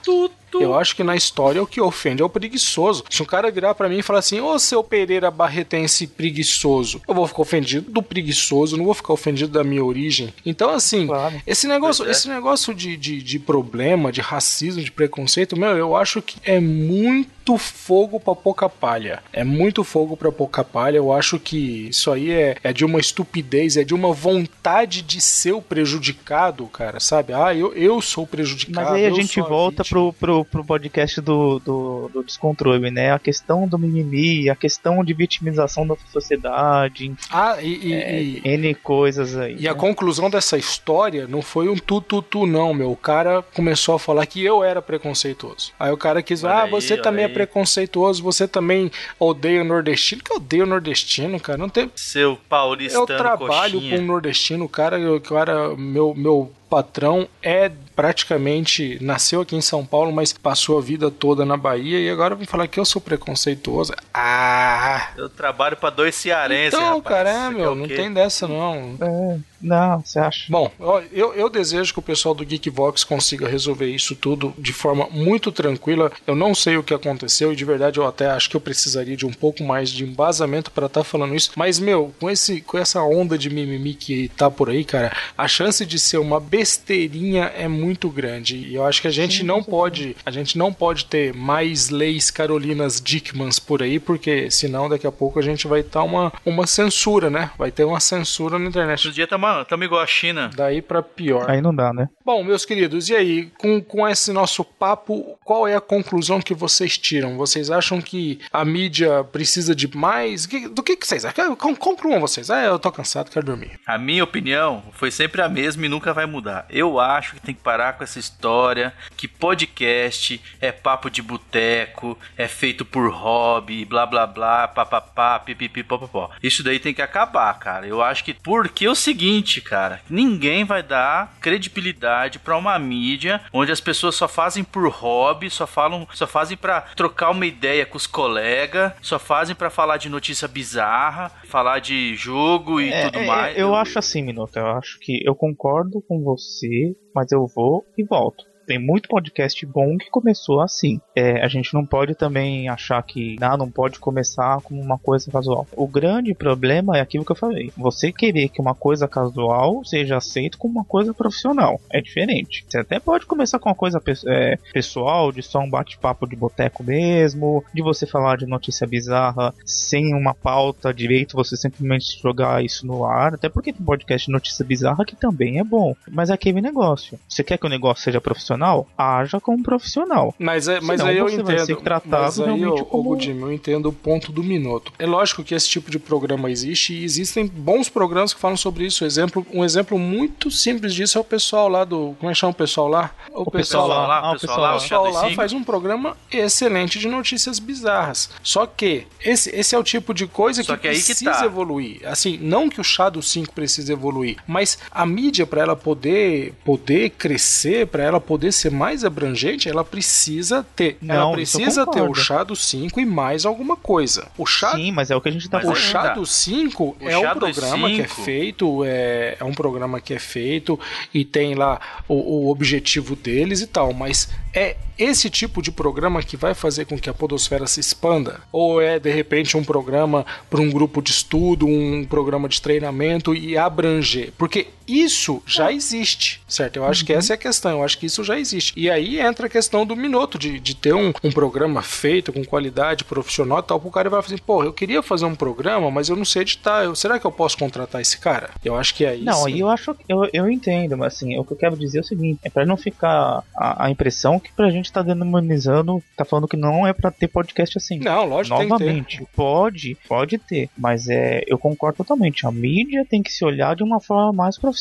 Eu 0.62 0.76
acho 0.76 0.96
que 0.96 1.04
na 1.04 1.16
história 1.16 1.62
o 1.62 1.68
que 1.68 1.82
ofende 1.82 2.22
é 2.22 2.26
o 2.26 2.30
preguiçoso. 2.30 3.04
Se 3.10 3.22
um 3.22 3.26
cara 3.26 3.50
virar 3.52 3.74
pra 3.76 3.90
mim 3.90 4.00
e 4.00 4.04
falar 4.04 4.20
assim, 4.20 4.40
ô 4.40 4.58
seu 4.60 4.84
Pereira 4.84 5.32
Barretense 5.32 6.08
preguiçoso, 6.08 7.02
eu 7.08 7.14
vou 7.14 7.28
ficar 7.28 7.42
ofendido 7.42 7.90
do 7.92 8.02
preguiçoso, 8.02 8.78
não 8.78 8.86
vou 8.86 8.94
ficar 8.94 9.14
ofendido 9.14 9.52
da 9.52 9.64
minha 9.64 9.84
origem. 9.84 10.34
Então, 10.46 10.70
assim, 10.72 11.08
Claro. 11.08 11.42
esse 11.46 11.68
negócio, 11.68 12.06
é. 12.06 12.12
esse 12.12 12.28
negócio 12.28 12.74
de, 12.74 12.96
de, 12.98 13.22
de 13.22 13.40
problema, 13.40 14.12
de 14.12 14.22
racismo, 14.22 14.82
de 14.82 14.92
preconceito, 14.92 15.58
meu, 15.58 15.76
eu 15.78 15.96
acho 15.96 16.22
que 16.22 16.38
é 16.44 16.60
muito 16.60 17.58
fogo 17.58 18.20
pra 18.20 18.36
pouca 18.36 18.70
palha. 18.70 19.22
É 19.34 19.44
muito 19.44 19.84
fogo 19.84 20.16
pra 20.16 20.32
pouca 20.32 20.64
palha. 20.64 20.98
Eu 20.98 21.12
acho 21.12 21.40
que 21.40 21.88
isso 21.90 22.12
aí 22.12 22.32
é, 22.32 22.56
é 22.64 22.72
de 22.74 22.86
uma 22.86 23.00
estupidez, 23.00 23.76
é 23.78 23.84
de 23.84 23.94
uma 23.94 24.14
vontade 24.14 25.02
de 25.02 25.20
ser 25.20 25.52
o 25.54 25.62
prejudicado, 25.62 26.66
cara, 26.68 27.00
sabe? 27.00 27.34
Ah, 27.34 27.54
eu, 27.54 27.74
eu 27.74 28.02
sou 28.02 28.24
o 28.24 28.28
prejudicado. 28.28 28.88
Mas 28.88 28.96
aí 28.96 29.06
a 29.06 29.12
gente 29.12 29.40
volta 29.42 29.84
pro, 29.84 30.14
pro, 30.14 30.43
pro 30.46 30.64
podcast 30.64 31.20
do, 31.22 31.60
do, 31.60 32.10
do 32.14 32.24
descontrole, 32.24 32.90
né? 32.92 33.12
A 33.12 33.20
questão 33.20 33.68
do 33.68 33.78
mimimi, 33.78 34.50
a 34.50 34.56
questão 34.56 35.04
de 35.04 35.14
vitimização 35.14 35.86
da 35.88 35.96
sociedade, 36.12 37.14
Ah, 37.32 37.58
e, 37.62 37.68
e- 37.68 38.42
e- 38.44 38.48
N 38.48 38.76
coisas 38.76 39.36
aí. 39.38 39.56
E 39.60 39.68
a 39.68 39.74
né? 39.74 39.80
conclusão 39.80 40.30
dessa 40.30 40.58
história 40.58 41.28
não 41.28 41.42
foi 41.42 41.68
um 41.68 41.76
tu, 41.76 42.02
tu, 42.02 42.22
tu, 42.22 42.46
não, 42.46 42.74
meu. 42.74 42.92
O 42.92 42.98
cara 42.98 43.42
começou 43.54 43.96
a 43.96 44.00
falar 44.00 44.26
que 44.26 44.44
eu 44.44 44.64
era 44.64 44.82
preconceituoso. 44.82 45.72
Aí 45.80 45.92
o 45.92 45.98
cara 45.98 46.22
quis, 46.22 46.44
Olha 46.44 46.54
ah, 46.54 46.64
aí, 46.64 46.72
você 46.72 46.98
também 46.98 47.24
é 47.24 47.28
aí. 47.28 47.34
preconceituoso, 47.34 48.22
você 48.24 48.48
também 48.48 48.92
odeia 49.20 49.62
o 49.62 49.66
nordestino. 49.66 50.22
Que 50.24 50.32
eu 50.32 50.38
odeio 50.38 50.64
o 50.64 50.68
nordestino, 50.68 51.40
cara. 51.40 51.58
Não 51.58 51.70
tem. 51.70 51.92
Seu 51.96 52.38
paulistano 52.50 53.04
Eu 53.04 53.18
trabalho 53.18 53.74
coxinha. 53.80 53.98
com 53.98 54.04
um 54.04 54.06
nordestino, 54.08 54.66
o 54.66 54.70
cara, 54.70 54.98
o 55.16 55.22
cara, 55.22 55.76
meu, 55.76 56.14
meu 56.16 56.52
patrão 56.74 57.28
é 57.44 57.72
praticamente 57.96 58.98
nasceu 59.00 59.42
aqui 59.42 59.56
em 59.56 59.62
São 59.62 59.86
Paulo, 59.86 60.12
mas 60.12 60.34
passou 60.34 60.80
a 60.80 60.82
vida 60.82 61.12
toda 61.12 61.46
na 61.46 61.56
Bahia 61.56 62.00
e 62.00 62.10
agora 62.10 62.34
vem 62.34 62.48
falar 62.48 62.68
que 62.68 62.80
eu 62.80 62.86
sou 62.86 63.00
preconceituoso. 63.00 63.94
Ah! 64.12 65.10
Eu 65.16 65.30
trabalho 65.30 65.78
pra 65.78 65.92
dois 65.92 66.16
cearenses, 66.16 66.74
Então, 66.74 66.98
rapaz. 66.98 67.04
cara, 67.04 67.30
é, 67.30 67.50
meu, 67.52 67.74
o 67.74 67.76
não 67.76 67.88
tem 67.88 68.12
dessa 68.12 68.48
não. 68.48 68.96
É, 69.00 69.40
não, 69.64 70.02
você 70.02 70.20
acha? 70.20 70.46
Bom, 70.50 70.70
eu, 71.12 71.34
eu 71.34 71.50
desejo 71.50 71.94
que 71.94 72.00
o 72.00 72.04
pessoal 72.04 72.36
do 72.36 72.46
Geekvox 72.46 73.06
consiga 73.06 73.48
resolver 73.48 73.88
isso 73.88 74.14
tudo 74.14 74.54
de 74.58 74.74
forma 74.74 75.08
muito 75.10 75.54
tranquila. 75.54 76.12
Eu 76.28 76.36
não 76.36 76.54
sei 76.54 76.76
o 76.76 76.84
que 76.84 76.94
aconteceu 76.94 77.54
e 77.54 77.56
de 77.56 77.64
verdade 77.64 77.98
eu 77.98 78.06
até 78.06 78.30
acho 78.30 78.50
que 78.50 78.58
eu 78.58 78.62
precisaria 78.62 79.16
de 79.16 79.26
um 79.26 79.32
pouco 79.32 79.64
mais 79.64 79.90
de 79.90 80.04
embasamento 80.04 80.70
para 80.70 80.88
estar 80.88 81.06
falando 81.06 81.34
isso. 81.34 81.52
Mas, 81.56 81.80
meu, 81.80 82.14
com, 82.20 82.30
esse, 82.30 82.60
com 82.60 82.78
essa 82.78 83.02
onda 83.02 83.38
de 83.38 83.50
mimimi 83.50 83.94
que 83.94 84.28
tá 84.36 84.52
por 84.52 84.70
aí, 84.70 84.84
cara, 84.84 85.16
a 85.38 85.48
chance 85.48 85.86
de 85.86 85.98
ser 85.98 86.18
uma 86.18 86.42
besteirinha 86.42 87.46
é 87.56 87.68
muito 87.70 88.10
grande. 88.10 88.58
E 88.58 88.76
eu 88.76 88.86
acho 88.86 89.02
que 89.02 89.08
a 89.08 89.12
gente 89.12 89.44
não 89.44 89.64
pode, 89.64 90.16
a 90.26 90.32
gente 90.32 90.58
não 90.58 90.74
pode 90.74 91.06
ter 91.06 91.34
mais 91.34 91.90
leis 91.90 92.30
Carolinas 92.30 93.00
Dickmans 93.00 93.60
por 93.60 93.82
aí, 93.82 93.98
porque 93.98 94.52
senão 94.52 94.90
daqui 94.90 95.08
a 95.08 95.12
pouco 95.12 95.40
a 95.40 95.42
gente 95.42 95.68
vai 95.68 95.80
estar 95.80 96.04
uma, 96.04 96.34
uma 96.46 96.68
censura, 96.68 97.30
né? 97.30 97.52
Vai 97.58 97.72
ter 97.72 97.86
uma 97.86 98.02
censura 98.02 98.60
na 98.60 98.68
internet. 98.68 99.00
Outro 99.00 99.12
dia 99.12 99.28
tamo, 99.54 99.66
tamo 99.66 99.84
igual 99.84 100.02
a 100.02 100.08
China. 100.08 100.50
Daí 100.56 100.82
pra 100.82 101.02
pior. 101.02 101.50
Aí 101.50 101.62
não 101.62 101.74
dá, 101.76 101.94
né? 101.94 102.10
Bom, 102.26 102.44
meus 102.44 102.66
queridos, 102.66 103.10
e 103.10 103.16
aí, 103.16 103.52
com, 103.58 103.82
com 103.82 104.08
esse 104.08 104.32
nosso 104.32 104.64
papo, 104.64 105.38
qual 105.44 105.68
é 105.68 105.76
a 105.76 105.82
conclusão 105.82 106.42
que 106.42 106.54
vocês 106.54 106.98
tiram? 106.98 107.38
Vocês 107.38 107.70
acham 107.70 108.02
que 108.02 108.40
a 108.52 108.64
mídia 108.64 109.24
precisa 109.26 109.76
de 109.76 109.94
mais? 109.96 110.46
Do 110.72 110.82
que, 110.84 110.96
que 110.96 111.06
vocês 111.08 111.26
acham? 111.26 111.56
Con- 111.56 111.76
Concluam 111.76 112.20
vocês. 112.20 112.50
Ah, 112.50 112.64
eu 112.64 112.80
tô 112.80 112.92
cansado, 112.92 113.30
quero 113.30 113.46
dormir. 113.46 113.80
A 113.86 113.98
minha 113.98 114.24
opinião 114.24 114.84
foi 114.94 115.12
sempre 115.12 115.42
a 115.42 115.50
mesma 115.50 115.86
e 115.86 115.90
nunca 115.90 116.14
vai 116.14 116.26
mudar. 116.26 116.66
Eu 116.70 117.00
acho 117.00 117.34
que 117.36 117.42
tem 117.42 117.54
que 117.54 117.62
parar 117.62 117.94
com 117.94 118.04
essa 118.04 118.20
história 118.20 118.94
que 119.18 119.28
podcast 119.28 120.42
é 120.62 120.72
papo 120.72 121.10
de 121.10 121.22
boteco, 121.22 122.18
é 122.38 122.48
feito 122.48 122.86
por 122.86 123.12
hobby, 123.12 123.84
blá 123.86 124.06
blá 124.06 124.26
blá, 124.26 124.68
papapá, 124.68 125.40
pipipi, 125.40 125.84
popopó. 125.84 126.30
Isso 126.42 126.64
daí 126.64 126.80
tem 126.80 126.94
que 126.94 127.02
acabar, 127.02 127.54
cara. 127.60 127.86
Eu 127.86 128.02
acho 128.02 128.24
que 128.24 128.34
porque 128.34 128.86
é 128.86 128.90
o 128.90 128.96
seguinte, 128.96 129.43
cara, 129.62 130.02
ninguém 130.10 130.64
vai 130.64 130.82
dar 130.84 131.36
credibilidade 131.40 132.40
pra 132.40 132.58
uma 132.58 132.78
mídia 132.78 133.42
onde 133.52 133.72
as 133.72 133.80
pessoas 133.80 134.16
só 134.16 134.28
fazem 134.28 134.64
por 134.64 134.88
hobby, 134.90 135.50
só 135.50 135.68
falam, 135.68 136.08
só 136.14 136.28
fazem 136.28 136.58
pra 136.58 136.82
trocar 136.96 137.32
uma 137.32 137.46
ideia 137.46 137.86
com 137.86 137.98
os 137.98 138.08
colegas, 138.08 138.94
só 139.02 139.20
fazem 139.20 139.56
pra 139.56 139.70
falar 139.70 139.98
de 139.98 140.10
notícia 140.10 140.48
bizarra, 140.48 141.32
falar 141.46 141.80
de 141.80 142.16
jogo 142.16 142.80
e 142.80 142.92
É, 142.92 143.06
tudo 143.06 143.20
é, 143.20 143.26
mais. 143.26 143.58
Eu 143.58 143.76
acho 143.76 144.00
assim, 144.00 144.22
Minuto. 144.22 144.58
Eu 144.58 144.68
acho 144.68 145.00
que 145.00 145.22
eu 145.26 145.36
concordo 145.36 146.02
com 146.08 146.22
você, 146.24 146.96
mas 147.14 147.32
eu 147.32 147.46
vou 147.48 147.86
e 147.98 148.04
volto. 148.04 148.53
Tem 148.66 148.80
muito 148.80 149.10
podcast 149.10 149.66
bom 149.66 149.98
que 149.98 150.10
começou 150.10 150.62
assim. 150.62 151.00
É, 151.16 151.44
a 151.44 151.48
gente 151.48 151.74
não 151.74 151.86
pode 151.86 152.16
também 152.16 152.70
achar 152.70 153.02
que 153.04 153.36
não, 153.40 153.58
não 153.58 153.70
pode 153.70 154.00
começar 154.00 154.62
como 154.62 154.82
uma 154.82 154.98
coisa 154.98 155.30
casual. 155.30 155.68
O 155.76 155.88
grande 155.88 156.34
problema 156.34 156.98
é 156.98 157.02
aquilo 157.02 157.26
que 157.26 157.32
eu 157.32 157.36
falei. 157.36 157.72
Você 157.78 158.12
querer 158.12 158.50
que 158.50 158.62
uma 158.62 158.74
coisa 158.74 159.08
casual 159.08 159.84
seja 159.84 160.18
aceita 160.18 160.58
como 160.58 160.76
uma 160.76 160.86
coisa 160.86 161.14
profissional. 161.14 161.80
É 161.92 162.00
diferente. 162.00 162.66
Você 162.68 162.80
até 162.80 163.00
pode 163.00 163.26
começar 163.26 163.60
com 163.60 163.70
uma 163.70 163.76
coisa 163.76 164.02
é, 164.28 164.58
pessoal, 164.72 165.32
de 165.32 165.42
só 165.42 165.60
um 165.60 165.70
bate-papo 165.70 166.28
de 166.28 166.36
boteco 166.36 166.84
mesmo, 166.84 167.64
de 167.74 167.82
você 167.82 168.06
falar 168.06 168.38
de 168.38 168.46
notícia 168.46 168.88
bizarra 168.88 169.54
sem 169.66 170.16
uma 170.16 170.34
pauta 170.34 170.94
direito, 170.94 171.36
você 171.36 171.58
simplesmente 171.58 172.20
jogar 172.22 172.64
isso 172.64 172.88
no 172.88 173.06
ar. 173.06 173.34
Até 173.34 173.50
porque 173.50 173.74
tem 173.74 173.86
podcast 173.86 174.28
de 174.28 174.32
notícia 174.32 174.64
bizarra 174.64 175.06
que 175.06 175.16
também 175.16 175.60
é 175.60 175.64
bom. 175.64 175.94
Mas 176.10 176.30
é 176.30 176.34
aquele 176.34 176.62
negócio. 176.62 177.20
Você 177.28 177.44
quer 177.44 177.58
que 177.58 177.66
o 177.66 177.70
negócio 177.70 178.04
seja 178.04 178.22
profissional? 178.22 178.53
Haja 178.98 179.40
como 179.40 179.62
profissional. 179.64 180.34
Mas, 180.40 180.68
é, 180.68 180.80
mas 180.82 180.98
Senão 181.00 181.12
aí 181.12 181.18
eu 181.18 181.30
você 181.30 181.44
vai 181.44 181.56
entendo. 181.56 181.66
ser 181.66 181.76
tratado 181.78 182.24
mas 182.24 182.40
aí, 182.40 182.46
realmente 182.46 182.80
eu, 182.80 182.86
como- 182.86 183.04
Gudim, 183.10 183.40
eu 183.40 183.52
entendo 183.52 183.90
o 183.90 183.94
ponto 183.94 184.32
do 184.32 184.44
minuto. 184.44 184.92
É 184.98 185.06
lógico 185.06 185.44
que 185.44 185.54
esse 185.54 185.70
tipo 185.70 185.90
de 185.92 186.00
programa 186.00 186.50
existe 186.50 186.94
e 186.94 187.04
existem 187.04 187.46
bons 187.48 187.90
programas 187.90 188.34
que 188.34 188.40
falam 188.40 188.58
sobre 188.58 188.86
isso. 188.86 189.06
Exemplo, 189.06 189.46
um 189.54 189.64
exemplo 189.64 189.98
muito 190.00 190.50
simples 190.52 190.94
disso 190.94 191.18
é 191.18 191.22
o 191.22 191.24
pessoal 191.24 191.68
lá 191.68 191.84
do. 191.84 192.16
Como 192.20 192.30
é 192.30 192.34
que 192.34 192.40
chama 192.40 192.52
o 192.52 192.56
pessoal 192.56 192.88
lá? 192.88 193.12
O, 193.34 193.50
pessoal 193.50 193.88
lá, 193.88 194.20
ah, 194.20 194.32
o 194.32 194.40
pessoal 194.40 194.60
lá, 194.60 194.74
O 194.74 194.78
o 194.78 194.82
pessoal 194.82 195.12
lá 195.12 195.30
faz 195.32 195.54
um 195.54 195.64
programa 195.64 196.16
excelente 196.32 197.00
de 197.00 197.08
notícias 197.08 197.60
bizarras. 197.60 198.30
Só 198.42 198.66
que 198.66 199.06
esse, 199.24 199.50
esse 199.56 199.76
é 199.76 199.78
o 199.78 199.84
tipo 199.84 200.14
de 200.14 200.28
coisa 200.28 200.64
Só 200.64 200.76
que, 200.76 200.84
que 200.84 200.88
aí 200.90 200.98
que 201.00 201.06
precisa 201.06 201.32
tá. 201.32 201.46
evoluir. 201.46 202.02
Assim, 202.06 202.38
não 202.42 202.70
que 202.70 202.80
o 202.80 202.84
Shadow 202.84 203.22
5 203.22 203.54
precise 203.54 203.92
evoluir, 203.92 204.38
mas 204.48 204.78
a 204.92 205.06
mídia 205.06 205.46
para 205.46 205.62
ela 205.62 205.76
poder 205.76 206.54
poder 206.64 207.10
crescer, 207.12 207.88
para 207.88 208.04
ela 208.04 208.20
poder 208.20 208.43
ser 208.52 208.72
mais 208.72 209.04
abrangente, 209.04 209.70
ela 209.70 209.84
precisa 209.84 210.66
ter, 210.76 210.98
ela 211.08 211.20
Não, 211.20 211.30
eu 211.30 211.36
precisa 211.36 211.86
ter 211.86 212.02
o 212.02 212.08
concordo. 212.08 212.16
Shadow 212.16 212.56
5 212.56 213.00
e 213.00 213.06
mais 213.06 213.46
alguma 213.46 213.76
coisa. 213.76 214.28
O 214.38 214.46
Shadow 214.46 214.78
Sim, 214.80 214.92
mas 214.92 215.12
é 215.12 215.16
o 215.16 215.22
que 215.22 215.30
a 215.30 215.32
gente 215.32 215.50
tá 215.50 215.60
o 215.60 215.62
tá. 215.62 215.76
Shadow 215.76 216.26
5 216.26 216.84
O 216.84 217.10
é 217.10 217.18
um 217.18 217.34
programa 217.34 217.90
que 217.90 218.02
é 218.02 218.08
5. 218.08 218.22
feito, 218.22 218.84
é, 218.86 219.38
é 219.40 219.44
um 219.44 219.54
programa 219.54 220.02
que 220.02 220.14
é 220.14 220.20
feito 220.20 220.80
e 221.14 221.24
tem 221.24 221.56
lá 221.56 221.80
o, 222.08 222.46
o 222.48 222.52
objetivo 222.52 223.16
deles 223.16 223.62
e 223.62 223.68
tal, 223.68 223.94
mas 223.94 224.30
é 224.54 224.76
esse 224.98 225.30
tipo 225.30 225.62
de 225.62 225.72
programa 225.72 226.22
que 226.22 226.38
vai 226.38 226.54
fazer 226.54 226.86
com 226.86 226.98
que 226.98 227.10
a 227.10 227.14
podosfera 227.14 227.66
se 227.66 227.80
expanda? 227.80 228.42
Ou 228.52 228.80
é 228.80 229.00
de 229.00 229.12
repente 229.12 229.58
um 229.58 229.64
programa 229.64 230.26
para 230.50 230.62
um 230.62 230.70
grupo 230.70 231.02
de 231.02 231.12
estudo, 231.12 231.66
um 231.66 232.06
programa 232.06 232.48
de 232.48 232.62
treinamento 232.62 233.34
e 233.34 233.58
abranger? 233.58 234.32
Porque 234.38 234.68
isso 234.88 235.42
já 235.46 235.72
existe, 235.72 236.42
certo? 236.48 236.78
Eu 236.78 236.86
acho 236.86 237.06
que 237.06 237.14
essa 237.14 237.34
é 237.34 237.36
a 237.36 237.38
questão, 237.38 237.72
eu 237.72 237.84
acho 237.84 237.98
que 237.98 238.06
isso 238.06 238.24
já 238.24 238.40
existe. 238.40 238.74
E 238.76 238.90
aí 238.90 239.20
entra 239.20 239.48
a 239.48 239.50
questão 239.50 239.86
do 239.86 239.96
minuto, 239.96 240.38
de, 240.38 240.60
de 240.60 240.76
ter 240.76 240.94
um, 240.94 241.14
um 241.24 241.32
programa 241.32 241.82
feito 241.82 242.32
com 242.32 242.44
qualidade 242.44 243.04
profissional 243.04 243.60
e 243.60 243.64
tal, 243.64 243.80
pro 243.80 243.92
cara 243.92 244.10
vai 244.10 244.22
fazer, 244.22 244.42
pô, 244.42 244.64
eu 244.64 244.74
queria 244.74 245.02
fazer 245.02 245.26
um 245.26 245.36
programa, 245.36 245.90
mas 245.92 246.10
eu 246.10 246.16
não 246.16 246.26
sei 246.26 246.44
editar, 246.44 246.84
eu, 246.84 246.96
será 246.96 247.20
que 247.20 247.26
eu 247.26 247.32
posso 247.32 247.58
contratar 247.58 248.02
esse 248.02 248.18
cara? 248.18 248.52
Eu 248.64 248.76
acho 248.76 248.94
que 248.96 249.06
é 249.06 249.16
isso. 249.16 249.26
Não, 249.26 249.46
aí 249.46 249.60
eu 249.60 249.70
acho 249.70 249.96
eu, 250.08 250.28
eu 250.34 250.50
entendo, 250.50 250.98
mas 250.98 251.16
assim, 251.16 251.38
o 251.38 251.44
que 251.44 251.54
eu 251.54 251.58
quero 251.58 251.78
dizer 251.78 252.00
é 252.00 252.02
o 252.02 252.06
seguinte, 252.06 252.40
é 252.44 252.50
pra 252.50 252.66
não 252.66 252.78
ficar 252.78 253.44
a, 253.56 253.86
a 253.86 253.92
impressão 253.92 254.40
que 254.40 254.52
pra 254.52 254.70
gente 254.70 254.92
tá 254.92 255.02
demonizando, 255.02 256.04
tá 256.16 256.26
falando 256.26 256.48
que 256.48 256.58
não 256.58 256.86
é 256.86 256.94
pra 256.94 257.12
ter 257.12 257.28
podcast 257.28 257.78
assim. 257.78 258.00
Não, 258.00 258.26
lógico, 258.26 258.58
tem 258.58 258.70
que 258.70 258.78
ter. 258.78 258.84
Novamente, 258.86 259.28
pode, 259.36 259.98
pode 260.08 260.38
ter, 260.38 260.70
mas 260.78 261.08
é, 261.08 261.44
eu 261.48 261.58
concordo 261.58 261.98
totalmente. 261.98 262.46
A 262.46 262.52
mídia 262.52 263.06
tem 263.10 263.22
que 263.22 263.32
se 263.32 263.44
olhar 263.44 263.76
de 263.76 263.84
uma 263.84 264.00
forma 264.00 264.34
mais 264.34 264.58
profissional, 264.58 264.73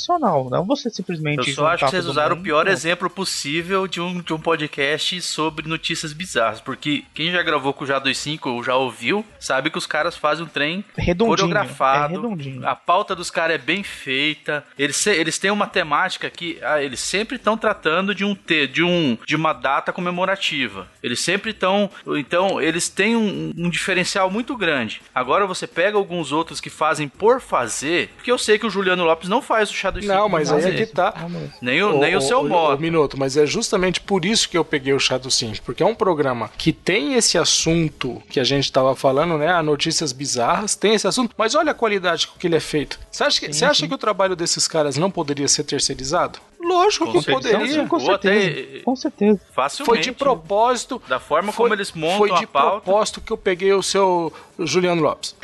não 0.51 0.65
você 0.65 0.91
simplesmente. 0.91 1.49
Eu 1.51 1.55
só 1.55 1.67
acho 1.69 1.85
que 1.85 1.91
vocês 1.91 2.07
usaram 2.07 2.37
o 2.37 2.43
pior 2.43 2.67
exemplo 2.69 3.09
possível 3.11 3.87
de 3.87 4.01
um, 4.01 4.21
de 4.21 4.33
um 4.33 4.39
podcast 4.41 5.21
sobre 5.23 5.69
notícias 5.69 6.13
bizarras. 6.13 6.61
Porque 6.61 7.05
quem 7.15 7.31
já 7.31 7.43
gravou 7.43 7.73
com 7.73 7.85
o 7.85 7.87
Já 7.87 7.99
25 7.99 8.51
ou 8.51 8.63
já 8.63 8.75
ouviu, 8.77 9.25
sabe 9.39 9.71
que 9.71 9.79
os 9.79 9.87
caras 9.87 10.17
fazem 10.17 10.45
um 10.45 10.49
trem 10.49 10.85
Redondinho, 10.97 11.37
coreografado. 11.37 12.15
é. 12.63 12.67
A 12.67 12.75
pauta 12.75 13.15
dos 13.15 13.31
caras 13.31 13.57
é 13.57 13.59
bem 13.59 13.83
feita. 13.83 14.65
Eles, 14.79 15.07
eles 15.07 15.39
têm 15.39 15.51
uma 15.51 15.67
temática 15.67 16.29
que 16.31 16.59
ah, 16.63 16.83
eles 16.83 17.01
sempre 17.01 17.37
estão 17.37 17.57
tratando 17.57 18.15
de 18.15 18.25
um 18.25 18.35
te- 18.35 18.67
de 18.67 18.83
um 18.83 19.17
de 19.27 19.37
uma 19.37 19.53
data 19.53 19.93
comemorativa. 19.93 20.87
Eles 21.03 21.21
sempre 21.21 21.51
estão, 21.51 21.91
então 22.17 22.61
eles 22.61 22.89
têm 22.89 23.17
um, 23.17 23.53
um 23.57 23.71
diferencial 23.71 24.31
muito 24.31 24.57
grande. 24.57 25.01
Agora 25.15 25.47
você 25.47 25.67
pega 25.67 25.97
alguns 25.97 26.33
outros 26.33 26.61
que 26.61 26.71
fazem 26.71 27.09
por 27.09 27.41
fazer, 27.41 28.09
porque 28.17 28.31
eu 28.31 28.39
sei 28.39 28.59
que 28.59 28.67
o 28.67 28.71
Juliano 28.71 29.05
Lopes 29.05 29.29
não 29.29 29.43
faz 29.43 29.71
Shadow 29.83 30.03
Não, 30.03 30.29
mas 30.29 30.53
aí 30.53 30.65
é 30.65 30.73
que 30.77 30.87
tá. 30.87 31.15
Nem 31.61 31.83
o, 31.83 31.99
nem 31.99 32.15
o 32.15 32.21
seu 32.21 32.45
modo. 32.45 32.81
minuto, 32.81 33.19
mas 33.19 33.37
é 33.37 33.45
justamente 33.45 34.01
por 34.01 34.25
isso 34.25 34.49
que 34.49 34.57
eu 34.57 34.65
peguei 34.65 34.93
o 34.93 34.99
Chato 35.01 35.31
Sim, 35.31 35.53
porque 35.65 35.83
é 35.83 35.87
um 35.87 35.95
programa 35.95 36.51
que 36.57 36.73
tem 36.73 37.15
esse 37.15 37.37
assunto 37.37 38.23
que 38.29 38.39
a 38.39 38.45
gente 38.45 38.71
tava 38.71 38.95
falando, 38.95 39.37
né? 39.37 39.49
A 39.49 39.63
notícias 39.63 40.13
bizarras, 40.13 40.77
tem 40.77 40.95
esse 40.95 41.07
assunto, 41.07 41.35
mas 41.37 41.55
olha 41.55 41.73
a 41.73 41.75
qualidade 41.75 42.29
com 42.29 42.39
que 42.39 42.47
ele 42.47 42.57
é 42.57 42.61
feito. 42.61 42.99
Você 43.11 43.25
acha 43.25 43.41
que, 43.41 43.53
você 43.53 43.65
acha 43.65 43.89
que 43.89 43.95
o 43.95 43.99
trabalho 43.99 44.37
desses 44.37 44.69
caras 44.69 44.97
não 44.97 45.11
poderia 45.11 45.49
ser 45.49 45.65
terceirizado? 45.65 46.39
Lógico 46.63 47.07
Com 47.07 47.13
que 47.21 47.31
poderia. 47.33 47.87
Com 47.89 47.97
Ou 47.97 48.01
certeza. 48.01 48.51
até- 48.61 48.79
Com 48.85 48.97
certeza. 48.97 49.41
Facilmente. 49.53 49.87
Foi 49.87 49.99
de 50.01 50.13
propósito. 50.13 51.03
Da 51.09 51.19
forma 51.19 51.51
foi- 51.53 51.65
como 51.65 51.75
eles 51.75 51.93
montam 51.93 52.19
Foi 52.19 52.33
de 52.39 52.47
propósito 52.47 53.21
que 53.21 53.33
eu 53.33 53.37
peguei 53.37 53.73
o 53.73 53.83
seu 53.83 54.33
Juliano 54.59 55.03
Lopes. 55.03 55.35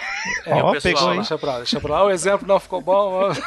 É, 0.46 0.54
Ó, 0.62 0.70
o 0.70 0.72
pessoal 0.72 0.94
pegou, 0.94 1.10
hein? 1.12 1.16
Deixa 1.18 1.38
pra 1.38 1.50
lá, 1.52 1.56
deixa 1.58 1.80
pra 1.80 1.90
lá. 1.94 2.04
O 2.04 2.10
exemplo 2.10 2.46
não 2.46 2.60
ficou 2.60 2.80
bom. 2.80 3.30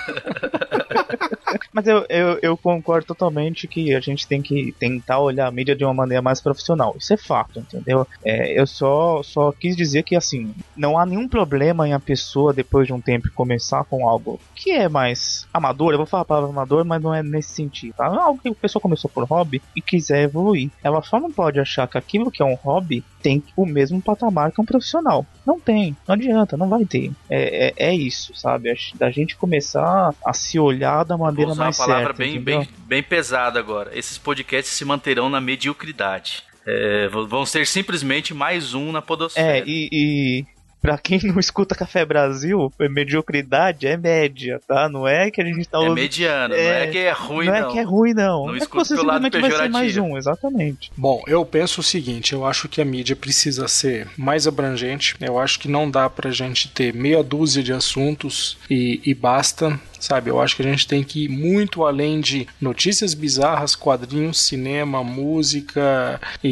Mas 1.74 1.88
eu, 1.88 2.06
eu, 2.10 2.40
eu 2.42 2.58
concordo 2.58 3.08
totalmente 3.08 3.68
que 3.68 3.94
a 3.96 4.00
gente 4.00 4.28
tem 4.28 4.42
que 4.42 4.74
tentar 4.78 5.20
olhar 5.20 5.48
a 5.48 5.52
mídia 5.52 5.76
de 5.76 5.84
uma 5.86 5.94
maneira 5.94 6.22
mais 6.22 6.42
profissional. 6.42 6.96
Isso 6.98 7.14
é 7.14 7.18
fato, 7.18 7.60
entendeu? 7.60 8.06
É, 8.24 8.60
eu 8.60 8.66
só, 8.68 9.22
só 9.24 9.52
quis 9.52 9.76
dizer 9.76 10.04
que, 10.04 10.16
assim, 10.16 10.54
não 10.76 10.98
há 10.98 11.06
nenhum 11.06 11.28
problema 11.28 11.88
em 11.88 11.94
a 11.94 12.00
pessoa, 12.00 12.54
depois 12.54 12.88
de 12.88 12.94
um 12.94 13.00
tempo, 13.02 13.30
começar 13.34 13.84
com 13.86 14.08
algo 14.08 14.40
que 14.56 14.72
é 14.72 14.88
mais 14.90 15.48
amador. 15.54 15.92
Eu 15.94 15.98
vou 15.98 16.06
falar 16.06 16.22
a 16.24 16.26
palavra 16.26 16.50
amador, 16.50 16.84
mas 16.86 17.02
não 17.02 17.14
é 17.14 17.24
nesse 17.24 17.61
sentido. 17.62 17.93
Tá? 17.95 18.05
Algo 18.05 18.39
que 18.41 18.49
a 18.49 18.53
pessoa 18.53 18.82
começou 18.82 19.09
por 19.09 19.24
hobby 19.26 19.62
e 19.76 19.82
quiser 19.82 20.24
evoluir. 20.24 20.70
Ela 20.84 21.01
só 21.01 21.20
não 21.20 21.32
pode 21.32 21.59
achar 21.59 21.88
que 21.88 21.97
aquilo 21.97 22.32
que 22.32 22.41
é 22.41 22.45
um 22.45 22.55
hobby 22.55 23.03
tem 23.22 23.43
o 23.55 23.66
mesmo 23.66 24.01
patamar 24.01 24.51
que 24.51 24.59
um 24.59 24.66
profissional. 24.66 25.26
Não 25.45 25.59
tem, 25.59 25.95
não 26.07 26.16
adianta, 26.16 26.57
não 26.57 26.68
vai 26.68 26.86
ter. 26.86 27.12
É, 27.30 27.68
é, 27.68 27.89
é 27.89 27.95
isso, 27.95 28.34
sabe? 28.36 28.74
Da 28.95 29.12
gente 29.12 29.36
começar 29.36 30.14
a 30.26 30.34
se 30.34 30.59
olhar 30.59 31.03
da 31.03 31.16
Vou 31.16 31.26
maneira 31.26 31.51
usar 31.51 31.62
uma 31.62 31.66
mais 31.66 31.78
palavra 31.78 32.03
certa. 32.05 32.18
bem, 32.18 32.36
entendeu? 32.36 32.59
bem, 32.59 32.70
bem 32.88 33.03
pesada 33.03 33.59
agora. 33.59 33.97
Esses 33.97 34.18
podcasts 34.18 34.74
se 34.74 34.86
manterão 34.86 35.30
na 35.30 35.39
mediocridade. 35.39 36.43
É, 36.66 37.07
vão 37.07 37.45
ser 37.45 37.66
simplesmente 37.66 38.34
mais 38.34 38.74
um 38.74 38.91
na 38.91 39.01
podosfera. 39.01 39.59
É, 39.59 39.64
e, 39.66 39.89
e 39.91 40.45
pra 40.82 40.98
quem 40.98 41.20
não 41.24 41.40
escuta 41.40 41.76
Café 41.76 42.04
Brasil, 42.06 42.72
é 42.80 42.90
mediocridade 42.90 43.86
é 43.88 43.96
média, 43.98 44.60
tá? 44.68 44.90
Não 44.90 45.08
é 45.08 45.30
que 45.30 45.42
a 45.42 45.46
gente 45.46 45.68
tá 45.68 45.80
É 45.84 45.90
mediano, 45.90 46.54
É, 46.56 46.64
não 46.64 46.72
é 46.72 46.88
que 46.88 46.98
é 46.98 47.12
ruim, 47.12 47.46
não 47.46 47.54
não. 47.62 47.70
é 47.70 47.72
que 47.72 47.80
é 47.80 47.84
ruim, 47.84 48.14
não. 48.14 48.46
Não 48.48 48.50
é 48.56 48.58
que 48.58 48.64
escuta 48.64 48.86
você 48.86 48.96
pelo 48.96 49.08
lado 49.08 49.24
simplesmente 49.24 49.52
vai 49.52 49.62
ser 49.68 49.70
mais 49.70 49.98
um, 49.98 50.18
exatamente. 50.18 50.92
Bom, 50.98 51.22
eu 51.28 51.46
penso 51.46 51.82
o 51.82 51.84
seguinte, 51.84 52.34
eu 52.34 52.46
acho 52.46 52.68
que 52.68 52.82
a 52.82 52.86
mídia 52.86 53.16
precisa 53.16 53.68
ser 53.68 54.08
mais 54.18 54.48
abrangente. 54.48 55.16
Eu 55.20 55.38
acho 55.40 55.60
que 55.60 55.68
não 55.68 55.90
dá 55.90 56.10
pra 56.10 56.32
gente 56.32 56.68
ter 56.70 56.94
meia 56.94 57.24
dúzia 57.24 57.62
de 57.64 57.72
assuntos 57.74 58.58
e, 58.70 59.00
e 59.06 59.14
basta. 59.14 59.80
Sabe, 60.00 60.32
eu 60.32 60.42
acho 60.42 60.56
que 60.56 60.64
a 60.64 60.66
gente 60.66 60.88
tem 60.88 61.04
que 61.04 61.26
ir 61.26 61.30
muito 61.30 61.86
além 61.86 62.20
de 62.22 62.48
notícias 62.60 63.14
bizarras, 63.14 63.76
quadrinhos, 63.76 64.42
cinema, 64.42 65.04
música 65.04 66.20
e, 66.44 66.50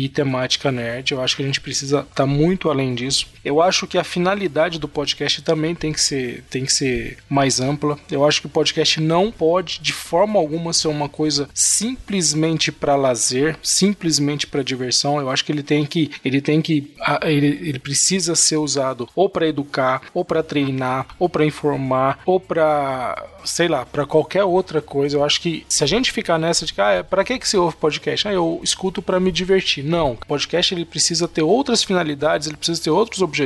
e- 0.00 0.04
e 0.04 0.08
temática 0.08 0.72
nerd. 0.72 1.12
Eu 1.12 1.22
acho 1.22 1.36
que 1.36 1.42
a 1.42 1.46
gente 1.46 1.60
precisa 1.60 2.00
estar 2.00 2.26
muito 2.26 2.68
além 2.68 2.92
disso. 2.94 3.28
Eu 3.52 3.60
acho 3.60 3.86
que 3.86 3.98
a 3.98 4.04
finalidade 4.04 4.78
do 4.78 4.88
podcast 4.88 5.42
também 5.42 5.74
tem 5.74 5.92
que 5.92 6.00
ser, 6.00 6.42
tem 6.48 6.64
que 6.64 6.72
ser 6.72 7.18
mais 7.28 7.60
ampla. 7.60 7.98
Eu 8.10 8.24
acho 8.24 8.40
que 8.40 8.46
o 8.46 8.50
podcast 8.50 8.98
não 8.98 9.30
pode, 9.30 9.78
de 9.80 9.92
forma 9.92 10.38
alguma, 10.38 10.72
ser 10.72 10.88
uma 10.88 11.06
coisa 11.06 11.46
simplesmente 11.52 12.72
para 12.72 12.96
lazer, 12.96 13.58
simplesmente 13.62 14.46
para 14.46 14.62
diversão. 14.62 15.20
Eu 15.20 15.28
acho 15.28 15.44
que 15.44 15.52
ele 15.52 15.62
tem 15.62 15.84
que, 15.84 16.10
ele 16.24 16.40
tem 16.40 16.62
que, 16.62 16.94
ele, 17.24 17.46
ele 17.68 17.78
precisa 17.78 18.34
ser 18.34 18.56
usado 18.56 19.06
ou 19.14 19.28
para 19.28 19.46
educar, 19.46 20.00
ou 20.14 20.24
para 20.24 20.42
treinar, 20.42 21.08
ou 21.18 21.28
para 21.28 21.44
informar, 21.44 22.20
ou 22.24 22.40
para, 22.40 23.22
sei 23.44 23.68
lá, 23.68 23.84
para 23.84 24.06
qualquer 24.06 24.44
outra 24.44 24.80
coisa. 24.80 25.18
Eu 25.18 25.24
acho 25.24 25.42
que 25.42 25.66
se 25.68 25.84
a 25.84 25.86
gente 25.86 26.10
ficar 26.10 26.38
nessa 26.38 26.64
de 26.64 26.72
que, 26.72 26.80
ah, 26.80 27.04
para 27.04 27.22
que 27.22 27.38
que 27.38 27.46
você 27.46 27.58
ouve 27.58 27.76
podcast? 27.76 28.28
Ah, 28.28 28.32
eu 28.32 28.60
escuto 28.64 29.02
para 29.02 29.20
me 29.20 29.30
divertir. 29.30 29.84
Não, 29.84 30.12
o 30.12 30.26
podcast 30.26 30.72
ele 30.72 30.86
precisa 30.86 31.28
ter 31.28 31.42
outras 31.42 31.84
finalidades, 31.84 32.46
ele 32.48 32.56
precisa 32.56 32.82
ter 32.82 32.90
outros 32.90 33.20
objetivos. 33.20 33.41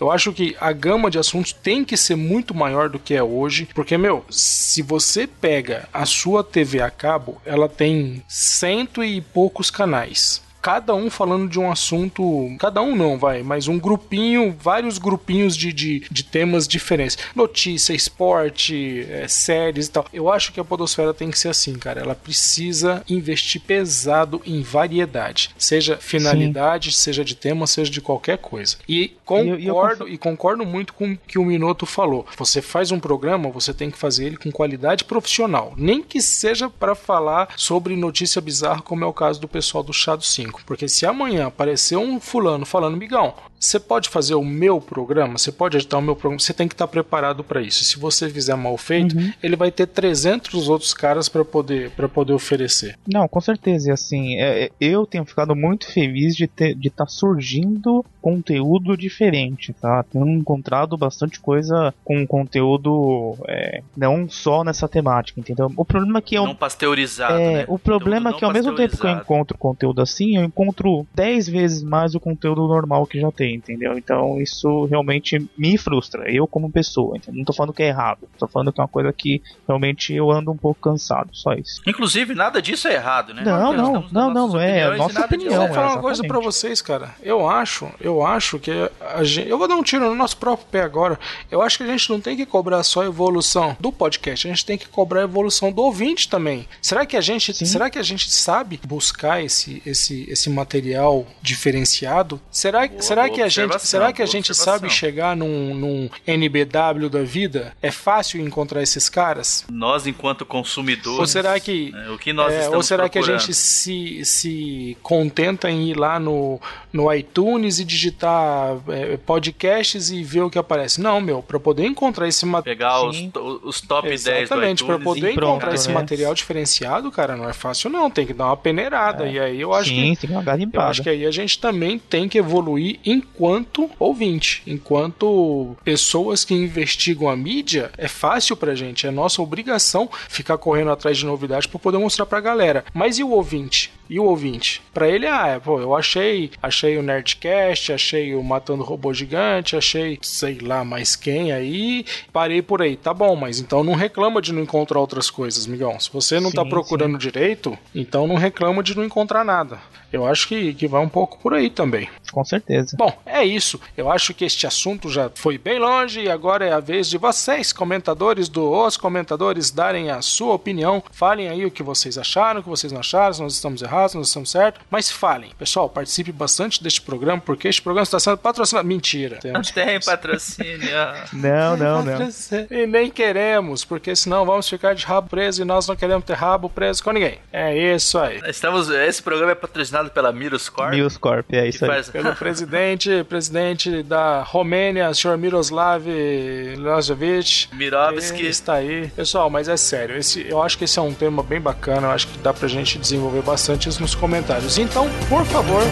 Eu 0.00 0.10
acho 0.10 0.32
que 0.32 0.56
a 0.60 0.72
gama 0.72 1.10
de 1.10 1.18
assuntos 1.18 1.52
tem 1.52 1.84
que 1.84 1.96
ser 1.96 2.16
muito 2.16 2.54
maior 2.54 2.88
do 2.88 2.98
que 2.98 3.14
é 3.14 3.22
hoje, 3.22 3.68
porque 3.74 3.96
meu, 3.96 4.24
se 4.30 4.82
você 4.82 5.26
pega 5.26 5.88
a 5.92 6.04
sua 6.06 6.42
TV 6.42 6.80
a 6.80 6.90
cabo, 6.90 7.40
ela 7.44 7.68
tem 7.68 8.22
cento 8.28 9.02
e 9.02 9.20
poucos 9.20 9.70
canais 9.70 10.42
cada 10.60 10.94
um 10.94 11.10
falando 11.10 11.48
de 11.48 11.58
um 11.58 11.70
assunto, 11.70 12.54
cada 12.58 12.82
um 12.82 12.94
não, 12.94 13.18
vai, 13.18 13.42
mas 13.42 13.68
um 13.68 13.78
grupinho, 13.78 14.56
vários 14.58 14.98
grupinhos 14.98 15.56
de, 15.56 15.72
de, 15.72 16.00
de 16.10 16.24
temas 16.24 16.68
diferentes. 16.68 17.18
Notícia, 17.34 17.92
esporte, 17.92 19.06
é, 19.08 19.26
séries 19.28 19.86
e 19.86 19.90
tal. 19.90 20.06
Eu 20.12 20.30
acho 20.30 20.52
que 20.52 20.60
a 20.60 20.64
Podosfera 20.64 21.14
tem 21.14 21.30
que 21.30 21.38
ser 21.38 21.48
assim, 21.48 21.74
cara. 21.74 22.00
Ela 22.00 22.14
precisa 22.14 23.02
investir 23.08 23.60
pesado 23.60 24.42
em 24.44 24.62
variedade, 24.62 25.50
seja 25.58 25.96
finalidade, 25.96 26.92
Sim. 26.92 26.98
seja 26.98 27.24
de 27.24 27.34
tema, 27.34 27.66
seja 27.66 27.90
de 27.90 28.00
qualquer 28.00 28.38
coisa. 28.38 28.76
E 28.88 29.16
concordo, 29.24 30.04
eu, 30.04 30.08
eu 30.08 30.14
e 30.14 30.18
concordo 30.18 30.66
muito 30.66 30.92
com 30.92 31.12
o 31.12 31.16
que 31.16 31.38
o 31.38 31.44
Minoto 31.44 31.86
falou. 31.86 32.26
Você 32.36 32.60
faz 32.60 32.90
um 32.90 33.00
programa, 33.00 33.50
você 33.50 33.72
tem 33.72 33.90
que 33.90 33.98
fazer 33.98 34.26
ele 34.26 34.36
com 34.36 34.50
qualidade 34.50 35.04
profissional, 35.04 35.72
nem 35.76 36.02
que 36.02 36.20
seja 36.20 36.68
para 36.68 36.94
falar 36.94 37.48
sobre 37.56 37.96
notícia 37.96 38.40
bizarra, 38.40 38.82
como 38.82 39.04
é 39.04 39.06
o 39.06 39.12
caso 39.12 39.40
do 39.40 39.48
pessoal 39.48 39.82
do 39.82 39.92
Chado 39.92 40.24
5 40.24 40.49
porque 40.66 40.88
se 40.88 41.06
amanhã 41.06 41.46
aparecer 41.46 41.96
um 41.96 42.18
fulano 42.18 42.64
falando, 42.66 42.96
Migão, 42.96 43.34
você 43.60 43.78
pode 43.78 44.08
fazer 44.08 44.34
o 44.34 44.42
meu 44.42 44.80
programa, 44.80 45.36
você 45.36 45.52
pode 45.52 45.76
editar 45.76 45.98
o 45.98 46.02
meu 46.02 46.16
programa, 46.16 46.40
você 46.40 46.54
tem 46.54 46.66
que 46.66 46.74
estar 46.74 46.88
preparado 46.88 47.44
para 47.44 47.60
isso. 47.60 47.84
Se 47.84 47.98
você 47.98 48.28
fizer 48.30 48.56
mal 48.56 48.76
feito, 48.78 49.14
ele 49.42 49.54
vai 49.54 49.70
ter 49.70 49.86
300 49.86 50.68
outros 50.68 50.94
caras 50.94 51.28
para 51.28 51.44
poder, 51.44 51.90
pra 51.90 52.08
poder 52.08 52.32
oferecer. 52.32 52.98
Não, 53.06 53.28
com 53.28 53.40
certeza. 53.40 53.90
E 53.90 53.92
assim, 53.92 54.36
é, 54.36 54.64
é, 54.64 54.70
eu 54.80 55.04
tenho 55.06 55.26
ficado 55.26 55.54
muito 55.54 55.92
feliz 55.92 56.34
de 56.34 56.44
estar 56.44 56.72
de 56.74 56.90
tá 56.90 57.06
surgindo 57.06 58.04
conteúdo 58.20 58.96
diferente, 58.96 59.72
tá? 59.72 60.02
Tenho 60.04 60.26
encontrado 60.28 60.96
bastante 60.96 61.40
coisa 61.40 61.94
com 62.04 62.26
conteúdo 62.26 63.36
é, 63.48 63.82
não 63.96 64.28
só 64.28 64.62
nessa 64.62 64.88
temática, 64.88 65.40
entendeu? 65.40 65.72
O 65.76 65.84
problema 65.84 66.18
é 66.18 66.22
que 66.22 66.34
eu 66.34 66.44
Não 66.44 66.54
pasteurizado, 66.54 67.34
É, 67.34 67.52
né? 67.58 67.64
o 67.68 67.78
problema 67.78 68.30
é 68.30 68.32
que 68.32 68.44
ao 68.44 68.52
mesmo 68.52 68.74
tempo 68.74 68.96
que 68.96 69.06
eu 69.06 69.10
encontro 69.10 69.56
conteúdo 69.58 70.00
assim, 70.02 70.36
eu 70.36 70.44
encontro 70.44 71.06
10 71.14 71.48
vezes 71.48 71.82
mais 71.82 72.14
o 72.14 72.20
conteúdo 72.20 72.66
normal 72.66 73.06
que 73.06 73.20
já 73.20 73.30
tem, 73.30 73.49
entendeu? 73.54 73.96
Então 73.98 74.40
isso 74.40 74.84
realmente 74.86 75.38
me 75.56 75.76
frustra, 75.78 76.30
eu 76.30 76.46
como 76.46 76.70
pessoa, 76.70 77.16
entendeu? 77.16 77.38
Não 77.38 77.44
tô 77.44 77.52
falando 77.52 77.72
que 77.72 77.82
é 77.82 77.88
errado, 77.88 78.28
tô 78.38 78.46
falando 78.46 78.72
que 78.72 78.80
é 78.80 78.82
uma 78.82 78.88
coisa 78.88 79.12
que 79.12 79.42
realmente 79.66 80.12
eu 80.14 80.30
ando 80.30 80.50
um 80.50 80.56
pouco 80.56 80.80
cansado, 80.80 81.30
só 81.32 81.52
isso. 81.54 81.80
Inclusive, 81.86 82.34
nada 82.34 82.60
disso 82.60 82.88
é 82.88 82.94
errado, 82.94 83.34
né? 83.34 83.42
Não, 83.44 83.72
não, 83.72 84.06
não, 84.10 84.30
nossas 84.34 84.52
não, 84.54 84.60
é 84.60 84.82
a 84.84 84.96
nossa 84.96 85.14
nada 85.20 85.36
disso 85.36 85.46
Eu 85.50 85.52
opinião, 85.52 85.66
vou 85.66 85.74
falar 85.74 85.86
é, 85.88 85.92
uma 85.94 86.00
coisa 86.00 86.22
pra 86.22 86.38
vocês, 86.40 86.82
cara. 86.82 87.14
Eu 87.22 87.48
acho, 87.48 87.88
eu 88.00 88.24
acho 88.24 88.58
que 88.58 88.70
a 89.14 89.24
gente, 89.24 89.48
eu 89.48 89.58
vou 89.58 89.68
dar 89.68 89.76
um 89.76 89.82
tiro 89.82 90.08
no 90.08 90.14
nosso 90.14 90.36
próprio 90.36 90.66
pé 90.70 90.82
agora. 90.82 91.18
Eu 91.50 91.62
acho 91.62 91.76
que 91.78 91.84
a 91.84 91.86
gente 91.86 92.08
não 92.10 92.20
tem 92.20 92.36
que 92.36 92.46
cobrar 92.46 92.82
só 92.82 93.02
a 93.02 93.06
evolução 93.06 93.76
do 93.80 93.90
podcast, 93.92 94.46
a 94.46 94.50
gente 94.50 94.64
tem 94.64 94.78
que 94.78 94.88
cobrar 94.88 95.20
a 95.20 95.24
evolução 95.24 95.70
do 95.72 95.82
ouvinte 95.82 96.28
também. 96.28 96.66
Será 96.82 97.04
que 97.06 97.16
a 97.16 97.20
gente, 97.20 97.52
será 97.66 97.90
que 97.90 97.98
a 97.98 98.02
gente 98.02 98.30
sabe 98.30 98.80
buscar 98.86 99.42
esse, 99.42 99.82
esse, 99.84 100.26
esse 100.30 100.48
material 100.50 101.26
diferenciado? 101.64 102.40
Será, 102.50 102.86
Boa- 102.88 103.02
será 103.02 103.22
boa 103.24 103.34
que 103.34 103.39
a 103.42 103.48
gente, 103.48 103.78
será 103.80 104.12
que 104.12 104.22
a 104.22 104.26
gente 104.26 104.54
sabe 104.54 104.88
chegar 104.90 105.36
num, 105.36 105.74
num 105.74 106.10
NBW 106.26 107.08
da 107.10 107.22
vida? 107.22 107.74
É 107.82 107.90
fácil 107.90 108.40
encontrar 108.40 108.82
esses 108.82 109.08
caras? 109.08 109.64
Nós, 109.70 110.06
enquanto 110.06 110.44
consumidores. 110.44 111.18
Ou 111.18 111.26
será 111.26 111.58
que 111.58 111.90
né, 111.90 112.10
o 112.10 112.18
que 112.18 112.32
nós 112.32 112.52
é, 112.52 112.58
estamos 112.58 112.76
ou 112.76 112.82
será 112.82 113.08
que 113.08 113.18
a 113.18 113.22
procurando? 113.22 113.40
gente 113.40 113.54
se, 113.54 114.24
se 114.24 114.96
contenta 115.02 115.70
em 115.70 115.90
ir 115.90 115.96
lá 115.96 116.18
no, 116.18 116.60
no 116.92 117.12
iTunes 117.12 117.78
e 117.78 117.84
digitar 117.84 118.76
é, 118.88 119.16
podcasts 119.16 120.10
e 120.10 120.22
ver 120.22 120.42
o 120.42 120.50
que 120.50 120.58
aparece? 120.58 121.00
Não, 121.00 121.20
meu, 121.20 121.42
para 121.42 121.58
poder 121.58 121.84
encontrar 121.86 122.28
esse 122.28 122.44
material. 122.46 122.76
Pegar 122.76 123.06
os, 123.06 123.16
Sim. 123.16 123.32
os 123.62 123.80
top 123.80 124.08
10 124.08 124.24
do 124.24 124.30
Exatamente, 124.30 124.84
para 124.84 124.98
poder 124.98 125.34
pronto, 125.34 125.50
encontrar 125.50 125.74
esse 125.74 125.88
né? 125.88 125.94
material 125.94 126.34
diferenciado, 126.34 127.10
cara, 127.10 127.36
não 127.36 127.48
é 127.48 127.52
fácil 127.52 127.90
não, 127.90 128.10
tem 128.10 128.26
que 128.26 128.32
dar 128.32 128.46
uma 128.46 128.56
peneirada. 128.56 129.26
E 129.26 129.38
aí 129.38 129.60
eu 129.60 129.72
acho 129.72 129.90
Sim, 129.90 130.14
que 130.14 130.26
tem 130.26 130.30
uma 130.30 130.40
eu 130.40 130.44
garimpada. 130.44 130.88
acho 130.88 131.02
que 131.02 131.08
aí 131.08 131.26
a 131.26 131.30
gente 131.30 131.58
também 131.58 131.98
tem 131.98 132.28
que 132.28 132.38
evoluir 132.38 132.98
enquanto 133.34 133.90
ouvinte, 133.98 134.62
enquanto 134.66 135.76
pessoas 135.84 136.44
que 136.44 136.54
investigam 136.54 137.28
a 137.28 137.36
mídia, 137.36 137.90
é 137.96 138.08
fácil 138.08 138.56
pra 138.56 138.74
gente, 138.74 139.06
é 139.06 139.10
nossa 139.10 139.40
obrigação 139.40 140.08
ficar 140.28 140.58
correndo 140.58 140.90
atrás 140.90 141.16
de 141.16 141.24
novidades 141.24 141.66
para 141.66 141.78
poder 141.78 141.98
mostrar 141.98 142.26
pra 142.26 142.40
galera. 142.40 142.84
Mas 142.92 143.18
e 143.18 143.24
o 143.24 143.30
ouvinte? 143.30 143.90
E 144.10 144.18
o 144.18 144.24
ouvinte? 144.24 144.82
Pra 144.92 145.08
ele, 145.08 145.26
ah, 145.26 145.46
é, 145.46 145.60
pô, 145.60 145.80
eu 145.80 145.94
achei, 145.94 146.50
achei 146.60 146.98
o 146.98 147.02
Nerdcast, 147.02 147.92
achei 147.92 148.34
o 148.34 148.42
Matando 148.42 148.82
Robô 148.82 149.14
Gigante, 149.14 149.76
achei 149.76 150.18
sei 150.20 150.58
lá 150.60 150.84
mais 150.84 151.14
quem 151.14 151.52
aí, 151.52 152.04
parei 152.32 152.60
por 152.60 152.82
aí. 152.82 152.96
Tá 152.96 153.14
bom, 153.14 153.36
mas 153.36 153.60
então 153.60 153.84
não 153.84 153.94
reclama 153.94 154.42
de 154.42 154.52
não 154.52 154.62
encontrar 154.62 154.98
outras 154.98 155.30
coisas, 155.30 155.66
migão. 155.66 155.98
Se 156.00 156.12
você 156.12 156.40
não 156.40 156.50
tá 156.50 156.64
Sim, 156.64 156.70
procurando 156.70 157.16
direito, 157.16 157.78
então 157.94 158.26
não 158.26 158.34
reclama 158.34 158.82
de 158.82 158.96
não 158.96 159.04
encontrar 159.04 159.44
nada. 159.44 159.78
Eu 160.12 160.26
acho 160.26 160.48
que, 160.48 160.74
que 160.74 160.88
vai 160.88 161.00
um 161.00 161.08
pouco 161.08 161.38
por 161.38 161.54
aí 161.54 161.70
também. 161.70 162.08
Com 162.32 162.44
certeza. 162.44 162.96
Bom, 162.96 163.16
é 163.26 163.44
isso. 163.44 163.80
Eu 163.96 164.10
acho 164.10 164.32
que 164.34 164.44
este 164.44 164.66
assunto 164.66 165.08
já 165.08 165.30
foi 165.34 165.58
bem 165.58 165.78
longe 165.78 166.20
e 166.20 166.30
agora 166.30 166.64
é 166.64 166.72
a 166.72 166.80
vez 166.80 167.08
de 167.08 167.18
vocês, 167.18 167.72
comentadores 167.72 168.48
do 168.48 168.70
Os 168.70 168.96
Comentadores, 168.96 169.70
darem 169.70 170.10
a 170.10 170.22
sua 170.22 170.54
opinião. 170.54 171.02
Falem 171.10 171.48
aí 171.48 171.64
o 171.64 171.70
que 171.70 171.82
vocês 171.82 172.16
acharam, 172.18 172.60
o 172.60 172.62
que 172.62 172.68
vocês 172.68 172.92
não 172.92 173.00
acharam, 173.00 173.32
se 173.32 173.42
nós 173.42 173.54
estamos 173.54 173.82
errados, 173.82 174.12
se 174.12 174.18
nós 174.18 174.28
estamos 174.28 174.50
certos. 174.50 174.82
Mas 174.90 175.10
falem. 175.10 175.50
Pessoal, 175.58 175.88
participe 175.88 176.32
bastante 176.32 176.82
deste 176.82 177.02
programa, 177.02 177.40
porque 177.40 177.68
este 177.68 177.82
programa 177.82 178.04
está 178.04 178.18
sendo 178.18 178.38
patrocinado. 178.38 178.86
Mentira. 178.86 179.38
Não 179.44 179.62
tem 179.62 180.00
patrocínio. 180.00 180.80
Não, 181.32 181.76
não, 181.76 182.02
não. 182.02 182.28
e 182.70 182.86
nem 182.86 183.10
queremos, 183.10 183.84
porque 183.84 184.14
senão 184.14 184.44
vamos 184.44 184.68
ficar 184.68 184.94
de 184.94 185.04
rabo 185.04 185.28
preso 185.28 185.62
e 185.62 185.64
nós 185.64 185.86
não 185.86 185.96
queremos 185.96 186.24
ter 186.24 186.34
rabo 186.34 186.68
preso 186.68 187.02
com 187.02 187.12
ninguém. 187.12 187.38
É 187.52 187.94
isso 187.94 188.18
aí. 188.18 188.40
Estamos, 188.46 188.88
esse 188.90 189.22
programa 189.22 189.52
é 189.52 189.54
patrocinado 189.54 189.99
pela 190.08 190.32
Mirus 190.32 190.68
Corp. 190.70 190.92
News 190.94 191.18
Corp, 191.18 191.44
é 191.52 191.68
isso 191.68 191.84
aí. 191.84 191.90
faz, 191.90 192.08
Pelo 192.08 192.34
presidente, 192.36 193.24
presidente 193.24 194.02
da 194.02 194.42
Romênia, 194.42 195.12
senhor 195.12 195.36
Miroslav 195.36 196.02
Milosevic. 196.06 197.68
Mirovski. 197.74 198.46
está 198.46 198.74
aí. 198.74 199.08
Pessoal, 199.14 199.50
mas 199.50 199.68
é 199.68 199.76
sério, 199.76 200.16
esse, 200.16 200.46
eu 200.48 200.62
acho 200.62 200.78
que 200.78 200.84
esse 200.84 200.98
é 200.98 201.02
um 201.02 201.12
tema 201.12 201.42
bem 201.42 201.60
bacana, 201.60 202.06
eu 202.06 202.10
acho 202.12 202.28
que 202.28 202.38
dá 202.38 202.52
pra 202.54 202.68
gente 202.68 202.98
desenvolver 202.98 203.42
bastante 203.42 203.88
isso 203.88 204.00
nos 204.00 204.14
comentários. 204.14 204.78
Então, 204.78 205.08
por 205.28 205.44
favor, 205.44 205.82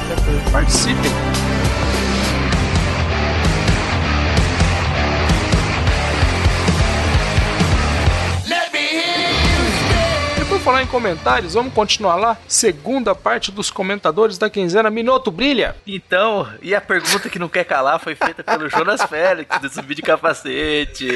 participem. 0.52 1.47
Comentários, 10.88 11.54
vamos 11.54 11.72
continuar 11.72 12.16
lá? 12.16 12.36
Segunda 12.46 13.14
parte 13.14 13.52
dos 13.52 13.70
comentadores 13.70 14.38
da 14.38 14.50
quinzena. 14.50 14.90
Minuto 14.90 15.30
Brilha. 15.30 15.76
Então, 15.86 16.46
e 16.62 16.74
a 16.74 16.80
pergunta 16.80 17.28
que 17.28 17.38
não 17.38 17.48
quer 17.48 17.64
calar 17.64 17.98
foi 18.00 18.14
feita 18.14 18.42
pelo 18.42 18.68
Jonas 18.70 19.02
Félix, 19.02 19.58
do 19.60 19.68
Zumbi 19.68 19.94
de 19.94 20.02
Capacete. 20.02 21.08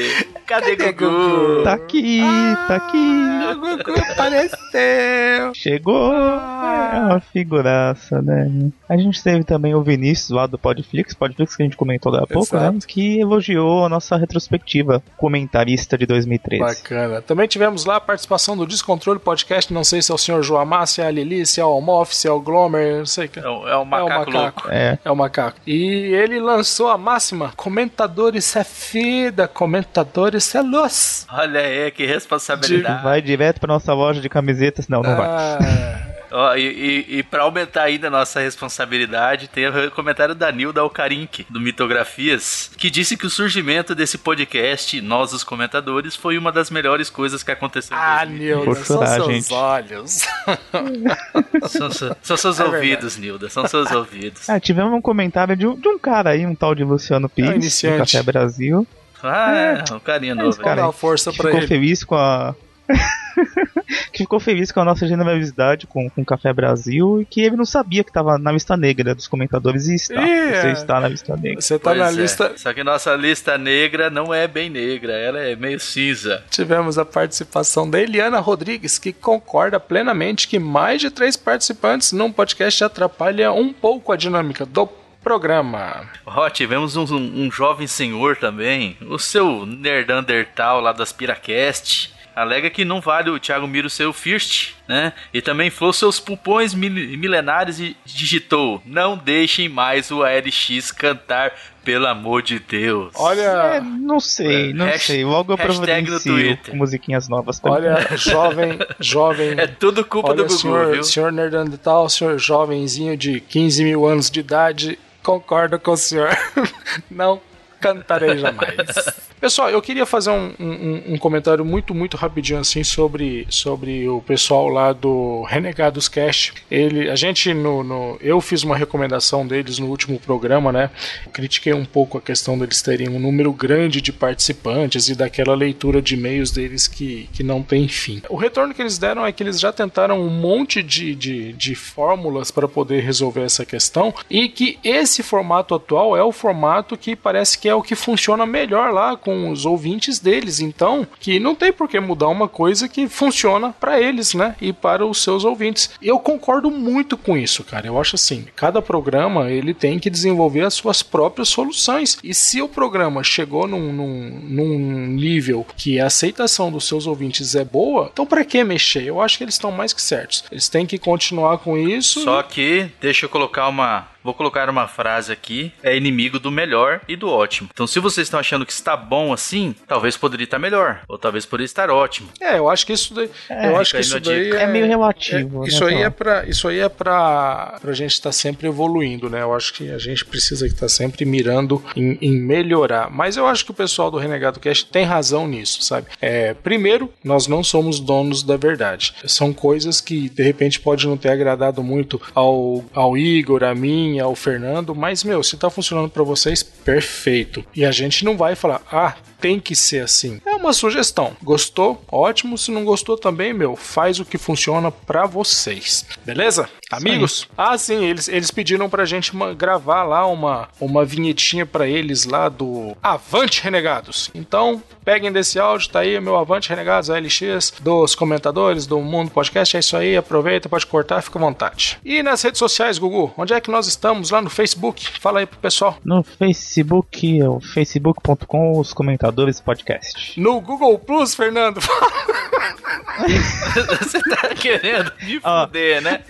Cadê, 0.45 0.75
Cadê 0.75 0.91
Gugu? 0.91 1.11
Gugu? 1.11 1.63
Tá 1.63 1.73
aqui, 1.73 2.21
tá 2.67 2.75
aqui. 2.75 3.23
O 3.51 3.59
Gugu 3.59 3.99
apareceu. 4.11 5.53
Chegou. 5.53 6.13
É 6.13 6.99
uma 6.99 7.19
figuraça, 7.19 8.21
né? 8.21 8.71
A 8.87 8.97
gente 8.97 9.21
teve 9.23 9.43
também 9.43 9.73
o 9.73 9.81
Vinícius 9.81 10.29
lá 10.29 10.45
do 10.47 10.57
Podflix, 10.57 11.13
Podflix 11.13 11.55
que 11.55 11.63
a 11.63 11.65
gente 11.65 11.77
comentou 11.77 12.13
há 12.15 12.27
pouco, 12.27 12.55
né? 12.55 12.73
Que 12.87 13.19
elogiou 13.19 13.85
a 13.85 13.89
nossa 13.89 14.15
retrospectiva 14.17 15.03
comentarista 15.17 15.97
de 15.97 16.05
2013. 16.05 16.63
Bacana. 16.63 17.21
Também 17.21 17.47
tivemos 17.47 17.85
lá 17.85 17.97
a 17.97 18.01
participação 18.01 18.55
do 18.55 18.65
Descontrole 18.65 19.19
Podcast. 19.19 19.62
Não 19.71 19.83
sei 19.83 20.01
se 20.01 20.11
é 20.11 20.15
o 20.15 20.17
senhor 20.17 20.41
Joamar, 20.41 20.87
se 20.87 21.01
é 21.01 21.05
a 21.05 21.11
Lili, 21.11 21.45
se 21.45 21.61
é 21.61 21.65
o 21.65 21.67
Almof, 21.67 22.15
se 22.15 22.27
é 22.27 22.31
o 22.31 22.39
Glomer, 22.39 22.99
não 22.99 23.05
sei. 23.05 23.29
É 23.35 23.47
o, 23.47 23.67
é 23.67 23.77
o 23.77 23.85
macaco 23.85 24.31
louco. 24.31 24.69
É, 24.69 24.97
É 25.03 25.11
o 25.11 25.15
macaco. 25.15 25.57
E 25.65 26.13
ele 26.13 26.39
lançou 26.39 26.89
a 26.89 26.97
máxima: 26.97 27.51
comentadores 27.55 28.55
é 28.55 28.65
vida, 28.91 29.47
comentadores 29.47 30.53
é 30.55 30.61
luz. 30.61 31.25
Olha 31.31 31.59
aí, 31.59 31.91
que 31.91 32.05
responsabilidade. 32.05 33.03
vai 33.03 33.21
direto 33.21 33.59
pra 33.59 33.67
nossa 33.67 33.93
loja 33.93 34.19
de 34.21 34.29
camisetas. 34.29 34.87
Não, 34.87 35.01
não 35.01 35.15
vai. 35.15 36.13
Ó, 36.35 36.55
e, 36.55 37.05
e, 37.07 37.17
e 37.19 37.23
pra 37.23 37.43
aumentar 37.43 37.83
ainda 37.83 38.07
a 38.07 38.09
nossa 38.09 38.39
responsabilidade, 38.39 39.47
tem 39.47 39.67
o 39.67 39.91
comentário 39.91 40.33
da 40.33 40.51
Nilda 40.51 40.81
Alcarink, 40.81 41.45
do 41.47 41.59
Mitografias, 41.61 42.71
que 42.75 42.89
disse 42.89 43.15
que 43.15 43.27
o 43.27 43.29
surgimento 43.29 43.93
desse 43.93 44.17
podcast, 44.17 44.99
Nós 44.99 45.31
os 45.31 45.43
Comentadores, 45.43 46.15
foi 46.15 46.37
uma 46.37 46.51
das 46.51 46.71
melhores 46.71 47.09
coisas 47.09 47.43
que 47.43 47.51
aconteceu 47.51 47.95
ah 47.95 48.25
2000. 48.25 48.57
Nilda, 48.65 48.75
são 48.83 48.97
chorar, 48.97 49.13
seus 49.15 49.27
gente. 49.27 49.53
olhos. 49.53 50.21
São, 51.69 51.91
são- 51.91 52.15
são 52.21 52.37
seus 52.37 52.59
É 52.59 52.65
ouvidos, 52.65 53.17
Nilda, 53.17 53.49
são 53.49 53.67
seus 53.67 53.89
ouvidos. 53.93 54.49
Ah, 54.49 54.59
tivemos 54.59 54.91
um 54.93 55.01
comentário 55.01 55.55
de 55.55 55.65
um, 55.67 55.75
de 55.75 55.87
um 55.87 55.97
cara 55.97 56.31
aí, 56.31 56.45
um 56.45 56.55
tal 56.55 56.75
de 56.75 56.83
Luciano 56.83 57.29
Pires, 57.29 57.51
do 57.51 57.55
iniciante. 57.57 58.11
Café 58.13 58.23
Brasil. 58.23 58.87
Ah, 59.21 59.55
é, 59.55 59.93
um 59.93 59.99
carinha 59.99 60.35
novo. 60.35 60.57
Cara, 60.57 60.77
dar 60.77 60.83
uma 60.87 60.93
força 60.93 61.31
pra 61.31 61.45
ficou 61.45 61.59
ele. 61.59 61.67
feliz 61.67 62.03
com 62.03 62.15
a. 62.15 62.53
que 64.11 64.19
ficou 64.19 64.39
feliz 64.39 64.71
com 64.71 64.79
a 64.81 64.85
nossa 64.85 65.07
generosidade 65.07 65.87
com, 65.87 66.09
com 66.09 66.21
o 66.21 66.25
Café 66.25 66.51
Brasil 66.53 67.21
e 67.21 67.25
que 67.25 67.41
ele 67.41 67.55
não 67.55 67.65
sabia 67.65 68.03
que 68.03 68.09
estava 68.09 68.37
na 68.37 68.51
lista 68.51 68.75
negra 68.77 69.15
dos 69.15 69.27
comentadores 69.27 69.87
e 69.87 69.95
está. 69.95 70.21
Ih, 70.21 70.55
Você 70.61 70.71
está 70.71 70.99
na 70.99 71.07
lista 71.07 71.35
negra. 71.35 71.61
Você 71.61 71.79
tá 71.79 71.91
Pois 71.91 71.97
na 71.99 72.09
é. 72.09 72.11
lista. 72.11 72.53
Só 72.57 72.73
que 72.73 72.83
nossa 72.83 73.15
lista 73.15 73.57
negra 73.57 74.09
não 74.09 74.33
é 74.33 74.47
bem 74.47 74.69
negra, 74.69 75.13
ela 75.13 75.39
é 75.39 75.55
meio 75.55 75.79
cinza. 75.79 76.43
Tivemos 76.49 76.97
a 76.97 77.05
participação 77.05 77.89
da 77.89 77.99
Eliana 77.99 78.39
Rodrigues, 78.39 78.99
que 78.99 79.11
concorda 79.13 79.79
plenamente 79.79 80.47
que 80.47 80.59
mais 80.59 81.01
de 81.01 81.09
três 81.09 81.35
participantes 81.35 82.11
num 82.11 82.31
podcast 82.31 82.83
atrapalha 82.83 83.51
um 83.51 83.71
pouco 83.73 84.11
a 84.11 84.15
dinâmica 84.17 84.65
do 84.65 84.87
programa. 85.23 86.01
Ó, 86.25 86.49
tivemos 86.49 86.95
um, 86.97 87.03
um- 87.05 87.45
um 87.45 87.51
jovem 87.51 87.87
senhor 87.87 88.35
também, 88.35 88.97
o 89.09 89.17
seu 89.17 89.65
Nerdandertal 89.65 90.81
lá 90.81 90.91
das 90.91 91.13
Piracast. 91.13 92.11
Alega 92.35 92.69
que 92.69 92.83
não 92.83 92.99
vale 92.99 93.29
o 93.29 93.39
Thiago 93.39 93.67
Miro 93.67 93.89
ser 93.89 94.05
o 94.05 94.13
First, 94.13 94.71
né? 94.87 95.13
E 95.33 95.41
também 95.41 95.69
falou 95.69 95.93
seus 95.93 96.19
pupões 96.19 96.73
mil- 96.73 96.91
milenares 97.17 97.79
e 97.79 97.95
digitou: 98.05 98.81
Não 98.85 99.15
deixem 99.17 99.69
mais 99.69 100.09
o 100.11 100.23
ALX 100.23 100.91
cantar, 100.91 101.51
pelo 101.83 102.07
amor 102.07 102.41
de 102.41 102.59
Deus. 102.59 103.13
É, 103.15 103.19
Olha, 103.21 103.81
não 103.81 104.19
sei, 104.19 104.73
não 104.73 104.85
Hasht- 104.87 105.07
sei. 105.07 105.23
Logo 105.25 105.53
eu 105.53 105.57
hashtag 105.57 106.09
no 106.09 106.19
providencio 106.19 106.33
Twitter. 106.33 106.71
com 106.71 106.77
musiquinhas 106.77 107.27
novas 107.29 107.59
também. 107.59 107.77
olha, 107.89 108.17
jovem, 108.17 108.79
jovem. 108.99 109.51
É 109.59 109.67
tudo 109.67 110.03
culpa 110.03 110.29
Olha, 110.29 110.37
do 110.37 110.43
Gugu, 110.45 110.57
senhor, 110.59 110.91
viu? 110.93 111.03
senhor 111.03 111.31
Nerdandetal, 111.31 112.09
senhor 112.09 112.39
jovenzinho 112.39 113.15
de 113.17 113.39
15 113.41 113.83
mil 113.83 114.05
anos 114.07 114.29
de 114.31 114.39
idade, 114.39 114.97
concordo 115.21 115.77
com 115.79 115.91
o 115.91 115.97
senhor. 115.97 116.29
Não 117.11 117.39
cantarei 117.83 118.37
jamais. 118.37 118.75
Pessoal, 119.43 119.69
eu 119.69 119.81
queria 119.81 120.05
fazer 120.05 120.29
um, 120.31 120.53
um- 120.57 121.03
um 121.09 121.17
comentário 121.17 121.65
muito, 121.65 121.93
muito 121.93 122.15
rapidinho 122.15 122.59
assim 122.59 122.81
sobre, 122.81 123.45
sobre 123.49 124.07
o 124.07 124.21
pessoal 124.21 124.69
lá 124.69 124.93
do 124.93 125.43
Renegados 125.43 126.07
Cast. 126.07 126.53
Ele, 126.71 127.09
a 127.09 127.15
gente 127.17 127.53
no, 127.53 127.83
no- 127.83 128.17
eu 128.21 128.39
fiz 128.39 128.63
uma 128.63 128.77
recomendação 128.77 129.45
deles 129.45 129.79
no 129.79 129.87
último 129.87 130.17
programa, 130.17 130.71
né? 130.71 130.89
Critiquei 131.33 131.73
um 131.73 131.83
pouco 131.83 132.17
a 132.17 132.21
questão 132.21 132.57
deles 132.57 132.81
terem 132.81 133.09
um 133.09 133.19
número 133.19 133.51
grande 133.51 133.99
de 133.99 134.13
participantes 134.13 135.09
e 135.09 135.15
daquela 135.15 135.53
leitura 135.55 136.01
de 136.01 136.13
e-mails 136.15 136.49
deles 136.51 136.87
que, 136.87 137.27
que 137.33 137.43
não 137.43 137.61
tem 137.61 137.85
fim. 137.89 138.21
O 138.29 138.37
retorno 138.37 138.73
que 138.73 138.81
eles 138.81 138.97
deram 138.97 139.25
é 139.25 139.31
que 139.33 139.43
eles 139.43 139.59
já 139.59 139.73
tentaram 139.73 140.21
um 140.21 140.29
monte 140.29 140.81
de, 140.81 141.13
de, 141.15 141.51
de 141.51 141.75
fórmulas 141.75 142.49
para 142.49 142.67
poder 142.67 143.01
resolver 143.01 143.41
essa 143.41 143.65
questão 143.65 144.13
e 144.29 144.47
que 144.47 144.79
esse 144.85 145.21
formato 145.21 145.75
atual 145.75 146.15
é 146.15 146.23
o 146.23 146.31
formato 146.31 146.95
que 146.97 147.13
parece 147.13 147.57
que 147.57 147.67
é 147.67 147.72
o 147.75 147.81
que 147.81 147.95
funciona 147.95 148.45
melhor 148.45 148.93
lá 148.93 149.15
com 149.15 149.49
os 149.49 149.65
ouvintes 149.65 150.19
deles. 150.19 150.59
Então, 150.59 151.07
que 151.19 151.39
não 151.39 151.55
tem 151.55 151.71
por 151.71 151.87
que 151.87 151.99
mudar 151.99 152.27
uma 152.27 152.47
coisa 152.47 152.87
que 152.87 153.07
funciona 153.07 153.73
para 153.79 153.99
eles, 153.99 154.33
né? 154.33 154.55
E 154.61 154.71
para 154.71 155.05
os 155.05 155.21
seus 155.21 155.45
ouvintes. 155.45 155.91
Eu 156.01 156.19
concordo 156.19 156.69
muito 156.69 157.17
com 157.17 157.37
isso, 157.37 157.63
cara. 157.63 157.87
Eu 157.87 157.99
acho 157.99 158.15
assim, 158.15 158.45
cada 158.55 158.81
programa 158.81 159.51
ele 159.51 159.73
tem 159.73 159.99
que 159.99 160.09
desenvolver 160.09 160.61
as 160.61 160.73
suas 160.73 161.03
próprias 161.03 161.49
soluções. 161.49 162.17
E 162.23 162.33
se 162.33 162.61
o 162.61 162.69
programa 162.69 163.23
chegou 163.23 163.67
num, 163.67 163.91
num, 163.91 164.39
num 164.43 165.07
nível 165.07 165.65
que 165.75 165.99
a 165.99 166.07
aceitação 166.07 166.71
dos 166.71 166.87
seus 166.87 167.07
ouvintes 167.07 167.55
é 167.55 167.63
boa, 167.63 168.09
então 168.11 168.25
para 168.25 168.45
que 168.45 168.63
mexer? 168.63 169.03
Eu 169.03 169.21
acho 169.21 169.37
que 169.37 169.43
eles 169.43 169.55
estão 169.55 169.71
mais 169.71 169.93
que 169.93 170.01
certos. 170.01 170.43
Eles 170.51 170.69
têm 170.69 170.85
que 170.85 170.97
continuar 170.97 171.57
com 171.59 171.77
isso. 171.77 172.21
Só 172.21 172.41
que, 172.43 172.89
deixa 173.01 173.25
eu 173.25 173.29
colocar 173.29 173.67
uma. 173.67 174.07
Vou 174.23 174.33
colocar 174.33 174.69
uma 174.69 174.87
frase 174.87 175.31
aqui: 175.31 175.71
é 175.81 175.95
inimigo 175.95 176.39
do 176.39 176.51
melhor 176.51 177.01
e 177.07 177.15
do 177.15 177.29
ótimo. 177.29 177.69
Então, 177.73 177.85
se 177.87 177.99
vocês 177.99 178.27
estão 178.27 178.39
achando 178.39 178.65
que 178.65 178.71
está 178.71 178.95
bom 178.95 179.33
assim, 179.33 179.75
talvez 179.87 180.15
poderia 180.17 180.45
estar 180.45 180.59
melhor. 180.59 181.01
Ou 181.07 181.17
talvez 181.17 181.45
poderia 181.45 181.65
estar 181.65 181.89
ótimo. 181.89 182.29
É, 182.39 182.57
eu 182.57 182.69
acho 182.69 182.85
que 182.85 182.93
isso 182.93 183.13
daí, 183.13 183.29
eu 183.49 183.77
acho 183.77 183.91
que 183.91 183.97
aí 183.97 184.03
isso 184.03 184.19
daí 184.19 184.43
dica. 184.45 184.57
É 184.59 184.67
meio 184.67 184.85
relativo, 184.85 185.57
é- 185.57 185.61
né, 185.61 185.67
isso 185.67 185.83
aí 185.85 185.91
Paulo? 185.93 186.05
é 186.05 186.09
para 186.09 186.45
isso 186.47 186.67
aí 186.67 186.79
é 186.79 186.89
para 186.89 187.79
a 187.83 187.93
gente 187.93 188.13
estar 188.13 188.31
sempre 188.31 188.67
evoluindo, 188.67 189.29
né? 189.29 189.41
Eu 189.41 189.53
acho 189.53 189.73
que 189.73 189.89
a 189.91 189.97
gente 189.97 190.25
precisa 190.25 190.65
estar 190.65 190.89
sempre 190.89 191.25
mirando 191.25 191.83
em, 191.95 192.17
em 192.21 192.31
melhorar. 192.39 193.09
Mas 193.09 193.37
eu 193.37 193.45
acho 193.47 193.65
que 193.65 193.71
o 193.71 193.73
pessoal 193.73 194.09
do 194.09 194.17
Renegado 194.17 194.59
Cast 194.59 194.85
tem 194.85 195.03
razão 195.05 195.47
nisso, 195.47 195.81
sabe? 195.83 196.07
É, 196.21 196.53
primeiro, 196.53 197.11
nós 197.23 197.47
não 197.47 197.63
somos 197.63 197.99
donos 197.99 198.43
da 198.43 198.57
verdade. 198.57 199.13
São 199.25 199.53
coisas 199.53 199.99
que 200.01 200.29
de 200.29 200.43
repente 200.43 200.79
pode 200.79 201.07
não 201.07 201.17
ter 201.17 201.29
agradado 201.29 201.83
muito 201.83 202.21
ao, 202.33 202.83
ao 202.93 203.17
Igor, 203.17 203.63
a 203.63 203.73
mim, 203.75 204.12
ao 204.19 204.35
Fernando, 204.35 204.95
mas 204.95 205.23
meu, 205.23 205.43
se 205.43 205.57
tá 205.57 205.69
funcionando 205.69 206.09
para 206.09 206.23
vocês, 206.23 206.63
perfeito. 206.63 207.63
E 207.75 207.85
a 207.85 207.91
gente 207.91 208.23
não 208.25 208.37
vai 208.37 208.55
falar, 208.55 208.81
ah, 208.91 209.15
tem 209.43 209.59
que 209.59 209.75
ser 209.75 210.01
assim. 210.05 210.39
É 210.45 210.51
uma 210.55 210.71
sugestão. 210.71 211.35
Gostou? 211.43 212.01
Ótimo. 212.09 212.57
Se 212.57 212.71
não 212.71 212.85
gostou 212.85 213.17
também, 213.17 213.51
meu, 213.53 213.75
faz 213.75 214.17
o 214.21 214.23
que 214.25 214.37
funciona 214.37 214.89
pra 214.89 215.25
vocês. 215.25 216.05
Beleza? 216.25 216.69
Amigos? 216.89 217.49
Ah, 217.57 217.77
sim, 217.77 218.05
eles, 218.05 218.29
eles 218.29 218.51
pediram 218.51 218.89
pra 218.89 219.03
gente 219.03 219.35
ma- 219.35 219.51
gravar 219.53 220.03
lá 220.03 220.25
uma, 220.27 220.69
uma 220.79 221.03
vinhetinha 221.03 221.65
pra 221.65 221.87
eles 221.87 222.23
lá 222.23 222.47
do 222.47 222.95
Avante 223.03 223.61
Renegados. 223.63 224.29
Então, 224.33 224.81
peguem 225.03 225.31
desse 225.31 225.59
áudio, 225.59 225.89
tá 225.89 225.99
aí 225.99 226.21
meu 226.21 226.37
Avante 226.37 226.69
Renegados, 226.69 227.09
a 227.09 227.17
LX, 227.19 227.73
dos 227.81 228.15
comentadores 228.15 228.85
do 228.85 228.99
Mundo 229.01 229.31
Podcast. 229.31 229.75
É 229.75 229.79
isso 229.81 229.97
aí, 229.97 230.15
aproveita, 230.15 230.69
pode 230.69 230.85
cortar, 230.85 231.21
fica 231.21 231.37
à 231.37 231.41
vontade. 231.41 231.97
E 232.05 232.23
nas 232.23 232.41
redes 232.43 232.59
sociais, 232.59 232.97
Gugu, 232.97 233.33
onde 233.37 233.53
é 233.53 233.59
que 233.59 233.71
nós 233.71 233.87
estamos? 233.87 234.29
Lá 234.29 234.41
no 234.41 234.49
Facebook? 234.49 235.19
Fala 235.19 235.39
aí 235.39 235.45
pro 235.47 235.57
pessoal. 235.59 235.97
No 236.05 236.23
Facebook, 236.23 237.39
é 237.41 237.49
o 237.49 237.59
facebook.com, 237.59 238.79
os 238.79 238.93
comentadores 238.93 239.32
podcast. 239.61 240.37
No 240.37 240.61
Google 240.61 240.97
Plus, 240.99 241.35
Fernando. 241.35 241.81
Você 244.01 244.19
tá 244.21 244.49
querendo 244.55 245.11
me 245.23 245.39
Ah. 245.43 245.65
fuder, 245.65 246.01
né? 246.01 246.21